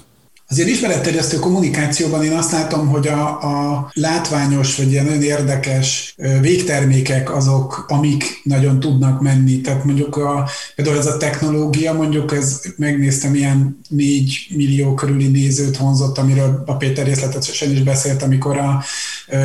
Az 0.50 0.58
ilyen 0.58 0.68
ismeretterjesztő 0.68 1.38
kommunikációban 1.38 2.24
én 2.24 2.32
azt 2.32 2.52
látom, 2.52 2.88
hogy 2.88 3.08
a, 3.08 3.42
a 3.42 3.90
látványos, 3.92 4.76
vagy 4.76 4.90
ilyen 4.90 5.04
nagyon 5.04 5.22
érdekes 5.22 6.14
végtermékek 6.40 7.34
azok, 7.34 7.84
amik 7.88 8.40
nagyon 8.42 8.80
tudnak 8.80 9.20
menni. 9.20 9.60
Tehát 9.60 9.84
mondjuk 9.84 10.16
a, 10.16 10.48
például 10.74 10.98
ez 10.98 11.06
a 11.06 11.16
technológia, 11.16 11.92
mondjuk 11.92 12.32
ez 12.32 12.60
megnéztem, 12.76 13.34
ilyen 13.34 13.80
4 13.88 14.46
millió 14.54 14.94
körüli 14.94 15.26
nézőt 15.26 15.76
honzott, 15.76 16.18
amiről 16.18 16.62
a 16.66 16.76
Péter 16.76 17.06
részletesen 17.06 17.70
is 17.70 17.82
beszélt, 17.82 18.22
amikor 18.22 18.58
a 18.58 18.82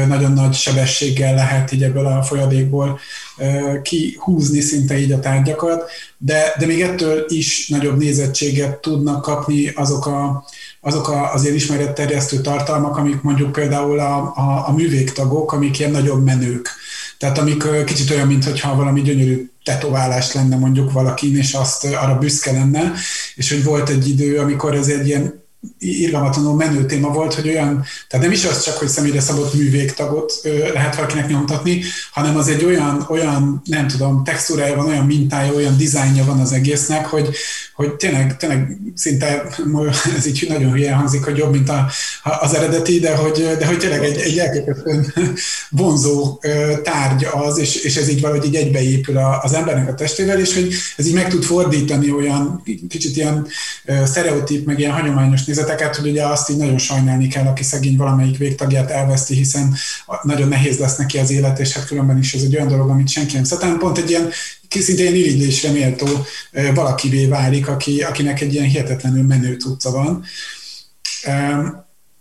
nagyon 0.08 0.32
nagy 0.32 0.54
sebességgel 0.54 1.36
lehet 1.36 1.72
így 1.72 1.84
ebből 1.84 2.06
a 2.06 2.24
folyadékból 2.24 3.00
kihúzni 3.82 4.60
szinte 4.60 5.00
így 5.00 5.12
a 5.12 5.20
tárgyakat, 5.20 5.90
de, 6.18 6.56
de 6.60 6.66
még 6.66 6.82
ettől 6.82 7.26
is 7.28 7.68
nagyobb 7.68 7.98
nézettséget 7.98 8.82
tudnak 8.82 9.22
kapni 9.22 9.68
azok 9.68 10.06
a 10.06 10.46
azok 10.86 11.10
a, 11.10 11.34
az 11.34 11.44
ilyen 11.44 11.56
ismeretterjesztő 11.56 12.42
tartalmak, 12.42 12.98
amik 12.98 13.22
mondjuk 13.22 13.52
például 13.52 14.00
a, 14.00 14.16
a, 14.36 14.64
a 14.68 14.74
művégtagok, 14.76 15.52
amik 15.54 15.80
ilyen 15.80 15.92
nagyon 15.92 16.24
menők. 16.24 16.70
Tehát 17.18 17.38
amik 17.38 17.84
kicsit 17.86 18.10
olyan, 18.10 18.28
mintha 18.28 18.76
valami 18.76 19.02
gyönyörű 19.02 19.50
tetoválás 19.64 20.34
lenne 20.34 20.58
mondjuk 20.58 20.92
valakin, 20.92 21.38
és 21.38 21.54
azt 21.54 21.86
arra 21.86 22.18
büszke 22.18 22.52
lenne, 22.52 22.92
és 23.36 23.52
hogy 23.52 23.64
volt 23.64 23.90
egy 23.90 24.10
idő, 24.10 24.38
amikor 24.38 24.76
ez 24.76 24.88
egy 24.88 25.08
ilyen 25.08 25.43
irgalmatlanul 25.80 26.56
menő 26.56 26.86
téma 26.86 27.12
volt, 27.12 27.34
hogy 27.34 27.48
olyan, 27.48 27.86
tehát 28.08 28.26
nem 28.26 28.36
is 28.36 28.46
az 28.46 28.64
csak, 28.64 28.78
hogy 28.78 28.88
személyre 28.88 29.20
szabott 29.20 29.54
művégtagot 29.54 30.34
lehet 30.74 30.96
valakinek 30.96 31.28
nyomtatni, 31.28 31.84
hanem 32.12 32.38
az 32.38 32.48
egy 32.48 32.64
olyan, 32.66 33.06
olyan, 33.10 33.62
nem 33.66 33.88
tudom, 33.88 34.24
textúrája 34.24 34.76
van, 34.76 34.88
olyan 34.88 35.06
mintája, 35.06 35.54
olyan 35.54 35.78
dizájnja 35.78 36.26
van 36.26 36.40
az 36.40 36.52
egésznek, 36.52 37.06
hogy, 37.06 37.30
hogy 37.76 37.94
tényleg, 37.94 38.38
tényleg 38.38 38.78
szinte, 38.96 39.44
ez 40.18 40.26
így 40.26 40.46
nagyon 40.50 40.72
hülye 40.72 40.94
hangzik, 40.94 41.24
hogy 41.24 41.38
jobb, 41.38 41.52
mint 41.52 41.70
a, 41.70 41.90
az 42.40 42.56
eredeti, 42.56 43.00
de 43.00 43.16
hogy, 43.16 43.56
de 43.60 43.66
hogy 43.66 43.78
tényleg 43.78 44.04
egy, 44.04 44.18
egy 44.18 44.38
elképesztően 44.38 45.14
vonzó 45.70 46.42
tárgy 46.84 47.28
az, 47.32 47.58
és, 47.58 47.76
és 47.76 47.96
ez 47.96 48.10
így 48.10 48.22
valahogy 48.22 48.46
így 48.46 48.56
egybeépül 48.56 49.18
az 49.42 49.54
embernek 49.54 49.88
a 49.88 49.94
testével, 49.94 50.40
és 50.40 50.54
hogy 50.54 50.74
ez 50.98 51.08
így 51.08 51.14
meg 51.14 51.30
tud 51.30 51.44
fordítani 51.44 52.12
olyan 52.12 52.64
kicsit 52.90 53.18
ilyen 53.18 53.48
sztereotíp, 54.06 54.66
meg 54.66 54.80
ilyen 54.80 54.92
hagyományos 54.92 55.44
nézeteket, 55.54 55.96
hogy 55.96 56.10
ugye 56.10 56.26
azt 56.26 56.50
így 56.50 56.58
nagyon 56.58 56.78
sajnálni 56.78 57.28
kell, 57.28 57.46
aki 57.46 57.64
szegény 57.64 57.98
valamelyik 57.98 58.38
végtagját 58.38 58.92
elveszti, 58.92 59.36
hiszen 59.36 59.76
nagyon 60.22 60.48
nehéz 60.48 60.78
lesz 60.78 60.96
neki 60.96 61.18
az 61.18 61.32
élet, 61.32 61.60
és 61.60 61.74
hát 61.74 61.86
különben 61.86 62.18
is 62.18 62.34
ez 62.34 62.42
egy 62.42 62.56
olyan 62.56 62.68
dolog, 62.68 62.90
amit 62.90 63.10
senki 63.10 63.36
nem 63.36 63.44
szeretem. 63.44 63.78
Pont 63.78 63.98
egy 63.98 64.10
ilyen 64.10 64.30
szintén 64.70 65.16
irigylésre 65.16 65.72
méltó 65.72 66.08
valakivé 66.74 67.26
válik, 67.26 67.68
aki, 67.68 68.02
akinek 68.02 68.42
egy 68.42 68.54
ilyen 68.54 68.66
hihetetlenül 68.66 69.24
menő 69.24 69.58
tudca 69.58 69.92
van. 69.92 70.24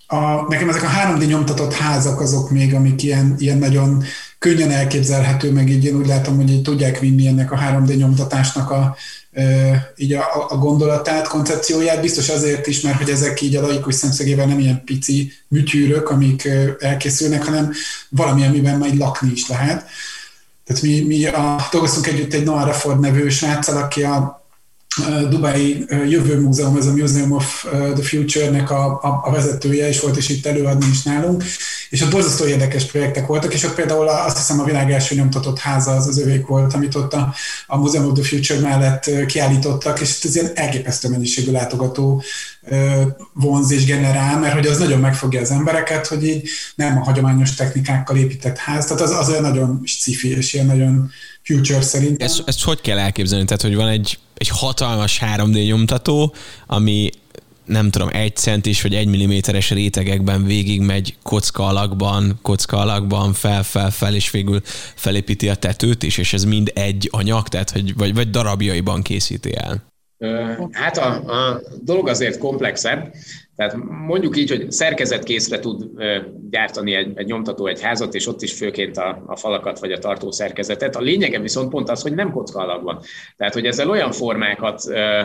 A, 0.06 0.48
nekem 0.48 0.68
ezek 0.68 0.82
a 0.82 0.88
3D 0.88 1.26
nyomtatott 1.26 1.72
házak 1.72 2.20
azok 2.20 2.50
még, 2.50 2.74
amik 2.74 3.02
ilyen, 3.02 3.34
ilyen 3.38 3.58
nagyon 3.58 4.04
könnyen 4.38 4.70
elképzelhető, 4.70 5.52
meg 5.52 5.68
így 5.68 5.84
én 5.84 5.96
úgy 5.96 6.06
látom, 6.06 6.36
hogy 6.36 6.50
így 6.50 6.62
tudják 6.62 6.98
vinni 6.98 7.26
ennek 7.26 7.52
a 7.52 7.58
3D 7.58 7.96
nyomtatásnak 7.96 8.70
a, 8.70 8.96
így 9.96 10.12
a, 10.12 10.46
a 10.48 10.56
gondolatát, 10.56 11.28
koncepcióját, 11.28 12.00
biztos 12.00 12.28
azért 12.28 12.66
is, 12.66 12.80
mert 12.80 12.98
hogy 12.98 13.10
ezek 13.10 13.40
így 13.40 13.56
a 13.56 13.66
laikus 13.66 13.94
szemszögével 13.94 14.46
nem 14.46 14.58
ilyen 14.58 14.84
pici 14.84 15.32
műtyűrök, 15.48 16.10
amik 16.10 16.48
elkészülnek, 16.78 17.44
hanem 17.44 17.72
valamilyen, 18.08 18.48
amiben 18.48 18.78
majd 18.78 18.96
lakni 18.96 19.30
is 19.30 19.48
lehet. 19.48 19.88
Tehát 20.64 20.82
mi, 20.82 21.00
mi 21.00 21.26
a, 21.26 21.68
dolgoztunk 21.70 22.06
együtt 22.06 22.32
egy 22.32 22.44
Noah 22.44 22.72
Ford 22.72 23.00
nevű 23.00 23.28
sráccal, 23.28 23.76
aki 23.76 24.02
a 24.02 24.41
Dubai 25.28 25.84
Jövő 26.08 26.40
Múzeum, 26.40 26.76
ez 26.76 26.86
a 26.86 26.92
Museum 26.92 27.32
of 27.32 27.66
the 27.94 28.02
Future-nek 28.02 28.70
a, 28.70 28.84
a, 29.02 29.20
a 29.24 29.30
vezetője, 29.30 29.88
és 29.88 30.00
volt 30.00 30.16
is 30.16 30.28
itt 30.28 30.46
előadni 30.46 30.86
is 30.90 31.02
nálunk, 31.02 31.44
és 31.90 32.02
ott 32.02 32.10
borzasztó 32.10 32.46
érdekes 32.46 32.84
projektek 32.84 33.26
voltak, 33.26 33.54
és 33.54 33.64
ott 33.64 33.74
például 33.74 34.08
azt 34.08 34.36
hiszem 34.36 34.60
a 34.60 34.64
világ 34.64 34.92
első 34.92 35.14
nyomtatott 35.14 35.58
háza 35.58 35.90
az 35.90 36.06
az 36.06 36.18
övék 36.18 36.46
volt, 36.46 36.74
amit 36.74 36.94
ott 36.94 37.12
a, 37.12 37.34
a 37.66 37.76
Museum 37.76 38.06
of 38.06 38.18
the 38.18 38.24
Future 38.24 38.60
mellett 38.60 39.26
kiállítottak, 39.26 40.00
és 40.00 40.18
ez 40.22 40.36
ilyen 40.36 40.50
elképesztő 40.54 41.08
mennyiségű 41.08 41.50
látogató 41.50 42.22
vonz 43.32 43.70
és 43.70 43.84
generál, 43.84 44.38
mert 44.38 44.54
hogy 44.54 44.66
az 44.66 44.78
nagyon 44.78 45.00
megfogja 45.00 45.40
az 45.40 45.50
embereket, 45.50 46.06
hogy 46.06 46.24
így 46.24 46.48
nem 46.74 46.98
a 46.98 47.04
hagyományos 47.04 47.54
technikákkal 47.54 48.16
épített 48.16 48.56
ház, 48.56 48.84
tehát 48.84 49.02
az, 49.02 49.10
az 49.10 49.28
olyan 49.28 49.42
nagyon 49.42 49.80
sci 49.84 50.36
és 50.36 50.54
ilyen 50.54 50.66
nagyon 50.66 51.10
future 51.42 51.80
szerint. 51.80 52.22
Ezt, 52.22 52.42
ezt 52.46 52.64
hogy 52.64 52.80
kell 52.80 52.98
elképzelni? 52.98 53.44
Tehát, 53.44 53.62
hogy 53.62 53.74
van 53.74 53.88
egy, 53.88 54.18
egy 54.34 54.48
hatalmas 54.48 55.20
3D 55.36 55.66
nyomtató, 55.66 56.34
ami 56.66 57.10
nem 57.64 57.90
tudom, 57.90 58.08
egy 58.12 58.36
centis 58.36 58.82
vagy 58.82 58.94
egy 58.94 59.06
milliméteres 59.06 59.70
rétegekben 59.70 60.44
végigmegy 60.44 61.16
kocka 61.22 61.66
alakban, 61.66 62.38
kocka 62.42 62.76
alakban, 62.76 63.32
fel, 63.32 63.62
fel, 63.62 63.90
fel, 63.90 64.14
és 64.14 64.30
végül 64.30 64.60
felépíti 64.94 65.48
a 65.48 65.54
tetőt 65.54 66.02
is, 66.02 66.18
és 66.18 66.32
ez 66.32 66.44
mind 66.44 66.70
egy 66.74 67.08
anyag, 67.12 67.48
tehát 67.48 67.70
hogy, 67.70 67.96
vagy, 67.96 68.14
vagy 68.14 68.30
darabjaiban 68.30 69.02
készíti 69.02 69.56
el. 69.56 69.91
Hát 70.70 70.96
a, 70.96 71.10
a 71.10 71.60
dolog 71.84 72.08
azért 72.08 72.38
komplexebb, 72.38 73.12
tehát 73.56 73.76
mondjuk 74.06 74.36
így, 74.36 74.50
hogy 74.50 74.70
szerkezetkészre 74.70 75.58
tud 75.58 75.84
gyártani 76.50 76.94
egy, 76.94 77.12
egy 77.14 77.26
nyomtató 77.26 77.66
egy 77.66 77.82
házat, 77.82 78.14
és 78.14 78.26
ott 78.26 78.42
is 78.42 78.52
főként 78.52 78.96
a, 78.96 79.22
a 79.26 79.36
falakat 79.36 79.78
vagy 79.78 79.92
a 79.92 79.98
tartó 79.98 80.30
szerkezetet. 80.30 80.96
A 80.96 81.00
lényege 81.00 81.40
viszont 81.40 81.70
pont 81.70 81.88
az, 81.88 82.02
hogy 82.02 82.14
nem 82.14 82.30
kocka 82.30 82.60
alakban. 82.60 83.00
Tehát, 83.36 83.52
hogy 83.54 83.66
ezzel 83.66 83.90
olyan 83.90 84.12
formákat 84.12 84.82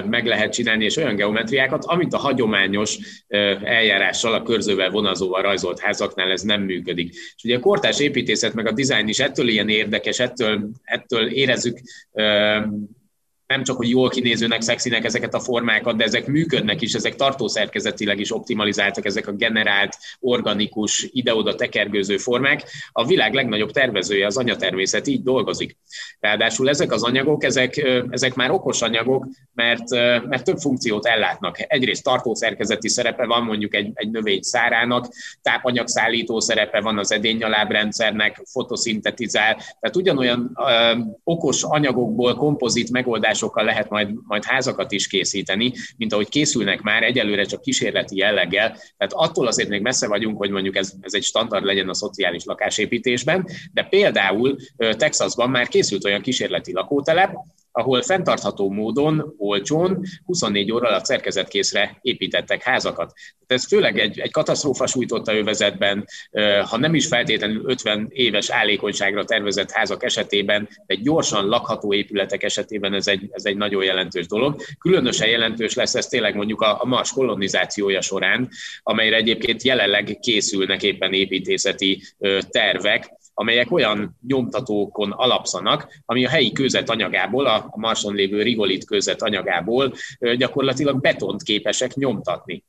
meg 0.10 0.26
lehet 0.26 0.54
csinálni, 0.54 0.84
és 0.84 0.98
olyan 0.98 1.16
geometriákat, 1.16 1.86
amit 1.86 2.14
a 2.14 2.18
hagyományos 2.18 2.98
eljárással, 3.64 4.34
a 4.34 4.44
körzővel, 4.44 4.90
vonazóval 4.90 5.42
rajzolt 5.42 5.80
házaknál 5.80 6.32
ez 6.32 6.42
nem 6.42 6.62
működik. 6.62 7.14
És 7.14 7.44
ugye 7.44 7.58
a 7.58 7.60
kortás 7.60 8.00
építészet 8.00 8.54
meg 8.54 8.68
a 8.68 8.72
dizájn 8.72 9.08
is 9.08 9.20
ettől 9.20 9.48
ilyen 9.48 9.70
érdekes, 9.70 10.20
ettől, 10.20 10.70
ettől 10.84 11.32
érezzük 11.32 11.80
nem 13.48 13.64
csak, 13.64 13.78
hogy 13.78 13.90
jól 13.90 14.10
kinézőnek, 14.10 14.62
szexinek 14.62 15.06
ezeket 15.06 15.34
a 15.34 15.40
formákat, 15.40 15.98
de 15.98 16.04
ezek 16.04 16.28
működnek 16.28 16.82
is, 16.82 16.94
ezek 16.94 17.16
tartószerkezetileg 17.16 18.20
is 18.20 18.34
optimalizáltak, 18.34 19.06
ezek 19.06 19.28
a 19.28 19.32
generált, 19.32 19.98
organikus, 20.20 21.08
ide-oda 21.12 21.56
tekergőző 21.56 22.18
formák. 22.18 22.64
A 22.92 23.06
világ 23.06 23.34
legnagyobb 23.34 23.72
tervezője, 23.72 24.26
az 24.26 24.38
anyatermészet 24.38 25.08
így 25.08 25.24
dolgozik. 25.24 25.78
Ráadásul 26.20 26.70
ezek 26.70 26.92
az 26.92 27.04
anyagok, 27.04 27.44
ezek, 27.44 27.78
ezek 28.10 28.36
már 28.36 28.52
okos 28.52 28.82
anyagok, 28.82 29.28
mert, 29.54 29.90
mert 30.28 30.44
több 30.44 30.58
funkciót 30.58 31.06
ellátnak. 31.06 31.56
Egyrészt 31.68 32.04
tartószerkezeti 32.04 32.90
szerepe 32.90 33.26
van 33.26 33.44
mondjuk 33.44 33.76
egy, 33.76 33.92
egy 33.94 34.10
növény 34.10 34.42
szárának, 34.42 35.08
tápanyagszállító 35.42 36.40
szerepe 36.40 36.82
van 36.82 36.98
az 36.98 37.12
edénnyalábrendszernek, 37.12 38.42
fotoszintetizál, 38.52 39.56
tehát 39.56 39.96
ugyanolyan 39.96 40.52
ö, 40.56 40.98
okos 41.24 41.64
anyagokból 41.64 42.36
kompozit 42.36 42.92
megoldás 42.92 43.37
megoldásokkal 43.42 43.64
lehet 43.64 43.90
majd, 43.90 44.28
majd 44.28 44.44
házakat 44.44 44.92
is 44.92 45.08
készíteni, 45.08 45.74
mint 45.98 46.14
ahogy 46.14 46.30
készülnek 46.30 46.82
már 46.82 47.04
egyelőre 47.04 47.44
csak 47.44 47.62
kísérleti 47.62 48.18
jelleggel. 48.18 48.70
Tehát 48.70 49.14
attól 49.14 49.48
azért 49.48 49.70
még 49.70 49.82
messze 49.82 50.08
vagyunk, 50.08 50.38
hogy 50.38 50.50
mondjuk 50.50 50.76
ez, 50.76 50.94
ez 51.02 51.14
egy 51.14 51.24
standard 51.24 51.66
legyen 51.66 51.90
a 51.90 51.94
szociális 51.94 52.44
lakásépítésben, 52.46 53.48
de 53.74 53.84
például 53.84 54.56
Texasban 54.78 55.50
már 55.50 55.68
készült 55.68 56.06
olyan 56.06 56.22
kísérleti 56.22 56.74
lakótelep, 56.74 57.34
ahol 57.78 58.02
fenntartható 58.02 58.70
módon, 58.70 59.34
olcsón, 59.38 60.04
24 60.26 60.72
óra 60.72 60.88
alatt 60.88 61.06
szerkezetkészre 61.06 61.98
építettek 62.02 62.64
házakat. 62.64 63.14
Tehát 63.48 63.64
ez 63.64 63.68
főleg 63.68 64.00
egy, 64.00 64.20
egy 64.20 64.32
katasztrófa 64.32 64.88
sújtotta 64.88 65.36
övezetben, 65.36 66.06
ha 66.70 66.78
nem 66.78 66.96
is 66.96 67.08
feltétlenül 67.08 67.70
50 67.70 68.08
éves 68.10 68.50
állékonyságra 68.50 69.26
tervezett 69.26 69.72
házak 69.72 70.04
esetében, 70.04 70.70
de 70.86 70.96
gyorsan 70.96 71.48
lakható 71.48 71.94
épületek 71.94 72.44
esetében 72.44 72.94
ez 72.94 73.08
egy, 73.08 73.30
ez 73.32 73.46
egy 73.46 73.58
nagyon 73.58 73.84
jelentős 73.84 74.28
dolog. 74.28 74.62
Különösen 74.80 75.30
jelentős 75.30 75.74
lesz 75.74 75.96
ez 75.96 76.08
tényleg 76.08 76.36
mondjuk 76.36 76.62
a, 76.62 76.82
a 76.82 76.86
Mars 76.86 77.12
kolonizációja 77.12 78.02
során, 78.02 78.50
amelyre 78.84 79.16
egyébként 79.16 79.64
jelenleg 79.64 80.18
készülnek 80.22 80.84
éppen 80.84 81.14
építészeti 81.14 82.04
tervek, 82.50 83.16
amelyek 83.40 83.72
olyan 83.72 84.18
nyomtatókon 84.28 85.12
alapszanak, 85.12 86.02
ami 86.06 86.26
a 86.26 86.30
helyi 86.30 86.52
kőzet 86.52 86.90
anyagából, 86.90 87.46
a 87.46 87.70
Marson 87.76 88.16
lévő 88.16 88.42
rigolit 88.42 88.86
kőzet 88.86 89.22
anyagából 89.22 89.94
gyakorlatilag 90.38 91.00
betont 91.02 91.44
képesek 91.44 91.94
nyomtatni. 91.94 92.64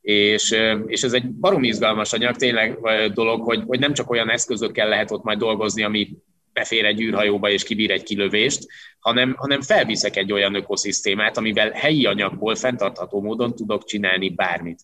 És, 0.00 0.56
és 0.86 1.02
ez 1.02 1.12
egy 1.12 1.30
barom 1.30 1.62
izgalmas 1.62 2.12
anyag, 2.12 2.36
tényleg 2.36 2.78
dolog, 3.12 3.42
hogy, 3.42 3.62
hogy 3.66 3.78
nem 3.78 3.92
csak 3.92 4.10
olyan 4.10 4.30
eszközökkel 4.30 4.88
lehet 4.88 5.10
ott 5.10 5.22
majd 5.22 5.38
dolgozni, 5.38 5.82
ami 5.82 6.16
befér 6.52 6.84
egy 6.84 7.00
űrhajóba 7.00 7.50
és 7.50 7.62
kibír 7.62 7.90
egy 7.90 8.02
kilövést, 8.02 8.66
hanem, 8.98 9.34
hanem 9.38 9.60
felviszek 9.60 10.16
egy 10.16 10.32
olyan 10.32 10.54
ökoszisztémát, 10.54 11.36
amivel 11.36 11.70
helyi 11.70 12.06
anyagból 12.06 12.54
fenntartható 12.54 13.20
módon 13.20 13.54
tudok 13.54 13.84
csinálni 13.84 14.30
bármit. 14.30 14.80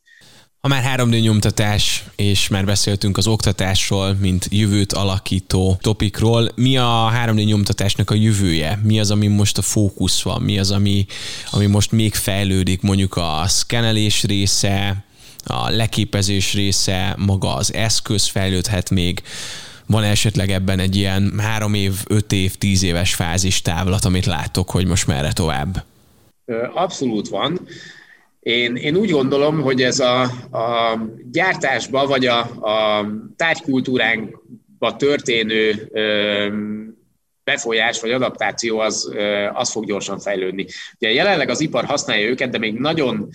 Ha 0.63 0.69
már 0.69 0.97
3D 0.97 1.21
nyomtatás, 1.21 2.05
és 2.17 2.49
már 2.49 2.65
beszéltünk 2.65 3.17
az 3.17 3.27
oktatásról, 3.27 4.17
mint 4.21 4.47
jövőt 4.51 4.93
alakító 4.93 5.79
topikról, 5.81 6.49
mi 6.55 6.77
a 6.77 7.13
3D 7.27 7.45
nyomtatásnak 7.45 8.11
a 8.11 8.15
jövője? 8.15 8.81
Mi 8.83 9.01
az, 9.01 9.11
ami 9.11 9.27
most 9.27 9.59
a 9.59 9.63
fókusz 9.63 10.23
van? 10.23 10.43
Mi 10.43 10.59
az, 10.59 10.71
ami, 10.71 11.07
ami 11.51 11.67
most 11.67 11.93
még 11.93 12.15
fejlődik? 12.15 12.83
Mondjuk 12.83 13.17
a 13.17 13.45
szkenelés 13.47 14.23
része, 14.23 15.05
a 15.45 15.71
leképezés 15.71 16.53
része, 16.53 17.15
maga 17.19 17.55
az 17.55 17.75
eszköz 17.75 18.27
fejlődhet 18.27 18.91
még. 18.91 19.23
Van 19.87 20.03
esetleg 20.03 20.51
ebben 20.51 20.79
egy 20.79 20.97
ilyen 20.97 21.39
három 21.39 21.75
év, 21.75 21.93
öt 22.07 22.33
év, 22.33 22.55
tíz 22.57 22.83
éves 22.83 23.15
fázis 23.15 23.63
távlat, 23.63 24.05
amit 24.05 24.27
látok, 24.27 24.71
hogy 24.71 24.87
most 24.87 25.07
merre 25.07 25.33
tovább? 25.33 25.85
Abszolút 26.75 27.29
van. 27.29 27.61
Én, 28.43 28.77
én 28.77 28.97
úgy 28.97 29.11
gondolom, 29.11 29.61
hogy 29.61 29.83
ez 29.83 30.01
a, 30.01 30.23
a 30.51 30.99
gyártásba, 31.31 32.07
vagy 32.07 32.27
a, 32.27 32.41
a 32.41 33.07
tárgykultúránkba 33.37 34.97
történő 34.97 35.91
befolyás 37.45 38.01
vagy 38.01 38.11
adaptáció 38.11 38.79
az, 38.79 39.15
az 39.53 39.71
fog 39.71 39.87
gyorsan 39.87 40.19
fejlődni. 40.19 40.67
Ugye 40.95 41.13
jelenleg 41.13 41.49
az 41.49 41.61
ipar 41.61 41.85
használja 41.85 42.29
őket, 42.29 42.51
de 42.51 42.59
még 42.59 42.75
nagyon 42.75 43.29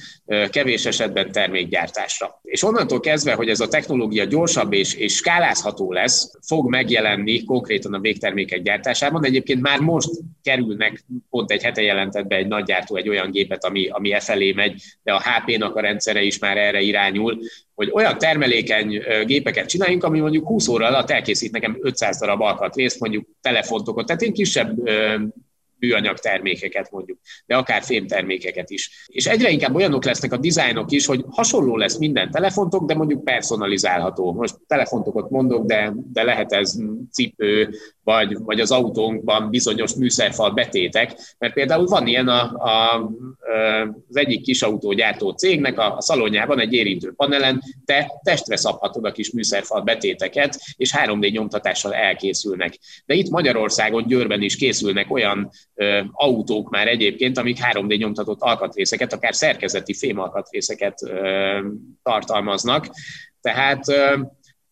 kevés 0.50 0.86
esetben 0.86 1.32
termékgyártásra. 1.32 2.40
És 2.44 2.64
onnantól 2.64 3.00
kezdve, 3.00 3.34
hogy 3.34 3.50
ez 3.50 3.60
a 3.60 3.68
technológia 3.68 4.26
gyorsabb 4.26 4.74
és, 4.74 4.94
és 4.94 5.16
skálázható 5.16 5.92
lesz, 5.92 6.32
fog 6.48 6.70
megjelenni 6.70 7.44
konkrétan 7.44 7.94
a 7.94 8.00
végtermékek 8.00 8.62
gyártásában. 8.62 9.26
Egyébként 9.26 9.62
már 9.62 9.80
most 9.80 10.10
kerülnek, 10.44 11.06
pont 11.30 11.52
egy 11.52 11.64
hete 11.64 11.82
jelentett 11.82 12.28
be 12.28 12.36
egy 12.36 12.48
nagygyártó 12.48 12.96
egy 12.96 13.10
olyan 13.10 13.32
gépet, 13.32 13.66
ami, 13.66 13.88
ami 13.90 14.14
e 14.14 14.20
felé 14.20 14.52
megy, 14.52 14.82
de 15.04 15.14
a 15.14 15.22
HP-nak 15.22 15.76
a 15.76 15.82
rendszere 15.82 16.22
is 16.22 16.40
már 16.40 16.58
erre 16.58 16.82
irányul, 16.82 17.40
hogy 17.76 17.92
olyan 17.94 18.18
termelékeny 18.18 19.02
gépeket 19.26 19.68
csináljunk, 19.70 20.04
ami 20.04 20.20
mondjuk 20.20 20.48
20 20.48 20.68
óra 20.68 20.88
alatt 20.88 21.10
elkészít 21.10 21.52
nekem 21.52 21.78
500 21.82 22.20
darab 22.20 22.42
alkatrészt, 22.42 23.00
mondjuk 23.00 23.28
telefontokat, 23.98 24.06
tehát 24.06 24.22
én 24.22 24.34
kisebb 24.34 24.90
műanyag 25.80 26.18
termékeket 26.18 26.92
mondjuk, 26.92 27.20
de 27.46 27.56
akár 27.56 27.84
fémtermékeket 27.84 28.70
is. 28.70 29.06
És 29.08 29.26
egyre 29.26 29.50
inkább 29.50 29.76
olyanok 29.76 30.06
lesznek 30.06 30.32
a 30.32 30.38
dizájnok 30.38 30.92
is, 30.92 31.06
hogy 31.06 31.26
hasonló 31.30 31.78
lesz 31.78 31.98
minden 31.98 32.32
telefontok, 32.32 32.86
de 32.86 32.96
mondjuk 32.96 33.24
personalizálható. 33.24 34.34
Most 34.34 34.56
telefontokat 34.68 35.30
mondok, 35.30 35.66
de, 35.66 35.94
de 36.14 36.24
lehet 36.24 36.54
ez 36.54 36.76
cipő, 37.12 37.70
vagy, 38.04 38.38
vagy 38.38 38.60
az 38.60 38.72
autónkban 38.72 39.50
bizonyos 39.50 39.94
műszerfal 39.94 40.52
betétek, 40.52 41.36
mert 41.38 41.54
például 41.54 41.86
van 41.86 42.08
ilyen 42.08 42.28
a, 42.28 42.42
a, 42.42 43.04
az 44.10 44.16
egyik 44.18 44.42
kis 44.42 44.62
autógyártó 44.62 45.32
cégnek 45.32 45.80
a, 45.80 45.96
a 45.96 46.02
szalonjában 46.02 46.60
egy 46.60 46.74
érintő 46.74 47.14
panelen, 47.16 47.62
te 47.86 48.12
testre 48.24 48.56
szabhatod 48.56 49.06
a 49.06 49.12
kis 49.12 49.32
műszerfal 49.32 49.82
betéteket, 49.82 50.60
és 50.76 50.94
3D 50.98 51.32
nyomtatással 51.32 51.94
elkészülnek. 51.94 52.78
De 53.06 53.14
itt 53.14 53.30
Magyarországon, 53.30 54.08
Győrben 54.08 54.42
is 54.42 54.56
készülnek 54.56 55.12
olyan 55.12 55.50
autók 56.12 56.70
már 56.70 56.88
egyébként, 56.88 57.38
amik 57.38 57.58
3D 57.72 57.98
nyomtatott 57.98 58.42
alkatrészeket, 58.42 59.14
akár 59.14 59.36
szerkezeti 59.36 59.94
fémalkatrészeket 59.94 61.00
tartalmaznak. 62.04 62.88
Tehát 63.42 63.84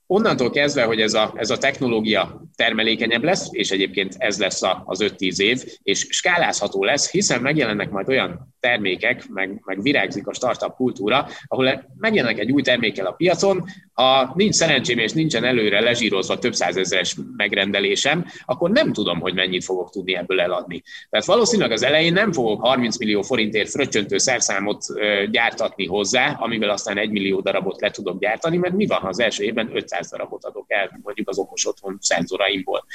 Onnantól 0.08 0.50
kezdve, 0.50 0.84
hogy 0.84 1.02
ez 1.02 1.14
a, 1.14 1.34
ez 1.36 1.50
a 1.50 1.58
technológia 1.58 2.42
termelékenyebb 2.56 3.24
lesz, 3.24 3.48
és 3.52 3.72
egyébként 3.72 4.16
ez 4.18 4.40
lesz 4.40 4.62
az 4.84 5.04
5-10 5.04 5.38
év, 5.38 5.64
és 5.84 6.08
skálázható 6.10 6.84
lesz, 6.84 7.12
hiszen 7.12 7.42
megjelennek 7.42 7.90
majd 7.90 8.10
olyan 8.10 8.56
termékek, 8.60 9.28
meg, 9.28 9.62
meg 9.64 9.82
virágzik 9.82 10.28
a 10.28 10.34
startup 10.34 10.76
kultúra, 10.76 11.28
ahol 11.48 11.86
megjelennek 11.98 12.40
egy 12.40 12.52
új 12.52 12.62
termékkel 12.62 13.06
a 13.06 13.12
piacon, 13.12 13.66
ha 13.96 14.34
nincs 14.36 14.56
szerencsém 14.56 14.98
és 14.98 15.12
nincsen 15.12 15.44
előre 15.44 15.80
lezsírozva 15.80 16.40
több 16.40 16.54
százezeres 16.54 17.16
megrendelésem, 17.38 18.26
akkor 18.46 18.70
nem 18.70 18.94
tudom, 18.94 19.20
hogy 19.20 19.34
mennyit 19.34 19.64
fogok 19.64 19.90
tudni 19.90 20.16
ebből 20.16 20.42
eladni. 20.42 20.84
Tehát 21.10 21.26
valószínűleg 21.26 21.72
az 21.72 21.84
elején 21.84 22.14
nem 22.14 22.32
fogok 22.32 22.62
30 22.62 22.98
millió 22.98 23.22
forintért 23.22 23.70
fröccsöntő 23.70 24.18
szerszámot 24.18 24.86
gyártatni 25.32 25.86
hozzá, 25.86 26.38
amivel 26.40 26.70
aztán 26.70 26.98
1 26.98 27.10
millió 27.10 27.40
darabot 27.42 27.82
le 27.82 27.92
tudok 27.92 28.20
gyártani, 28.20 28.58
mert 28.58 28.74
mi 28.74 28.86
van, 28.86 29.00
ha 29.00 29.08
az 29.08 29.20
első 29.20 29.44
évben 29.44 29.70
500 29.74 30.10
darabot 30.10 30.46
adok 30.46 30.66
el, 30.68 31.00
mondjuk 31.04 31.30
az 31.30 31.38
okos 31.38 31.68
otthon 31.68 31.98
szenzoraimból. 32.02 32.86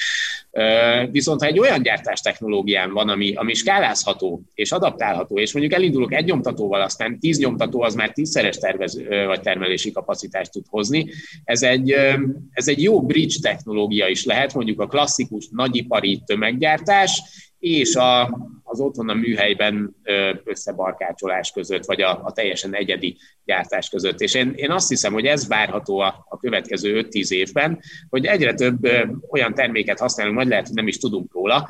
Viszont 1.10 1.40
ha 1.40 1.46
egy 1.46 1.58
olyan 1.58 1.82
gyártás 1.82 2.20
technológiám 2.20 2.92
van, 2.92 3.08
ami, 3.08 3.34
ami 3.34 3.54
skálázható 3.54 4.42
és 4.54 4.72
adaptálható, 4.72 5.38
és 5.38 5.52
mondjuk 5.52 5.74
elindulok 5.74 6.12
egy 6.12 6.24
nyomtatóval, 6.24 6.80
aztán 6.80 7.18
tíz 7.18 7.38
nyomtató 7.38 7.82
az 7.82 7.94
már 7.94 8.10
tízszeres 8.12 8.56
tervez, 8.56 9.02
vagy 9.26 9.40
termelési 9.40 9.92
kapacitást 9.92 10.52
tud 10.52 10.64
hozni. 10.68 10.88
Ez 11.44 11.62
egy, 11.62 11.90
ez 12.52 12.68
egy 12.68 12.82
jó 12.82 13.02
bridge 13.02 13.36
technológia 13.42 14.08
is 14.08 14.24
lehet, 14.24 14.54
mondjuk 14.54 14.80
a 14.80 14.86
klasszikus 14.86 15.48
nagyipari 15.50 16.22
tömeggyártás, 16.26 17.22
és 17.60 17.94
a, 17.94 18.22
az 18.62 18.80
otthon 18.80 19.08
a 19.08 19.14
műhelyben 19.14 19.96
összebarkácsolás 20.44 21.50
között, 21.52 21.84
vagy 21.84 22.02
a, 22.02 22.20
a 22.24 22.32
teljesen 22.32 22.74
egyedi 22.74 23.16
gyártás 23.44 23.88
között. 23.88 24.20
És 24.20 24.34
én, 24.34 24.52
én 24.56 24.70
azt 24.70 24.88
hiszem, 24.88 25.12
hogy 25.12 25.26
ez 25.26 25.48
várható 25.48 25.98
a, 25.98 26.26
a 26.28 26.36
következő 26.36 27.06
5-10 27.10 27.30
évben, 27.30 27.80
hogy 28.08 28.24
egyre 28.26 28.54
több 28.54 28.88
olyan 29.30 29.54
terméket 29.54 29.98
használunk, 29.98 30.36
vagy 30.36 30.48
lehet, 30.48 30.66
hogy 30.66 30.76
nem 30.76 30.88
is 30.88 30.98
tudunk 30.98 31.32
róla, 31.32 31.68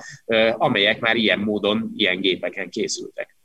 amelyek 0.57 1.01
már 1.01 1.17
ilyen 1.17 1.39
módon, 1.39 1.93
ilyen 1.97 2.21
gépeken 2.21 2.69
készültek. 2.69 3.40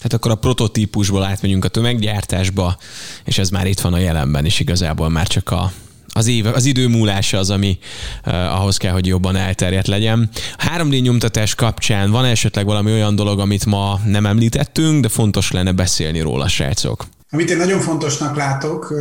Tehát 0.00 0.12
akkor 0.12 0.30
a 0.30 0.34
prototípusból 0.34 1.24
átmegyünk 1.24 1.64
a 1.64 1.68
tömeggyártásba, 1.68 2.76
és 3.24 3.38
ez 3.38 3.48
már 3.48 3.66
itt 3.66 3.80
van 3.80 3.92
a 3.92 3.98
jelenben 3.98 4.44
is 4.44 4.60
igazából 4.60 5.08
már 5.08 5.26
csak 5.26 5.50
a, 5.50 5.72
az, 6.08 6.26
év, 6.26 6.46
az 6.46 6.64
idő 6.64 6.88
múlása 6.88 7.38
az, 7.38 7.50
ami 7.50 7.78
uh, 8.26 8.34
ahhoz 8.34 8.76
kell, 8.76 8.92
hogy 8.92 9.06
jobban 9.06 9.36
elterjedt 9.36 9.86
legyen. 9.86 10.30
A 10.56 10.64
3D 10.76 11.02
nyomtatás 11.02 11.54
kapcsán 11.54 12.10
van 12.10 12.24
esetleg 12.24 12.64
valami 12.64 12.92
olyan 12.92 13.14
dolog, 13.14 13.38
amit 13.38 13.66
ma 13.66 14.00
nem 14.04 14.26
említettünk, 14.26 15.02
de 15.02 15.08
fontos 15.08 15.50
lenne 15.50 15.72
beszélni 15.72 16.20
róla, 16.20 16.48
srácok? 16.48 17.06
Amit 17.32 17.50
én 17.50 17.56
nagyon 17.56 17.80
fontosnak 17.80 18.36
látok, 18.36 18.94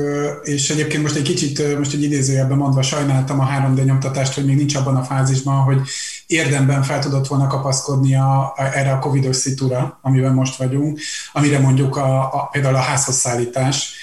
és 0.44 0.70
egyébként 0.70 1.04
most 1.04 1.16
egy 1.16 1.22
kicsit, 1.22 1.78
most 1.78 1.94
egy 1.94 2.04
idézőjelben 2.04 2.58
mondva 2.58 2.82
sajnáltam 2.82 3.40
a 3.40 3.48
3D 3.48 3.86
nyomtatást, 3.86 4.34
hogy 4.34 4.46
még 4.46 4.56
nincs 4.56 4.76
abban 4.76 4.96
a 4.96 5.04
fázisban, 5.04 5.56
hogy 5.56 5.82
érdemben 6.28 6.84
fel 6.84 7.00
tudott 7.00 7.28
volna 7.28 7.48
kapaszkodni 7.48 8.16
a, 8.16 8.42
a, 8.42 8.70
erre 8.74 8.92
a 8.92 9.00
covidos 9.00 9.36
szitúra, 9.36 10.00
amiben 10.02 10.34
most 10.34 10.56
vagyunk, 10.56 11.00
amire 11.34 11.60
mondjuk 11.60 11.96
a, 11.98 12.20
a, 12.22 12.50
például 12.52 12.76
a 12.76 12.80
házhoz 12.80 13.16
szállítás, 13.16 13.94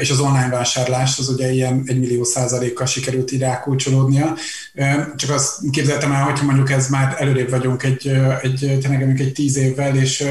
és 0.00 0.10
az 0.10 0.20
online 0.20 0.48
vásárlás 0.48 1.18
az 1.18 1.28
ugye 1.28 1.52
ilyen 1.52 1.82
egy 1.86 1.98
millió 1.98 2.24
százalékkal 2.24 2.86
sikerült 2.86 3.30
ide 3.30 3.46
rákulcsolódnia. 3.46 4.34
Csak 5.16 5.30
azt 5.30 5.70
képzeltem 5.70 6.12
el, 6.12 6.22
hogyha 6.22 6.44
mondjuk 6.44 6.70
ez 6.70 6.88
már 6.88 7.16
előrébb 7.18 7.50
vagyunk 7.50 7.82
egy, 7.82 8.08
egy, 8.42 8.78
tényleg 8.80 9.20
egy 9.20 9.32
tíz 9.32 9.56
évvel, 9.56 9.96
és 9.96 10.28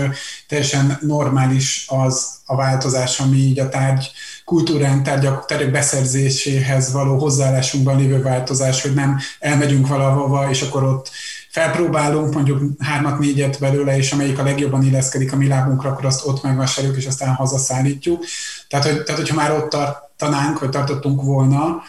teljesen 0.48 0.98
normális 1.02 1.86
az 1.88 2.28
a 2.46 2.56
változás, 2.56 3.20
ami 3.20 3.38
így 3.38 3.60
a 3.60 3.70
tárgy 3.70 4.12
kultúrán, 4.46 5.04
tárgyak, 5.04 5.46
tárgyak 5.46 5.72
beszerzéséhez 5.72 6.92
való 6.92 7.18
hozzáállásunkban 7.18 7.98
lévő 7.98 8.22
változás, 8.22 8.82
hogy 8.82 8.94
nem 8.94 9.20
elmegyünk 9.40 9.88
valahova, 9.88 10.50
és 10.50 10.62
akkor 10.62 10.84
ott 10.84 11.10
felpróbálunk 11.58 12.34
mondjuk 12.34 12.62
hármat, 12.80 13.20
négyet 13.20 13.60
belőle, 13.60 13.98
és 13.98 14.12
amelyik 14.12 14.40
a 14.40 14.44
legjobban 14.44 14.84
illeszkedik 14.84 15.34
a 15.34 15.36
mi 15.36 15.48
lábunkra, 15.48 15.90
akkor 15.90 16.06
azt 16.06 16.26
ott 16.26 16.44
megvásároljuk, 16.44 16.98
és 16.98 17.06
aztán 17.06 17.36
hazaszállítjuk. 17.36 18.24
Tehát, 18.68 18.86
hogy, 18.86 19.04
tehát 19.04 19.22
hogyha 19.22 19.36
már 19.36 19.52
ott 19.52 19.70
tartanánk, 19.70 20.60
vagy 20.60 20.70
tartottunk 20.70 21.22
volna, 21.22 21.82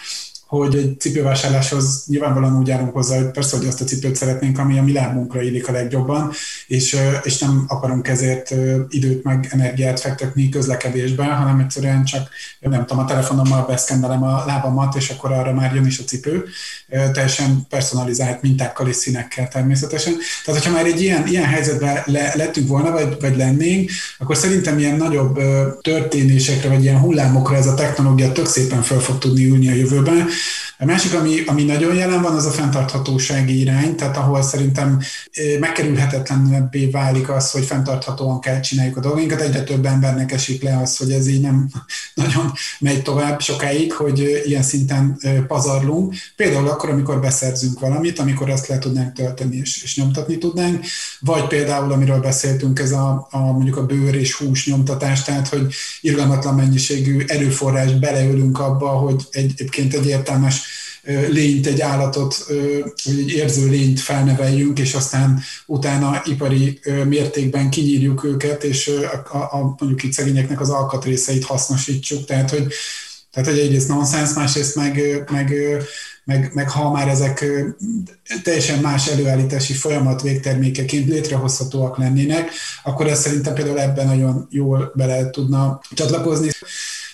hogy 0.49 0.77
egy 0.77 1.01
cipővásárláshoz 1.01 2.05
nyilvánvalóan 2.07 2.59
úgy 2.59 2.67
járunk 2.67 2.93
hozzá, 2.93 3.17
hogy 3.17 3.31
persze, 3.31 3.57
hogy 3.57 3.67
azt 3.67 3.81
a 3.81 3.85
cipőt 3.85 4.17
szeretnénk, 4.17 4.59
ami 4.59 4.79
a 4.79 4.83
mi 4.83 4.93
lábunkra 4.93 5.43
illik 5.43 5.69
a 5.69 5.73
legjobban, 5.73 6.31
és, 6.67 6.97
és 7.23 7.39
nem 7.39 7.65
akarunk 7.69 8.09
ezért 8.09 8.55
időt 8.89 9.23
meg 9.23 9.49
energiát 9.51 10.01
fektetni 10.01 10.49
közlekedésbe, 10.49 11.25
hanem 11.25 11.59
egyszerűen 11.59 12.05
csak, 12.05 12.29
nem 12.61 12.87
tudom, 12.87 13.05
a 13.05 13.07
telefonommal 13.07 13.67
beszkendelem 13.67 14.23
a 14.23 14.45
lábamat, 14.47 14.97
és 14.97 15.11
akkor 15.11 15.33
arra 15.33 15.53
már 15.53 15.75
jön 15.75 15.87
is 15.87 15.99
a 15.99 16.05
cipő, 16.05 16.45
teljesen 16.89 17.67
personalizált 17.69 18.43
mintákkal 18.43 18.89
és 18.89 18.97
színekkel 18.97 19.49
természetesen. 19.49 20.15
Tehát, 20.45 20.61
hogyha 20.61 20.77
már 20.77 20.87
egy 20.87 21.03
ilyen, 21.03 21.27
ilyen 21.27 21.45
helyzetben 21.45 22.03
le, 22.05 22.33
lettünk 22.35 22.69
volna, 22.69 22.91
vagy, 22.91 23.17
vagy 23.21 23.37
lennénk, 23.37 23.91
akkor 24.19 24.37
szerintem 24.37 24.79
ilyen 24.79 24.97
nagyobb 24.97 25.39
történésekre, 25.81 26.69
vagy 26.69 26.83
ilyen 26.83 26.99
hullámokra 26.99 27.57
ez 27.57 27.67
a 27.67 27.75
technológia 27.75 28.33
tök 28.33 28.47
szépen 28.47 28.83
fel 28.83 28.99
fog 28.99 29.19
tudni 29.19 29.45
ülni 29.45 29.69
a 29.69 29.75
jövőben, 29.75 30.29
peace. 30.39 30.68
A 30.81 30.85
másik, 30.85 31.15
ami, 31.15 31.43
ami 31.47 31.65
nagyon 31.65 31.95
jelen 31.95 32.23
van, 32.23 32.37
az 32.37 32.47
a 32.47 32.51
fenntarthatósági 32.51 33.61
irány, 33.61 33.95
tehát 33.95 34.17
ahol 34.17 34.43
szerintem 34.43 35.01
megkerülhetetlenebbé 35.61 36.87
válik 36.87 37.29
az, 37.29 37.51
hogy 37.51 37.65
fenntarthatóan 37.65 38.41
kell 38.41 38.61
csináljuk 38.61 38.97
a 38.97 39.01
dolgainkat. 39.01 39.41
Egyre 39.41 39.63
több 39.63 39.87
embernek 39.87 40.33
esik 40.33 40.63
le 40.63 40.79
az, 40.83 40.97
hogy 40.97 41.11
ez 41.11 41.27
így 41.27 41.41
nem 41.41 41.69
nagyon 42.15 42.53
megy 42.79 43.03
tovább 43.03 43.41
sokáig, 43.41 43.93
hogy 43.93 44.43
ilyen 44.45 44.63
szinten 44.63 45.21
pazarlunk. 45.47 46.15
Például 46.37 46.69
akkor, 46.69 46.91
amikor 46.91 47.21
beszerzünk 47.21 47.81
valamit, 47.81 48.19
amikor 48.19 48.51
azt 48.51 48.67
le 48.67 48.79
tudnánk 48.79 49.13
tölteni 49.13 49.57
és, 49.57 49.83
és 49.83 49.97
nyomtatni 49.97 50.39
tudnánk, 50.39 50.85
vagy 51.21 51.47
például, 51.47 51.93
amiről 51.93 52.21
beszéltünk, 52.21 52.79
ez 52.79 52.93
a, 52.93 53.29
a 53.31 53.39
mondjuk 53.39 53.77
a 53.77 53.87
bőr 53.87 54.15
és 54.15 54.35
hús 54.35 54.67
nyomtatás, 54.67 55.23
tehát 55.23 55.49
hogy 55.49 55.73
irgalmatlan 56.01 56.55
mennyiségű 56.55 57.25
erőforrás 57.27 57.93
beleülünk 57.93 58.59
abba, 58.59 58.89
hogy 58.89 59.27
egy, 59.31 59.53
egyébként 59.57 59.95
egy 59.95 60.07
értelmes 60.07 60.68
lényt, 61.09 61.67
egy 61.67 61.81
állatot, 61.81 62.45
vagy 63.05 63.19
egy 63.19 63.31
érző 63.31 63.69
lényt 63.69 64.01
felneveljünk, 64.01 64.79
és 64.79 64.95
aztán 64.95 65.41
utána 65.67 66.23
ipari 66.25 66.81
mértékben 67.05 67.71
kinyírjuk 67.71 68.25
őket, 68.25 68.65
és 68.65 68.91
a, 69.33 69.37
a, 69.37 69.75
mondjuk 69.79 70.03
itt 70.03 70.13
szegényeknek 70.13 70.61
az 70.61 70.71
alkatrészeit 70.71 71.45
hasznosítsuk. 71.45 72.25
Tehát, 72.25 72.51
hogy, 72.51 72.73
tehát, 73.33 73.49
hogy 73.49 73.59
egyrészt 73.59 73.89
nonsens, 73.89 74.35
másrészt 74.35 74.75
meg, 74.77 75.25
meg, 75.31 75.55
meg, 76.25 76.51
meg 76.55 76.71
ha 76.71 76.93
már 76.93 77.09
ezek 77.09 77.45
teljesen 78.43 78.79
más 78.79 79.07
előállítási 79.07 79.73
folyamat 79.73 80.23
végtermékeként 80.23 81.09
létrehozhatóak 81.09 81.99
lennének, 81.99 82.51
akkor 82.83 83.07
ez 83.07 83.21
szerintem 83.21 83.55
például 83.55 83.81
ebben 83.81 84.07
nagyon 84.07 84.47
jól 84.51 84.93
bele 84.95 85.31
tudna 85.31 85.81
csatlakozni 85.95 86.51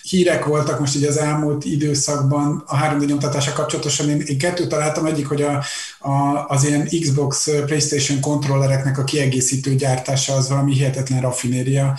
hírek 0.09 0.45
voltak 0.45 0.79
most 0.79 0.95
így 0.95 1.03
az 1.03 1.17
elmúlt 1.17 1.65
időszakban 1.65 2.63
a 2.65 2.77
3D 2.77 3.05
nyomtatása 3.05 3.53
kapcsolatosan. 3.53 4.09
Én, 4.09 4.19
én 4.19 4.37
kettőt 4.37 4.69
találtam, 4.69 5.05
egyik, 5.05 5.27
hogy 5.27 5.41
a, 5.41 5.63
a, 5.99 6.45
az 6.47 6.63
ilyen 6.63 6.87
Xbox 7.01 7.49
PlayStation 7.65 8.19
kontrollereknek 8.19 8.97
a 8.97 9.03
kiegészítő 9.03 9.75
gyártása 9.75 10.33
az 10.33 10.49
valami 10.49 10.73
hihetetlen 10.73 11.21
raffinéria 11.21 11.97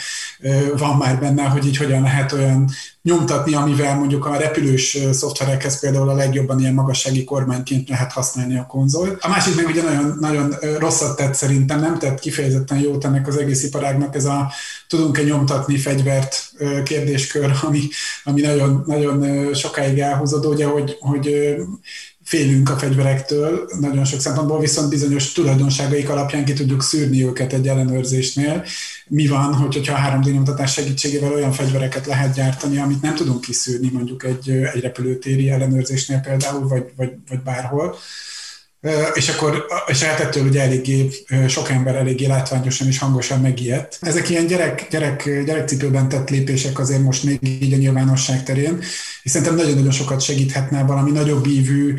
van 0.77 0.97
már 0.97 1.19
benne, 1.19 1.43
hogy 1.43 1.67
így 1.67 1.77
hogyan 1.77 2.03
lehet 2.03 2.33
olyan 2.33 2.71
nyomtatni, 3.07 3.55
amivel 3.55 3.99
mondjuk 3.99 4.27
a 4.27 4.37
repülős 4.37 4.99
szoftverekhez 5.13 5.81
például 5.81 6.09
a 6.09 6.15
legjobban 6.15 6.61
ilyen 6.61 6.75
magassági 6.75 7.25
kormányként 7.25 7.89
lehet 7.89 8.13
használni 8.13 8.59
a 8.59 8.67
konzolt. 8.67 9.23
A 9.23 9.29
másik 9.29 9.57
meg 9.57 9.67
ugye 9.67 9.83
nagyon, 9.83 10.17
nagyon 10.21 10.55
rosszat 10.79 11.17
tett 11.17 11.35
szerintem, 11.35 11.81
nem 11.81 11.99
tett 11.99 12.21
kifejezetten 12.21 12.79
jót 12.79 13.05
ennek 13.05 13.27
az 13.27 13.37
egész 13.37 13.63
iparágnak 13.63 14.15
ez 14.15 14.25
a 14.25 14.53
tudunk-e 14.89 15.23
nyomtatni 15.23 15.79
fegyvert 15.79 16.53
kérdéskör, 16.85 17.53
ami, 17.67 17.89
ami 18.25 18.41
nagyon, 18.41 18.83
nagyon 18.87 19.55
sokáig 19.55 19.99
elhúzódó, 19.99 20.51
ugye, 20.51 20.67
hogy, 20.67 20.97
hogy 21.01 21.57
félünk 22.27 22.71
a 22.71 22.79
fegyverektől 22.79 23.71
nagyon 23.81 24.05
sok 24.05 24.21
szempontból, 24.21 24.61
viszont 24.61 24.89
bizonyos 24.89 25.33
tulajdonságaik 25.33 26.09
alapján 26.09 26.45
ki 26.45 26.53
tudjuk 26.53 26.83
szűrni 26.83 27.25
őket 27.25 27.53
egy 27.53 27.69
ellenőrzésnél. 27.69 28.65
Mi 29.09 29.27
van, 29.27 29.55
hogyha 29.55 29.95
a 29.95 30.19
3D 30.19 30.33
nyomtatás 30.33 30.73
segítségével 30.73 31.33
olyan 31.33 31.53
fegyvereket 31.53 32.07
lehet 32.07 32.35
gyártani, 32.35 32.79
amit 32.79 33.03
nem 33.03 33.15
tudunk 33.15 33.41
kiszűrni 33.41 33.91
mondjuk 33.93 34.25
egy, 34.25 34.51
egy 34.51 34.81
repülőtéri 34.81 35.51
ellenőrzésnél 35.51 36.21
például, 36.21 36.69
vagy, 36.69 36.85
vagy, 36.97 37.11
vagy 37.29 37.43
bárhol. 37.43 37.97
És 39.15 39.29
akkor, 39.29 39.67
és 39.87 40.03
hát 40.03 40.21
ettől 40.21 40.47
ugye 40.47 40.63
eléggé, 40.63 41.11
sok 41.49 41.71
ember 41.71 41.95
eléggé 41.95 42.27
látványosan 42.27 42.87
és 42.87 42.99
hangosan 42.99 43.41
megijedt. 43.41 43.99
Ezek 44.01 44.29
ilyen 44.29 44.47
gyerek, 44.47 44.87
gyerek, 44.91 45.45
gyerekcipőben 45.45 46.09
tett 46.09 46.31
lépések 46.31 46.79
azért 46.79 47.03
most 47.03 47.25
még 47.25 47.39
így 47.43 47.73
a 47.73 47.77
nyilvánosság 47.77 48.43
terén, 48.43 48.79
és 49.23 49.31
szerintem 49.31 49.57
nagyon-nagyon 49.57 49.91
sokat 49.91 50.21
segíthetne 50.21 50.83
valami 50.83 51.11
nagyobb 51.11 51.47
ívű, 51.47 51.95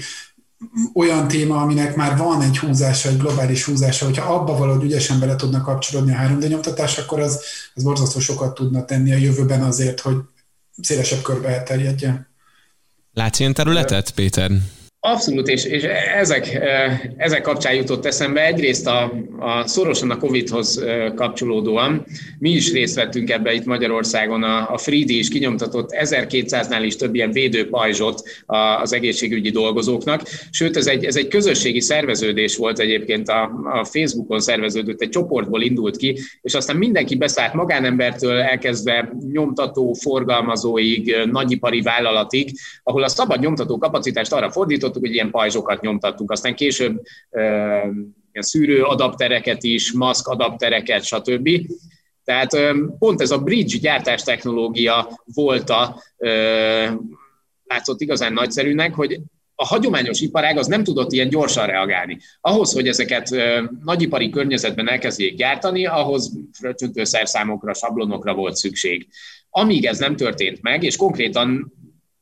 olyan 0.94 1.28
téma, 1.28 1.62
aminek 1.62 1.96
már 1.96 2.18
van 2.18 2.42
egy 2.42 2.58
húzása, 2.58 3.10
egy 3.10 3.18
globális 3.18 3.64
húzása, 3.64 4.06
hogyha 4.06 4.34
abba 4.34 4.58
valahogy 4.58 4.84
ügyesen 4.84 5.20
bele 5.20 5.36
tudnak 5.36 5.64
kapcsolódni 5.64 6.14
a 6.14 6.18
3D 6.18 6.48
nyomtatás, 6.48 6.98
akkor 6.98 7.20
az, 7.20 7.42
az 7.74 7.84
borzasztó 7.84 8.20
sokat 8.20 8.54
tudna 8.54 8.86
tenni 8.86 9.12
a 9.12 9.18
jövőben 9.18 9.62
azért, 9.62 10.00
hogy 10.00 10.18
szélesebb 10.82 11.22
körbe 11.22 11.48
elterjedjen. 11.48 12.28
Látsz 13.14 13.40
ilyen 13.40 13.54
területet, 13.54 14.12
Péter? 14.12 14.52
Abszolút, 15.00 15.48
és, 15.48 15.66
és 15.66 15.84
ezek, 16.18 16.54
eh, 16.54 17.02
ezek 17.18 17.42
kapcsán 17.42 17.74
jutott 17.74 18.06
eszembe 18.06 18.46
egyrészt 18.46 18.88
a, 18.88 19.14
a 19.40 19.68
szorosan 19.68 20.12
a 20.12 20.18
Covid-hoz 20.18 20.78
eh, 20.78 21.14
kapcsolódóan. 21.16 22.06
Mi 22.40 22.50
is 22.50 22.72
részt 22.72 22.96
vettünk 22.96 23.30
ebbe 23.30 23.54
itt 23.54 23.66
Magyarországon, 23.66 24.44
a, 24.44 24.74
a 24.74 24.78
Freedy 24.78 25.18
is 25.18 25.30
kinyomtatott 25.30 25.90
1200-nál 26.00 26.82
is 26.84 26.96
több 26.96 27.16
ilyen 27.16 27.32
védőpajzsot 27.32 28.22
az 28.82 28.94
egészségügyi 28.94 29.50
dolgozóknak, 29.50 30.22
sőt 30.52 30.78
ez 30.78 30.88
egy, 30.88 31.06
ez 31.06 31.16
egy 31.16 31.28
közösségi 31.28 31.82
szerveződés 31.82 32.56
volt 32.56 32.80
egyébként, 32.80 33.30
a, 33.30 33.44
a 33.80 33.86
Facebookon 33.86 34.40
szerveződött, 34.40 35.02
egy 35.02 35.10
csoportból 35.10 35.62
indult 35.62 35.98
ki, 35.98 36.20
és 36.42 36.54
aztán 36.54 36.76
mindenki 36.76 37.16
beszállt 37.16 37.54
magánembertől 37.54 38.40
elkezdve 38.40 39.12
nyomtató, 39.32 39.94
forgalmazóig, 39.94 41.16
nagyipari 41.32 41.82
vállalatig, 41.82 42.52
ahol 42.84 43.04
a 43.04 43.08
szabad 43.08 43.40
nyomtató 43.40 43.78
kapacitást 43.78 44.34
arra 44.34 44.52
fordított, 44.52 44.87
hogy 44.94 45.14
ilyen 45.14 45.32
pajzsokat 45.32 45.82
nyomtattunk, 45.82 46.32
aztán 46.32 46.56
később 46.56 47.02
ilyen 48.32 48.50
szűrő 48.50 48.84
adaptereket 48.84 49.64
is, 49.64 49.92
maszk 49.92 50.28
adaptereket, 50.28 51.04
stb. 51.04 51.50
Tehát 52.24 52.58
pont 53.00 53.22
ez 53.22 53.32
a 53.32 53.38
bridge 53.38 53.78
gyártás 53.78 54.24
technológia 54.24 55.22
volt 55.34 55.70
a, 55.70 56.02
látszott 57.64 58.02
igazán 58.02 58.34
nagyszerűnek, 58.34 58.94
hogy 58.94 59.20
a 59.60 59.66
hagyományos 59.66 60.22
iparág 60.22 60.58
az 60.58 60.68
nem 60.68 60.84
tudott 60.84 61.12
ilyen 61.12 61.30
gyorsan 61.30 61.66
reagálni. 61.66 62.18
Ahhoz, 62.42 62.74
hogy 62.74 62.88
ezeket 62.88 63.30
nagyipari 63.84 64.30
környezetben 64.30 64.90
elkezdjék 64.90 65.36
gyártani, 65.36 65.86
ahhoz 65.86 66.32
fröccsöntőszerszámokra, 66.52 67.74
sablonokra 67.74 68.34
volt 68.34 68.56
szükség. 68.56 69.08
Amíg 69.50 69.86
ez 69.86 70.00
nem 70.00 70.16
történt 70.16 70.62
meg, 70.62 70.84
és 70.84 70.96
konkrétan 70.96 71.74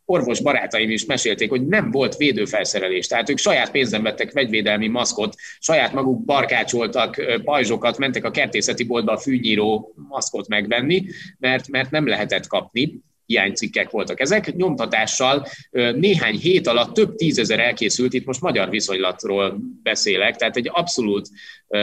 orvos 0.05 0.41
barátaim 0.41 0.89
is 0.89 1.05
mesélték, 1.05 1.49
hogy 1.49 1.67
nem 1.67 1.91
volt 1.91 2.17
védőfelszerelés. 2.17 3.07
Tehát 3.07 3.29
ők 3.29 3.37
saját 3.37 3.71
pénzen 3.71 4.03
vettek 4.03 4.31
vegyvédelmi 4.31 4.87
maszkot, 4.87 5.35
saját 5.59 5.93
maguk 5.93 6.25
barkácsoltak 6.25 7.21
pajzsokat, 7.43 7.97
mentek 7.97 8.25
a 8.25 8.31
kertészeti 8.31 8.83
boltba 8.83 9.11
a 9.11 9.17
fűnyíró 9.17 9.93
maszkot 10.09 10.47
megvenni, 10.47 11.05
mert, 11.39 11.67
mert 11.67 11.91
nem 11.91 12.07
lehetett 12.07 12.47
kapni 12.47 13.03
hiánycikkek 13.25 13.89
voltak 13.89 14.19
ezek. 14.19 14.55
Nyomtatással 14.55 15.47
néhány 15.95 16.35
hét 16.35 16.67
alatt 16.67 16.93
több 16.93 17.15
tízezer 17.15 17.59
elkészült, 17.59 18.13
itt 18.13 18.25
most 18.25 18.41
magyar 18.41 18.69
viszonylatról 18.69 19.59
beszélek, 19.83 20.35
tehát 20.35 20.55
egy 20.57 20.69
abszolút 20.73 21.29
ö, 21.67 21.77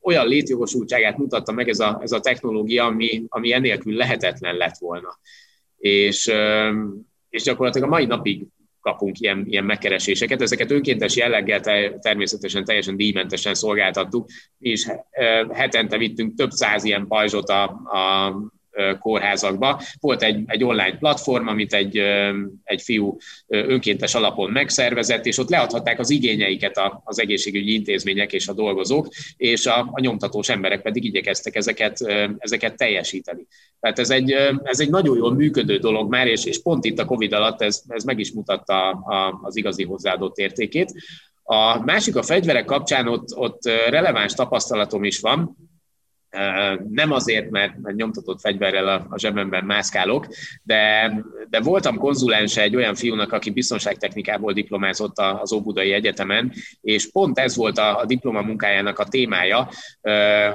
olyan 0.00 0.28
létjogosultságát 0.28 1.16
mutatta 1.16 1.52
meg 1.52 1.68
ez 1.68 1.78
a, 1.78 1.98
ez 2.02 2.12
a 2.12 2.20
technológia, 2.20 2.84
ami, 2.84 3.22
ami 3.28 3.52
enélkül 3.52 3.94
lehetetlen 3.94 4.56
lett 4.56 4.76
volna. 4.78 5.18
és, 5.78 6.30
és 7.30 7.42
gyakorlatilag 7.42 7.88
a 7.88 7.90
mai 7.90 8.04
napig 8.04 8.46
kapunk 8.80 9.20
ilyen, 9.20 9.44
ilyen 9.46 9.64
megkereséseket. 9.64 10.42
Ezeket 10.42 10.70
önkéntes 10.70 11.16
jelleggel 11.16 11.60
természetesen 11.98 12.64
teljesen 12.64 12.96
díjmentesen 12.96 13.54
szolgáltattuk. 13.54 14.28
Mi 14.58 14.68
is 14.68 14.86
hetente 15.52 15.98
vittünk 15.98 16.34
több 16.34 16.50
száz 16.50 16.84
ilyen 16.84 17.06
pajzsot 17.06 17.48
a, 17.48 17.62
a 17.64 18.32
kórházakba. 19.00 19.82
Volt 20.00 20.22
egy, 20.22 20.42
egy 20.46 20.64
online 20.64 20.98
platform, 20.98 21.46
amit 21.46 21.74
egy, 21.74 22.02
egy 22.64 22.82
fiú 22.82 23.16
önkéntes 23.46 24.14
alapon 24.14 24.50
megszervezett, 24.50 25.26
és 25.26 25.38
ott 25.38 25.50
leadhatták 25.50 25.98
az 25.98 26.10
igényeiket 26.10 26.80
az 27.04 27.20
egészségügyi 27.20 27.74
intézmények 27.74 28.32
és 28.32 28.48
a 28.48 28.52
dolgozók, 28.52 29.08
és 29.36 29.66
a, 29.66 29.88
a 29.92 30.00
nyomtatós 30.00 30.48
emberek 30.48 30.82
pedig 30.82 31.04
igyekeztek 31.04 31.54
ezeket, 31.54 31.98
ezeket 32.38 32.76
teljesíteni. 32.76 33.46
Tehát 33.80 33.98
ez 33.98 34.10
egy, 34.10 34.32
ez 34.62 34.80
egy 34.80 34.90
nagyon 34.90 35.16
jól 35.16 35.34
működő 35.34 35.78
dolog 35.78 36.10
már, 36.10 36.26
és, 36.26 36.44
és 36.44 36.62
pont 36.62 36.84
itt 36.84 36.98
a 36.98 37.04
COVID 37.04 37.32
alatt 37.32 37.62
ez, 37.62 37.82
ez 37.88 38.04
meg 38.04 38.18
is 38.18 38.32
mutatta 38.32 38.90
a, 38.90 39.40
az 39.42 39.56
igazi 39.56 39.84
hozzáadott 39.84 40.36
értékét. 40.36 40.92
A 41.42 41.84
másik 41.84 42.16
a 42.16 42.22
fegyverek 42.22 42.64
kapcsán 42.64 43.08
ott, 43.08 43.36
ott 43.36 43.64
releváns 43.88 44.32
tapasztalatom 44.32 45.04
is 45.04 45.20
van, 45.20 45.56
nem 46.90 47.12
azért, 47.12 47.50
mert, 47.50 47.72
nyomtatott 47.92 48.40
fegyverrel 48.40 48.88
a, 48.88 49.06
a 49.10 49.18
zsebemben 49.18 49.64
mászkálok, 49.64 50.26
de, 50.62 51.12
de 51.50 51.60
voltam 51.60 51.96
konzulense 51.96 52.62
egy 52.62 52.76
olyan 52.76 52.94
fiúnak, 52.94 53.32
aki 53.32 53.50
biztonságtechnikából 53.50 54.52
diplomázott 54.52 55.18
az 55.18 55.52
Óbudai 55.52 55.92
Egyetemen, 55.92 56.52
és 56.80 57.10
pont 57.10 57.38
ez 57.38 57.56
volt 57.56 57.78
a, 57.78 57.98
a 57.98 58.04
diploma 58.04 58.42
munkájának 58.42 58.98
a 58.98 59.08
témája, 59.08 59.68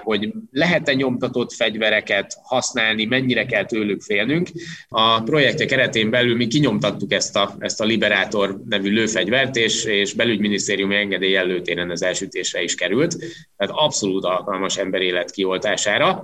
hogy 0.02 0.34
lehet-e 0.52 0.94
nyomtatott 0.94 1.54
fegyvereket 1.54 2.38
használni, 2.44 3.06
mennyire 3.06 3.46
kell 3.46 3.66
tőlük 3.66 4.02
félnünk. 4.02 4.50
A 4.88 5.22
projektek 5.22 5.68
keretén 5.68 6.10
belül 6.10 6.36
mi 6.36 6.48
kinyomtattuk 6.48 7.12
ezt 7.12 7.36
a, 7.36 7.56
ezt 7.60 7.82
a 7.82 7.86
Liberator 7.86 8.62
nevű 8.70 8.92
lőfegyvert, 8.92 9.56
és, 9.56 9.86
és 9.86 10.14
belügyminisztériumi 10.14 10.96
engedély 10.96 11.36
előtéren 11.36 11.90
az 11.90 12.04
elsütésre 12.04 12.64
is 12.64 12.76
került. 12.76 13.16
Tehát 13.58 13.74
abszolút 13.76 14.24
alkalmas 14.24 14.78
emberélet 14.78 15.32
kioltására 15.74 16.24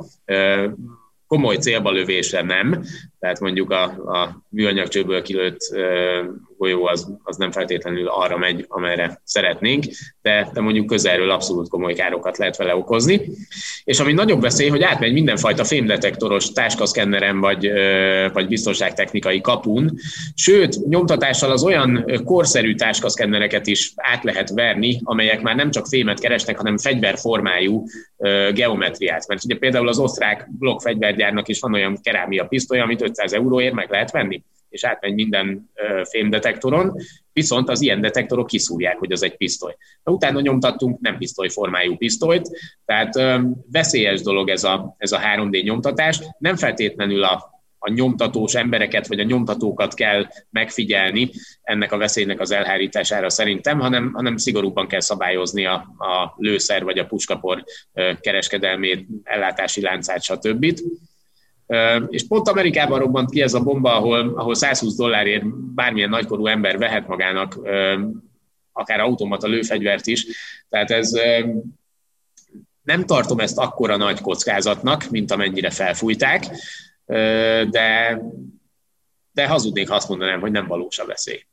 komoly 1.28 1.56
célba 1.56 1.91
lövésre 1.91 2.41
nem, 2.41 2.84
tehát 3.20 3.39
mondjuk 3.39 3.72
a, 3.72 3.84
a 3.84 4.43
műanyagcsőből 4.49 5.22
kilőtt 5.22 5.59
golyó 6.59 6.86
az, 6.86 7.13
az 7.24 7.38
nem 7.38 7.51
feltétlenül 7.51 8.07
arra 8.07 8.38
megy, 8.38 8.65
amerre 8.67 9.22
szeretnénk, 9.24 9.84
de, 10.22 10.49
de 10.53 10.61
mondjuk 10.61 10.86
közelről 10.86 11.32
abszolút 11.32 11.70
komoly 11.70 11.93
károkat 11.93 12.38
lehet 12.38 12.57
vele 12.57 12.76
okozni. 12.76 13.22
És 13.84 13.99
ami 13.99 14.13
nagyobb 14.13 14.41
veszély, 14.41 14.70
hogy 14.70 14.82
átmegy 14.82 15.13
mindenfajta 15.13 15.63
fémdetektoros 15.63 16.51
táskaszkenneren 16.51 17.39
vagy, 17.39 17.72
vagy 18.34 18.47
biztonságtechnikai 18.47 19.41
kapun, 19.41 19.97
sőt, 20.36 20.88
nyomtatással 20.88 21.51
az 21.51 21.63
olyan 21.63 22.05
korszerű 22.24 22.76
táskaszkennereket 22.76 23.67
is 23.67 23.91
át 23.95 24.24
lehet 24.24 24.49
verni, 24.49 24.99
amelyek 25.03 25.41
már 25.41 25.55
nem 25.55 25.72
csak 25.72 25.88
fémet 25.88 26.20
keresnek, 26.20 26.57
hanem 26.57 26.78
fegyverformájú 26.78 27.86
geometriát. 28.53 29.28
Mert 29.28 29.43
ugye 29.43 29.57
például 29.57 29.88
az 29.88 29.99
osztrák 29.99 30.47
blokkfegyvergyárnak 30.59 31.47
is 31.47 31.59
van 31.59 31.74
olyan 31.74 31.99
kerámia 32.01 32.45
pisztoly, 32.45 32.80
amit 32.80 33.01
500 33.10 33.34
euróért 33.34 33.74
meg 33.74 33.89
lehet 33.89 34.12
venni 34.12 34.43
és 34.70 34.84
átmegy 34.84 35.14
minden 35.14 35.70
fémdetektoron, 36.03 36.95
viszont 37.34 37.70
az 37.70 37.82
ilyen 37.82 38.01
detektorok 38.01 38.47
kiszúrják, 38.47 38.97
hogy 38.97 39.12
az 39.12 39.24
egy 39.24 39.38
pisztoly. 39.38 39.76
Na, 40.03 40.12
utána 40.12 40.39
nyomtattunk 40.39 40.99
nem 40.99 41.18
pisztolyformájú 41.18 41.97
pisztolyt, 41.97 42.49
tehát 42.86 43.41
veszélyes 43.72 44.22
dolog 44.22 44.49
ez 44.49 44.64
a, 44.64 44.95
ez 44.97 45.12
a 45.12 45.20
3D 45.20 45.64
nyomtatás, 45.64 46.22
nem 46.38 46.55
feltétlenül 46.55 47.24
a 47.24 47.57
a 47.82 47.91
nyomtatós 47.91 48.55
embereket, 48.55 49.07
vagy 49.07 49.20
a 49.20 49.24
nyomtatókat 49.24 49.93
kell 49.93 50.28
megfigyelni 50.49 51.30
ennek 51.62 51.91
a 51.91 51.97
veszélynek 51.97 52.39
az 52.39 52.51
elhárítására 52.51 53.30
szerintem, 53.30 53.80
hanem, 53.80 54.12
hanem 54.14 54.38
szigorúban 54.38 54.88
kell 54.88 54.99
szabályozni 54.99 55.66
a, 55.66 55.74
a 55.97 56.34
lőszer 56.38 56.84
vagy 56.84 56.99
a 56.99 57.05
puskapor 57.05 57.64
kereskedelmét, 58.20 59.07
ellátási 59.24 59.82
láncát, 59.82 60.24
stb. 60.24 60.80
És 62.07 62.28
pont 62.28 62.47
Amerikában 62.47 62.99
robbant 62.99 63.30
ki 63.30 63.41
ez 63.41 63.53
a 63.53 63.63
bomba, 63.63 63.95
ahol, 63.95 64.34
ahol 64.36 64.55
120 64.55 64.95
dollárért 64.95 65.74
bármilyen 65.74 66.09
nagykorú 66.09 66.47
ember 66.47 66.78
vehet 66.78 67.07
magának 67.07 67.59
akár 68.72 68.99
automata 68.99 69.47
lőfegyvert 69.47 70.07
is. 70.07 70.26
Tehát 70.70 70.91
ez 70.91 71.11
nem 72.82 73.05
tartom 73.05 73.39
ezt 73.39 73.57
akkora 73.57 73.97
nagy 73.97 74.22
kockázatnak, 74.22 75.09
mint 75.09 75.32
amennyire 75.32 75.70
felfújták, 75.70 76.45
de, 77.70 78.22
de 79.32 79.47
hazudnék, 79.47 79.89
ha 79.89 79.95
azt 79.95 80.09
mondanám, 80.09 80.39
hogy 80.39 80.51
nem 80.51 80.67
valós 80.67 80.99
a 80.99 81.05
veszély. 81.05 81.45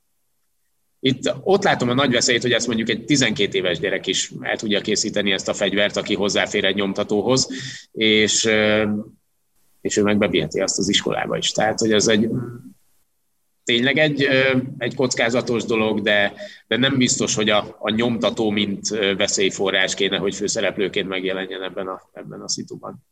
Itt 1.00 1.34
ott 1.42 1.62
látom 1.62 1.88
a 1.88 1.94
nagy 1.94 2.12
veszélyt, 2.12 2.42
hogy 2.42 2.52
ezt 2.52 2.66
mondjuk 2.66 2.88
egy 2.88 3.04
12 3.04 3.58
éves 3.58 3.78
gyerek 3.78 4.06
is 4.06 4.30
el 4.40 4.56
tudja 4.56 4.80
készíteni 4.80 5.32
ezt 5.32 5.48
a 5.48 5.54
fegyvert, 5.54 5.96
aki 5.96 6.14
hozzáfér 6.14 6.64
egy 6.64 6.74
nyomtatóhoz, 6.74 7.48
és 7.92 8.48
és 9.86 9.96
ő 9.96 10.02
meg 10.02 10.18
beviheti 10.18 10.60
azt 10.60 10.78
az 10.78 10.88
iskolába 10.88 11.36
is. 11.36 11.50
Tehát, 11.50 11.78
hogy 11.78 11.92
ez 11.92 12.08
egy 12.08 12.30
tényleg 13.64 13.98
egy, 13.98 14.28
egy 14.78 14.94
kockázatos 14.94 15.64
dolog, 15.64 16.02
de, 16.02 16.32
de 16.66 16.76
nem 16.76 16.96
biztos, 16.96 17.34
hogy 17.34 17.48
a, 17.48 17.76
a 17.78 17.90
nyomtató, 17.90 18.50
mint 18.50 18.88
veszélyforrás 19.16 19.94
kéne, 19.94 20.16
hogy 20.16 20.34
főszereplőként 20.34 21.08
megjelenjen 21.08 21.62
ebben 21.62 21.86
a, 21.86 22.00
ebben 22.12 22.40
a 22.40 22.48
szituban. 22.48 23.04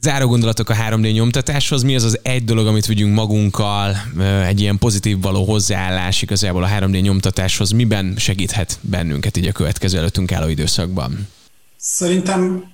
Záró 0.00 0.26
gondolatok 0.26 0.68
a 0.68 0.74
3D 0.74 1.12
nyomtatáshoz. 1.12 1.82
Mi 1.82 1.94
az 1.94 2.02
az 2.02 2.18
egy 2.22 2.44
dolog, 2.44 2.66
amit 2.66 2.86
vigyünk 2.86 3.14
magunkkal, 3.14 3.96
egy 4.44 4.60
ilyen 4.60 4.78
pozitív 4.78 5.20
való 5.20 5.44
hozzáállás 5.44 6.22
igazából 6.22 6.64
a 6.64 6.68
3D 6.68 7.02
nyomtatáshoz? 7.02 7.70
Miben 7.70 8.14
segíthet 8.16 8.78
bennünket 8.80 9.36
így 9.36 9.46
a 9.46 9.52
következő 9.52 9.98
előttünk 9.98 10.32
álló 10.32 10.48
időszakban? 10.48 11.28
Szerintem 11.76 12.64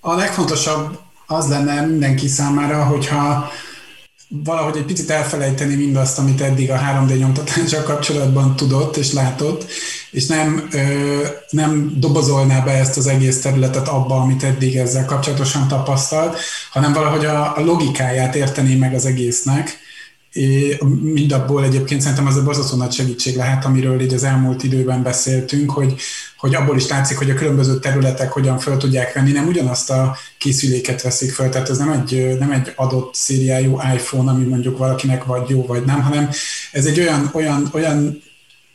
a 0.00 0.14
legfontosabb 0.14 0.98
az 1.30 1.48
lenne 1.48 1.80
mindenki 1.80 2.28
számára, 2.28 2.84
hogyha 2.84 3.50
valahogy 4.28 4.76
egy 4.76 4.84
picit 4.84 5.10
elfelejteni 5.10 5.74
mindazt, 5.74 6.18
amit 6.18 6.40
eddig 6.40 6.70
a 6.70 6.78
3D 6.78 7.18
nyomtatással 7.18 7.82
kapcsolatban 7.82 8.56
tudott 8.56 8.96
és 8.96 9.12
látott, 9.12 9.66
és 10.10 10.26
nem, 10.26 10.68
ö, 10.72 11.26
nem 11.50 11.92
dobozolná 11.96 12.60
be 12.60 12.70
ezt 12.70 12.96
az 12.96 13.06
egész 13.06 13.40
területet 13.40 13.88
abba, 13.88 14.16
amit 14.16 14.42
eddig 14.42 14.76
ezzel 14.76 15.04
kapcsolatosan 15.04 15.68
tapasztalt, 15.68 16.38
hanem 16.70 16.92
valahogy 16.92 17.24
a, 17.24 17.56
a 17.56 17.64
logikáját 17.64 18.34
értené 18.34 18.74
meg 18.74 18.94
az 18.94 19.06
egésznek, 19.06 19.78
mindabból 21.00 21.64
egyébként 21.64 22.00
szerintem 22.00 22.26
az 22.26 22.36
a 22.36 22.42
borzasztó 22.42 22.76
nagy 22.76 22.92
segítség 22.92 23.36
lehet, 23.36 23.64
amiről 23.64 24.00
így 24.00 24.14
az 24.14 24.24
elmúlt 24.24 24.62
időben 24.62 25.02
beszéltünk, 25.02 25.70
hogy, 25.70 25.94
hogy 26.36 26.54
abból 26.54 26.76
is 26.76 26.88
látszik, 26.88 27.18
hogy 27.18 27.30
a 27.30 27.34
különböző 27.34 27.78
területek 27.78 28.32
hogyan 28.32 28.58
föl 28.58 28.76
tudják 28.76 29.12
venni, 29.12 29.32
nem 29.32 29.46
ugyanazt 29.46 29.90
a 29.90 30.16
készüléket 30.38 31.02
veszik 31.02 31.32
föl, 31.32 31.48
tehát 31.48 31.68
ez 31.68 31.78
nem 31.78 31.90
egy, 31.90 32.36
nem 32.38 32.50
egy 32.50 32.72
adott 32.76 33.14
szériájú 33.14 33.80
iPhone, 33.94 34.30
ami 34.30 34.44
mondjuk 34.44 34.78
valakinek 34.78 35.24
vagy 35.24 35.48
jó, 35.48 35.66
vagy 35.66 35.84
nem, 35.84 36.02
hanem 36.02 36.28
ez 36.72 36.86
egy 36.86 37.00
olyan, 37.00 37.30
olyan, 37.32 37.68
olyan 37.72 38.22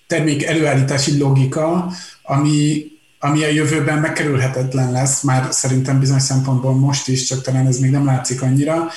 termék 0.07 0.43
előállítási 0.43 1.18
logika, 1.18 1.91
ami, 2.24 2.86
ami 3.20 3.43
a 3.43 3.47
jövőben 3.47 3.97
megkerülhetetlen 3.97 4.91
lesz, 4.91 5.22
már 5.22 5.47
szerintem 5.51 5.99
bizonyos 5.99 6.24
szempontból 6.24 6.74
most 6.74 7.07
is, 7.07 7.24
csak 7.24 7.41
talán 7.41 7.68
ez 7.68 7.78
még 7.78 7.91
nem 7.91 8.05
látszik 8.05 8.41
annyira, 8.41 8.89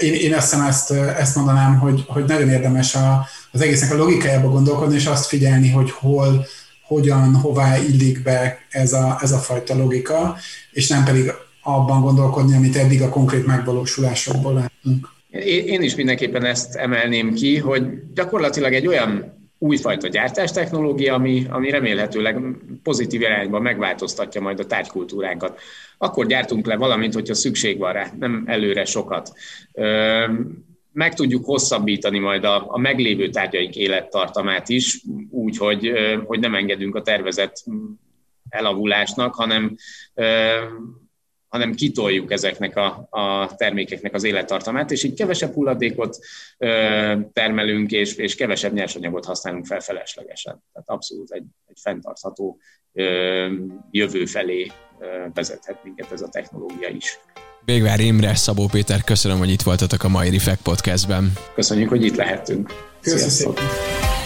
én, 0.00 0.14
én 0.14 0.34
azt 0.34 0.50
hiszem 0.50 0.66
ezt, 0.66 0.90
ezt 0.90 1.36
mondanám, 1.36 1.78
hogy, 1.78 2.04
hogy 2.06 2.24
nagyon 2.24 2.48
érdemes 2.48 2.94
a, 2.94 3.26
az 3.52 3.60
egésznek 3.60 3.92
a 3.92 3.96
logikájába 3.96 4.48
gondolkodni, 4.48 4.94
és 4.94 5.06
azt 5.06 5.26
figyelni, 5.26 5.70
hogy 5.70 5.90
hol, 5.90 6.46
hogyan, 6.82 7.34
hová 7.34 7.78
illik 7.78 8.22
be 8.22 8.58
ez 8.70 8.92
a, 8.92 9.18
ez 9.20 9.32
a 9.32 9.38
fajta 9.38 9.76
logika, 9.76 10.36
és 10.72 10.88
nem 10.88 11.04
pedig 11.04 11.32
abban 11.62 12.00
gondolkodni, 12.00 12.56
amit 12.56 12.76
eddig 12.76 13.02
a 13.02 13.08
konkrét 13.08 13.46
megvalósulásokból 13.46 14.52
látunk. 14.52 15.12
Én 15.44 15.82
is 15.82 15.94
mindenképpen 15.94 16.44
ezt 16.44 16.74
emelném 16.74 17.34
ki, 17.34 17.58
hogy 17.58 17.82
gyakorlatilag 18.14 18.72
egy 18.72 18.86
olyan 18.86 19.32
újfajta 19.58 20.08
gyártástechnológia, 20.08 21.14
ami, 21.14 21.46
ami 21.50 21.70
remélhetőleg 21.70 22.38
pozitív 22.82 23.20
irányban 23.20 23.62
megváltoztatja 23.62 24.40
majd 24.40 24.58
a 24.58 24.66
tárgykultúránkat. 24.66 25.60
Akkor 25.98 26.26
gyártunk 26.26 26.66
le 26.66 26.76
valamint, 26.76 27.14
hogyha 27.14 27.34
szükség 27.34 27.78
van 27.78 27.92
rá, 27.92 28.10
nem 28.18 28.42
előre 28.46 28.84
sokat. 28.84 29.32
Meg 30.92 31.14
tudjuk 31.14 31.44
hosszabbítani 31.44 32.18
majd 32.18 32.44
a, 32.44 32.64
a 32.68 32.78
meglévő 32.78 33.28
tárgyaink 33.28 33.76
élettartamát 33.76 34.68
is, 34.68 35.02
úgy, 35.30 35.56
hogy, 35.56 35.92
hogy 36.24 36.40
nem 36.40 36.54
engedünk 36.54 36.94
a 36.94 37.02
tervezett 37.02 37.64
elavulásnak, 38.48 39.34
hanem 39.34 39.76
hanem 41.54 41.74
kitoljuk 41.74 42.32
ezeknek 42.32 42.76
a, 42.76 43.06
a 43.10 43.54
termékeknek 43.56 44.14
az 44.14 44.24
élettartamát, 44.24 44.90
és 44.90 45.02
így 45.02 45.14
kevesebb 45.14 45.52
hulladékot 45.52 46.18
ö, 46.58 47.16
termelünk, 47.32 47.90
és, 47.90 48.14
és 48.14 48.34
kevesebb 48.34 48.72
nyersanyagot 48.72 49.24
használunk 49.24 49.66
fel 49.66 49.80
feleslegesen. 49.80 50.62
Tehát 50.72 50.88
abszolút 50.88 51.30
egy, 51.30 51.44
egy 51.66 51.78
fenntartható 51.82 52.58
ö, 52.92 53.52
jövő 53.90 54.26
felé 54.26 54.70
vezethet 55.34 55.84
minket 55.84 56.12
ez 56.12 56.22
a 56.22 56.28
technológia 56.28 56.88
is. 56.88 57.18
Végvár 57.64 58.00
Imre, 58.00 58.34
Szabó 58.34 58.66
Péter, 58.66 59.04
köszönöm, 59.04 59.38
hogy 59.38 59.50
itt 59.50 59.62
voltatok 59.62 60.04
a 60.04 60.08
mai 60.08 60.30
Refekt 60.30 60.62
Podcastben. 60.62 61.32
Köszönjük, 61.54 61.88
hogy 61.88 62.04
itt 62.04 62.16
lehettünk. 62.16 62.72
Köszönöm 63.00 63.54